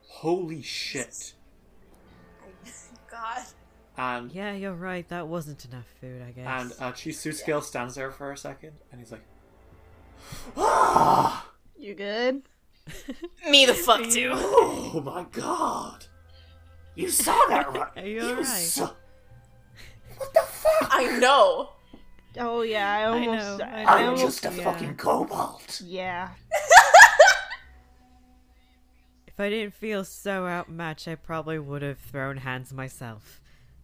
[0.02, 1.34] Holy shit.
[3.10, 3.44] God.
[3.99, 5.07] And Yeah, you're right.
[5.09, 6.47] That wasn't enough food, I guess.
[6.47, 9.23] and uh, Chief Scale stands there for a second and he's like,
[10.57, 11.45] Ah!
[11.77, 12.41] You good?
[13.49, 14.31] Me the fuck too.
[14.35, 16.05] Oh my god!
[16.95, 17.91] You saw that right?
[17.97, 18.63] Are you He was alright?
[18.63, 18.95] so-
[20.17, 20.89] What the fuck?
[20.91, 21.69] I know.
[22.38, 23.59] Oh yeah, I almost.
[23.59, 24.23] know, I, I I I'm almost.
[24.43, 24.63] just a yeah.
[24.63, 25.61] fucking kobold.
[25.84, 26.30] Yeah.
[29.27, 33.39] If I didn't feel so outmatched, I probably would have thrown hands myself.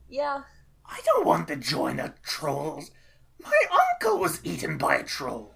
[0.10, 0.44] Yeah.
[0.86, 2.92] I don't want to join the trolls.
[3.44, 5.52] My uncle was eaten by a troll.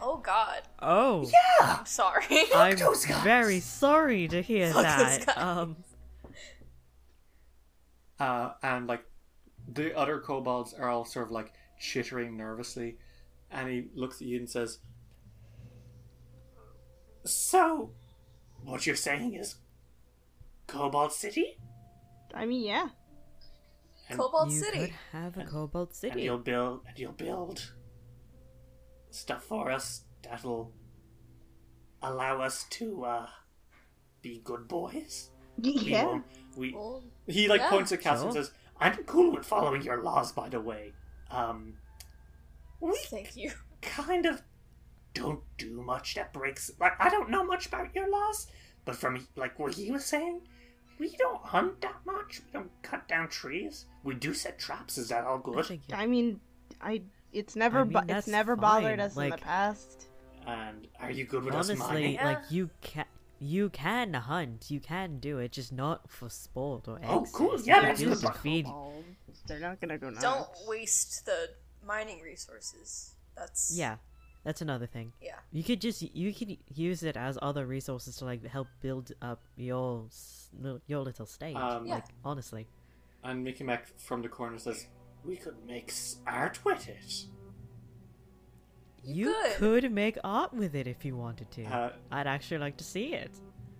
[0.00, 0.62] Oh God.
[0.80, 1.22] Oh,
[1.60, 1.76] Yeah.
[1.78, 2.24] I'm sorry.
[2.54, 3.22] I'm those guys.
[3.22, 5.38] very sorry to hear Fuck that.
[5.38, 5.76] Um,
[8.18, 9.04] Uh, and like
[9.72, 12.96] the other kobolds are all sort of like chittering nervously,
[13.50, 14.78] and he looks at you and says,
[17.24, 17.90] "So,
[18.64, 19.56] what you're saying is,
[20.68, 21.58] Cobalt City,
[22.34, 22.88] I mean, yeah.
[24.12, 24.78] And, Cobalt you City.
[24.78, 26.22] could have a Cobalt and City.
[26.22, 27.72] you'll build and you'll build
[29.10, 30.72] stuff for us that'll
[32.02, 33.26] allow us to uh,
[34.22, 35.30] be good boys.
[35.58, 36.04] We Yeah.
[36.06, 36.26] won't-
[36.56, 37.70] we Well, He like Yeah.
[37.70, 40.92] points at Cass and says, "I'm cool with following your laws, by the way.
[41.30, 41.78] Um,
[42.80, 43.52] we thank you.
[43.80, 44.42] kind of
[45.14, 46.70] don't do much that breaks.
[46.78, 48.46] Like I don't know much about your laws,
[48.84, 50.46] but from like what he was saying,
[51.02, 52.40] we don't hunt that much.
[52.46, 53.86] We don't cut down trees.
[54.04, 54.98] We do set traps.
[54.98, 55.66] Is that all good?
[55.66, 56.40] think I mean,
[56.80, 57.02] I.
[57.32, 57.80] It's never.
[57.80, 60.06] I mean, bo- it's that's never bothered fine, us in the past.
[60.46, 62.14] And are you good with us honestly, mining?
[62.14, 62.26] Yeah.
[62.26, 63.04] like you can.
[63.40, 67.80] You can hunt, you can do it, just not for sport or Oh, cool, yeah,
[67.80, 68.66] can that's do good it to feed.
[69.48, 70.22] They're not gonna go nuts.
[70.22, 71.50] Don't waste the
[71.84, 73.16] mining resources.
[73.36, 73.96] That's Yeah,
[74.44, 75.12] that's another thing.
[75.20, 75.36] Yeah.
[75.52, 79.42] You could just you could use it as other resources to like help build up
[79.56, 80.06] your
[80.86, 81.56] your little state.
[81.56, 81.94] Um, Yeah.
[81.94, 82.66] Like honestly,
[83.22, 84.86] And Mikmek from the corner says,
[85.24, 85.92] "We could make
[86.26, 87.26] art with it."
[89.04, 89.82] you could.
[89.82, 91.64] could make art with it if you wanted to.
[91.64, 93.32] Uh, I'd actually like to see it.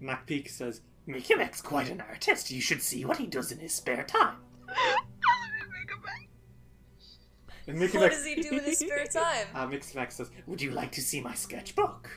[0.03, 2.51] Nakpik says, Mikmek's quite an artist.
[2.51, 4.37] You should see what he does in his spare time.
[7.67, 9.47] And Mickey What Mac, does he do in his spare time?
[9.55, 12.11] uh, Mickey Mac says, Would you like to see my sketchbook?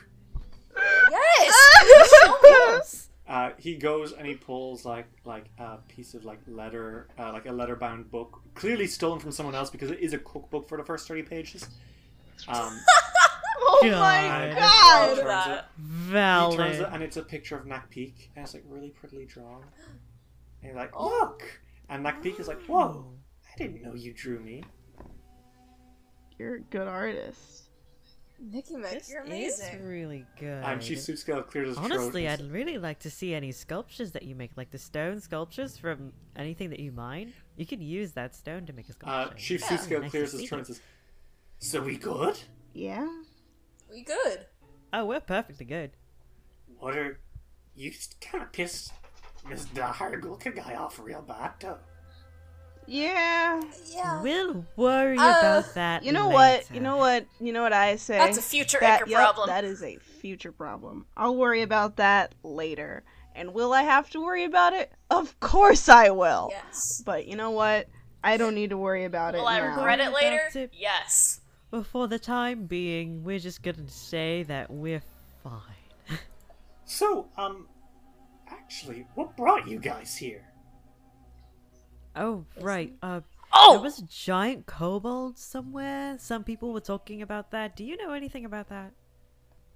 [1.10, 2.10] yes.
[2.10, 2.80] Show me.
[3.28, 7.46] Uh, he goes and he pulls like like a piece of like leather, uh, like
[7.46, 10.78] a leather bound book, clearly stolen from someone else because it is a cookbook for
[10.78, 11.66] the first thirty pages.
[12.48, 12.78] Um,
[13.68, 13.98] Oh God.
[13.98, 15.06] my he god!
[15.08, 15.24] turns it,
[16.12, 16.50] that.
[16.50, 19.64] he turns it, and it's a picture of Nakpik, and it's like really prettily drawn.
[20.62, 21.08] And you're like, Oh.
[21.08, 21.42] look,
[21.88, 23.06] and Nakpik is like, whoa,
[23.44, 24.62] I didn't know you drew me.
[26.38, 27.62] You're a good artist.
[28.38, 29.74] Mickey Mac, This you're amazing.
[29.78, 30.62] is really good.
[30.62, 32.40] And she Sootscale clears his Honestly, throat.
[32.40, 36.12] I'd really like to see any sculptures that you make, like the stone sculptures from
[36.36, 37.32] anything that you mine.
[37.56, 38.94] You could use that stone to make a Uh,
[39.24, 39.38] sculpture.
[39.38, 39.66] Chief Yeah.
[39.68, 40.80] Sootscale Nice clears his see throat and says,
[41.60, 42.38] "So we good?
[42.74, 43.08] Yeah.
[43.90, 44.46] We good.
[44.92, 45.92] Oh, we're perfectly good.
[46.78, 47.18] What are
[47.74, 47.90] you?
[48.20, 48.92] Kind of pissed
[49.48, 51.78] Miss Dahargulka guy off real bad though."
[52.86, 53.62] Yeah.
[53.92, 54.22] Yeah.
[54.22, 56.04] We'll worry Uh, about that.
[56.04, 56.70] You know what?
[56.70, 57.26] You know what?
[57.40, 58.16] You know what I say?
[58.18, 59.48] That's a future that, yep, problem.
[59.48, 61.06] That is a future problem.
[61.16, 63.02] I'll worry about that later.
[63.34, 64.90] And will I have to worry about it?
[65.10, 66.48] Of course I will.
[66.52, 67.02] Yes.
[67.04, 67.88] But you know what?
[68.24, 69.76] I don't need to worry about it Will I now.
[69.76, 70.40] regret it later?
[70.54, 70.70] It.
[70.72, 71.40] Yes.
[71.70, 75.02] But for the time being, we're just gonna say that we're
[75.42, 75.60] fine.
[76.88, 77.66] So, um,
[78.48, 80.44] actually, what brought you guys here?
[82.16, 82.94] Oh, right.
[83.02, 83.20] Uh,
[83.52, 83.74] Oh!
[83.74, 86.16] there was a giant kobold somewhere.
[86.18, 87.76] Some people were talking about that.
[87.76, 88.92] Do you know anything about that?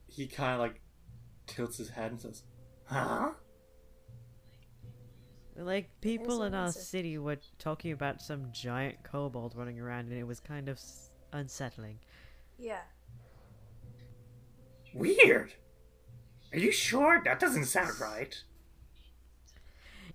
[0.08, 0.80] He kind of like
[1.46, 2.42] tilts his head and says,
[2.84, 3.30] "Huh?"
[5.56, 10.26] Like people in our city were talking about some giant kobold running around, and it
[10.26, 10.80] was kind of
[11.32, 11.98] unsettling.
[12.58, 12.82] Yeah.
[14.94, 15.52] Weird.
[16.52, 17.22] Are you sure?
[17.24, 18.42] That doesn't sound right.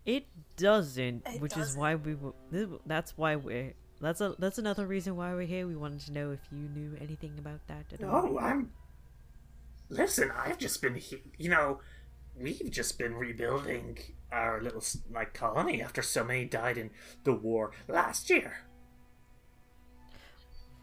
[0.05, 0.25] It
[0.57, 1.79] doesn't, It which is doesn't.
[1.79, 2.13] why we.
[2.13, 3.73] w- That's why we're.
[4.01, 4.35] That's a.
[4.37, 5.65] That's another reason why we're here.
[5.67, 8.25] We wanted to know if you knew anything about that at all.
[8.33, 8.71] Oh, I'm.
[9.89, 11.79] Listen, I've just been, he- you know,
[12.35, 13.97] we've just been rebuilding
[14.31, 16.89] our little like colony after so many died in
[17.23, 18.57] the war last year.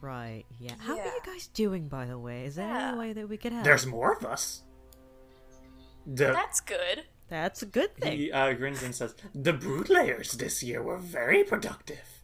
[0.00, 0.44] Right.
[0.58, 0.74] Yeah.
[0.80, 2.44] How are you guys doing, by the way?
[2.44, 2.88] Is there Yeah.
[2.88, 3.64] any way that we could help?
[3.64, 4.62] There's more of us.
[6.06, 7.04] The That's good.
[7.32, 8.18] That's a good thing.
[8.18, 12.20] he uh, grins and says, "The brood layers this year were very productive."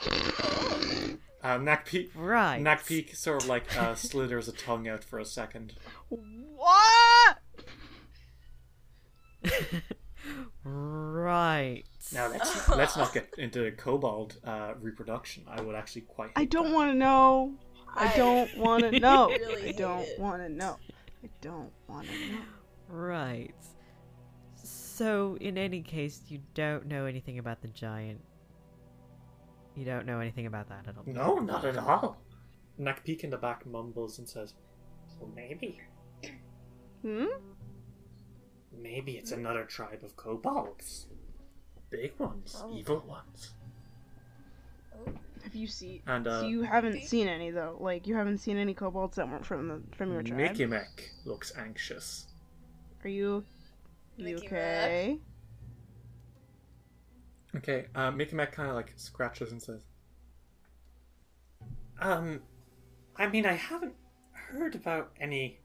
[0.06, 2.58] uh, Nakpik, Right.
[2.62, 5.74] Nakpik sort of like uh, slithers a tongue out for a second.
[6.08, 7.36] What?
[10.64, 11.82] right.
[12.14, 15.44] Now let's let's not get into kobold uh, reproduction.
[15.46, 16.30] I would actually quite.
[16.34, 17.56] I don't want to know.
[17.94, 19.28] I I don't want to know.
[19.28, 20.78] really I don't want to know.
[21.22, 22.38] I don't want to know.
[22.88, 23.52] Right.
[24.98, 28.20] So, in any case, you don't know anything about the giant.
[29.76, 31.04] You don't know anything about that at all.
[31.06, 32.16] No, not at all.
[32.80, 34.54] Nakpik in the back mumbles and says,
[35.20, 35.80] "Well, maybe,
[37.02, 37.26] Hmm?
[38.72, 41.06] maybe it's another tribe of kobolds,
[41.90, 42.76] big ones, Oh.
[42.76, 43.54] evil ones."
[45.44, 46.02] Have you seen?
[46.08, 47.76] And uh, so you haven't seen any though.
[47.78, 50.38] Like you haven't seen any kobolds that weren't from the from your tribe.
[50.38, 52.26] Mickey Mac looks anxious.
[53.04, 53.44] Are you?
[54.18, 55.18] You Mickey okay?
[57.56, 59.80] Okay, uh, Mikmek kind of like scratches and says,
[62.00, 62.42] "Um,
[63.16, 63.94] I mean, I haven't
[64.32, 65.60] heard about any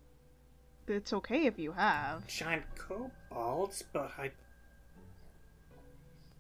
[0.88, 2.26] It's okay if you have.
[2.28, 4.32] giant kobolds, but I."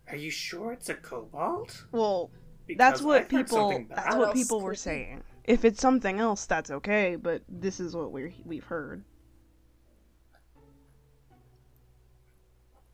[0.09, 1.85] Are you sure it's a kobold?
[1.91, 2.29] Well,
[2.67, 3.85] Because that's what I've people.
[3.89, 5.23] That's What what people were saying.
[5.43, 7.15] If it's something else, that's okay.
[7.15, 9.03] But this is what we we've heard.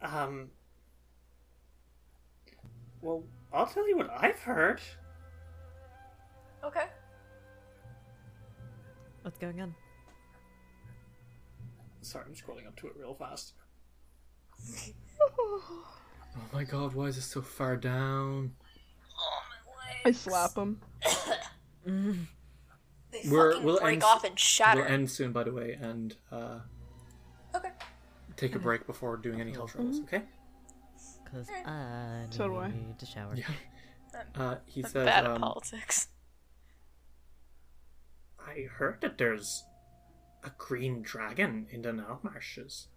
[0.02, 0.50] Um.
[3.02, 3.24] Well,
[3.54, 4.82] I'll tell you what I've heard.
[6.64, 6.86] Okay.
[9.22, 9.74] What's going on?
[12.02, 13.54] Sorry, I'm scrolling up to it real fast.
[15.22, 15.62] Oh
[16.54, 18.54] my god, why is it so far down?
[19.18, 19.42] Oh
[20.04, 20.80] my I slap him.
[21.86, 24.82] They We're- fucking we'll break end- off and shatter.
[24.82, 26.60] We'll end soon, by the way, and uh,
[27.56, 27.72] Okay.
[28.40, 30.24] Take a break before doing any health rolls, okay?
[31.24, 32.72] Because I need So do I.
[32.98, 33.34] to shower.
[33.36, 33.46] Yeah.
[34.36, 36.08] Uh, he I'm says, bad at um, politics.
[38.40, 39.66] I heard that there's
[40.44, 42.88] a green dragon in the Narlmarches.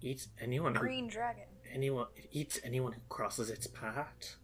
[0.00, 1.44] Eats anyone who Green dragon.
[1.72, 4.36] anyone it eats anyone who crosses its path.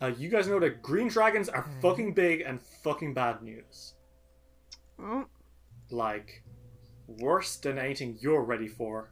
[0.00, 3.94] Uh, you guys know that green dragons are fucking big and fucking bad news.
[4.98, 5.24] Oh,
[5.90, 6.42] Like
[7.06, 9.10] worse than anything you're ready for.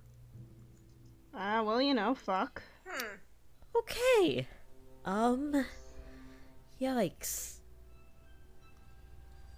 [1.34, 2.62] ah, well, you know, fuck.
[2.86, 3.16] Hmm.
[3.76, 4.46] Okay.
[5.04, 5.64] Um.
[6.80, 7.56] Yikes.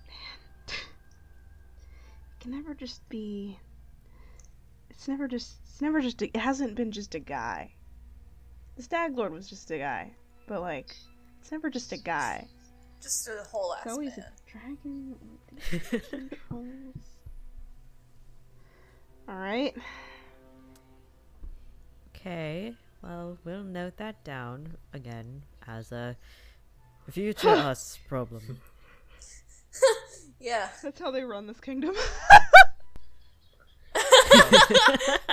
[0.08, 0.16] Man.
[0.68, 3.58] it can never just be.
[4.90, 5.56] It's never just.
[5.64, 6.22] It's never just.
[6.22, 7.72] A, it hasn't been just a guy.
[8.76, 10.12] The Stag Lord was just a guy,
[10.46, 10.94] but like,
[11.40, 12.46] it's never just a guy.
[13.02, 14.26] Just a whole ass It's always man.
[14.26, 14.50] a
[16.10, 16.30] dragon.
[19.26, 19.36] with controls.
[19.36, 19.74] All right.
[22.16, 22.74] Okay.
[23.02, 26.16] Well, we'll note that down again as a
[27.10, 28.60] future us problem.
[30.40, 30.68] Yeah.
[30.82, 31.94] That's how they run this kingdom.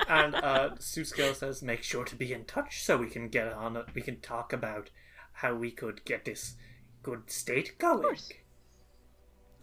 [0.08, 3.76] and uh, Susko says, "Make sure to be in touch so we can get on
[3.78, 3.88] it.
[3.94, 4.90] We can talk about
[5.34, 6.56] how we could get this
[7.02, 8.32] good state going." Of course.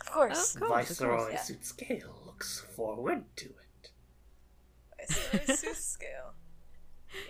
[0.00, 1.38] Of course, of Viceroy course, yeah.
[1.56, 3.54] Sootscale looks forward to
[5.02, 5.46] it.
[5.46, 6.34] Viceroy scale.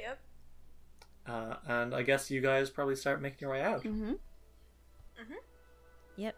[0.00, 0.18] Yep.
[1.26, 3.82] Uh, and I guess you guys probably start making your way out.
[3.82, 4.12] hmm
[6.16, 6.34] Yep.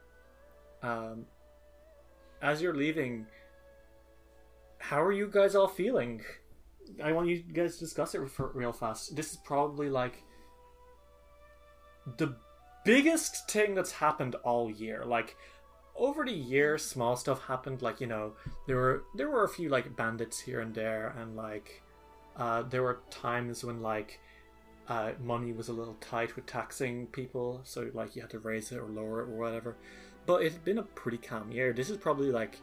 [0.82, 1.26] Um,
[2.40, 3.26] as you're leaving,
[4.78, 6.22] how are you guys all feeling?
[7.02, 9.16] I want you guys to discuss it for real fast.
[9.16, 10.22] This is probably like
[12.18, 12.36] the
[12.84, 15.04] biggest thing that's happened all year.
[15.04, 15.36] Like
[15.96, 17.82] over the year, small stuff happened.
[17.82, 18.32] Like you know,
[18.66, 21.82] there were there were a few like bandits here and there, and like
[22.36, 24.20] uh, there were times when like
[24.88, 28.72] uh, money was a little tight with taxing people, so like you had to raise
[28.72, 29.76] it or lower it or whatever.
[30.26, 31.72] But it's been a pretty calm year.
[31.72, 32.58] This is probably like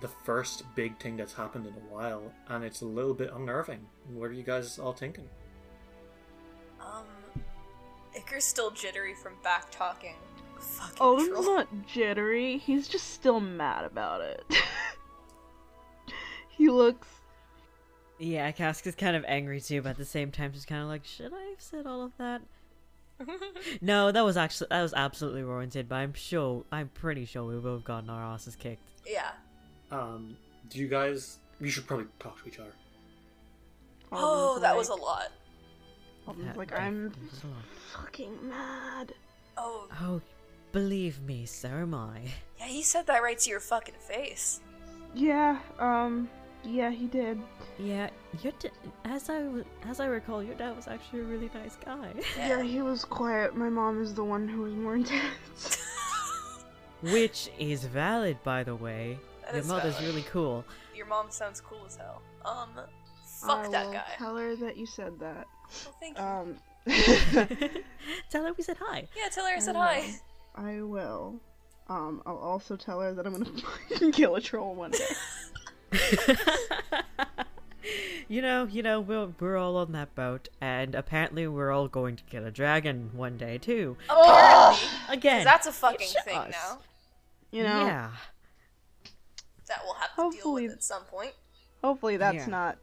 [0.00, 3.86] the first big thing that's happened in a while, and it's a little bit unnerving.
[4.12, 5.28] What are you guys all thinking?
[6.80, 7.06] Um,
[8.16, 10.16] Iker's still jittery from back talking.
[10.62, 11.42] Fucking Oden's troll.
[11.56, 12.58] not jittery.
[12.58, 14.44] He's just still mad about it.
[16.48, 17.08] he looks.
[18.18, 20.88] Yeah, Cask is kind of angry too, but at the same time, she's kind of
[20.88, 22.42] like, should I have said all of that?
[23.80, 25.88] no, that was actually that was absolutely warranted.
[25.88, 28.82] But I'm sure, I'm pretty sure we would have gotten our asses kicked.
[29.06, 29.30] yeah.
[29.90, 30.36] Um,
[30.70, 31.38] do you guys?
[31.60, 32.72] You should probably talk to each other.
[34.10, 35.30] Oh, that like- was a lot.
[36.26, 37.64] Alden's like, I'm definitely was a lot.
[38.04, 39.12] fucking mad.
[39.56, 40.20] Oh, Oh,
[40.72, 42.20] believe me, so am I.
[42.58, 44.60] yeah, he said that right to your fucking face.
[45.14, 46.28] Yeah, um,
[46.64, 47.40] yeah, he did.
[47.78, 48.08] Yeah,
[48.42, 48.70] your d-
[49.04, 52.12] as I w- as I recall, your dad was actually a really nice guy.
[52.36, 53.54] Yeah, he was quiet.
[53.56, 55.78] My mom is the one who was more intense.
[57.02, 59.18] Which is valid, by the way.
[59.42, 60.08] That Your is mother's valid.
[60.08, 60.64] really cool.
[60.94, 62.22] Your mom sounds cool as hell.
[62.44, 62.70] Um,
[63.26, 64.04] fuck I that will guy.
[64.18, 65.46] Tell her that you said that.
[65.88, 66.24] Oh, thank you.
[66.24, 66.56] Um,
[68.30, 69.08] Tell her we said hi.
[69.16, 70.14] yeah, tell her I said I hi.
[70.54, 71.40] I will.
[71.88, 73.50] Um, I'll also tell her that I'm gonna
[73.88, 75.06] fucking kill a troll one day.
[78.28, 82.16] you know, you know, we're we're all on that boat, and apparently we're all going
[82.16, 83.96] to kill a dragon one day too.
[84.08, 84.88] Apparently.
[85.08, 86.50] Again, 'Cause that's a fucking thing us.
[86.52, 86.78] now.
[87.50, 87.84] You know.
[87.86, 88.10] Yeah.
[89.68, 91.32] That we'll have to deal Hopefully- with at some point.
[91.82, 92.46] Hopefully that's Yeah.
[92.46, 92.78] not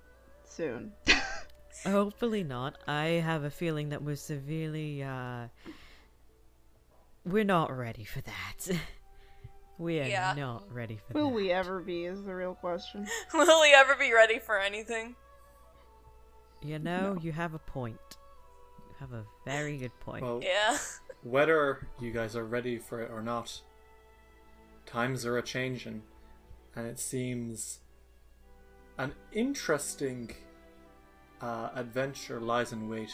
[0.45, 0.91] soon.
[1.85, 2.77] Hopefully not.
[2.87, 5.47] I have a feeling that we're severely, uh.
[7.29, 8.69] We're not ready for that.
[9.77, 10.33] we are Yeah.
[10.35, 11.27] not ready for Will that.
[11.29, 12.05] Will we ever be?
[12.05, 13.07] Is the real question.
[13.33, 15.15] Will we ever be ready for anything?
[16.63, 18.17] You know, you have a point.
[18.79, 20.23] You have a very good point.
[20.23, 20.77] Well, Yeah.
[21.23, 23.61] whether you guys are ready for it or not,
[24.85, 26.01] times are a changing,
[26.75, 27.79] and it seems
[28.97, 30.31] an interesting
[31.41, 33.11] uh, adventure lies in wait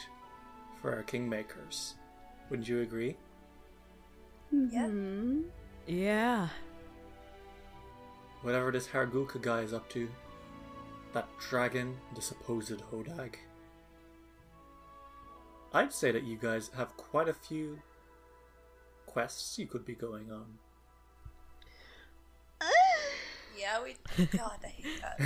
[0.81, 1.93] for our kingmakers.
[2.49, 3.17] Wouldn't you agree?
[4.71, 4.87] Yeah.
[4.87, 5.43] Mhm.
[5.87, 6.47] yeah.
[8.41, 10.07] Whatever this Hargulka guy is up to,
[11.13, 13.35] that dragon, the supposed Hodag.
[15.73, 17.81] I'd say that you guys have quite a few
[19.07, 20.59] quests you could be going on.
[23.57, 23.95] Yeah, we.
[24.37, 25.17] God, I hate that.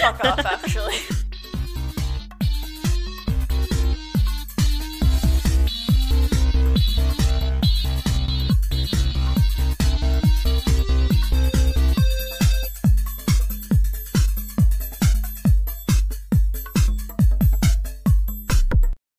[0.00, 0.94] Fuck Fuck off, actually.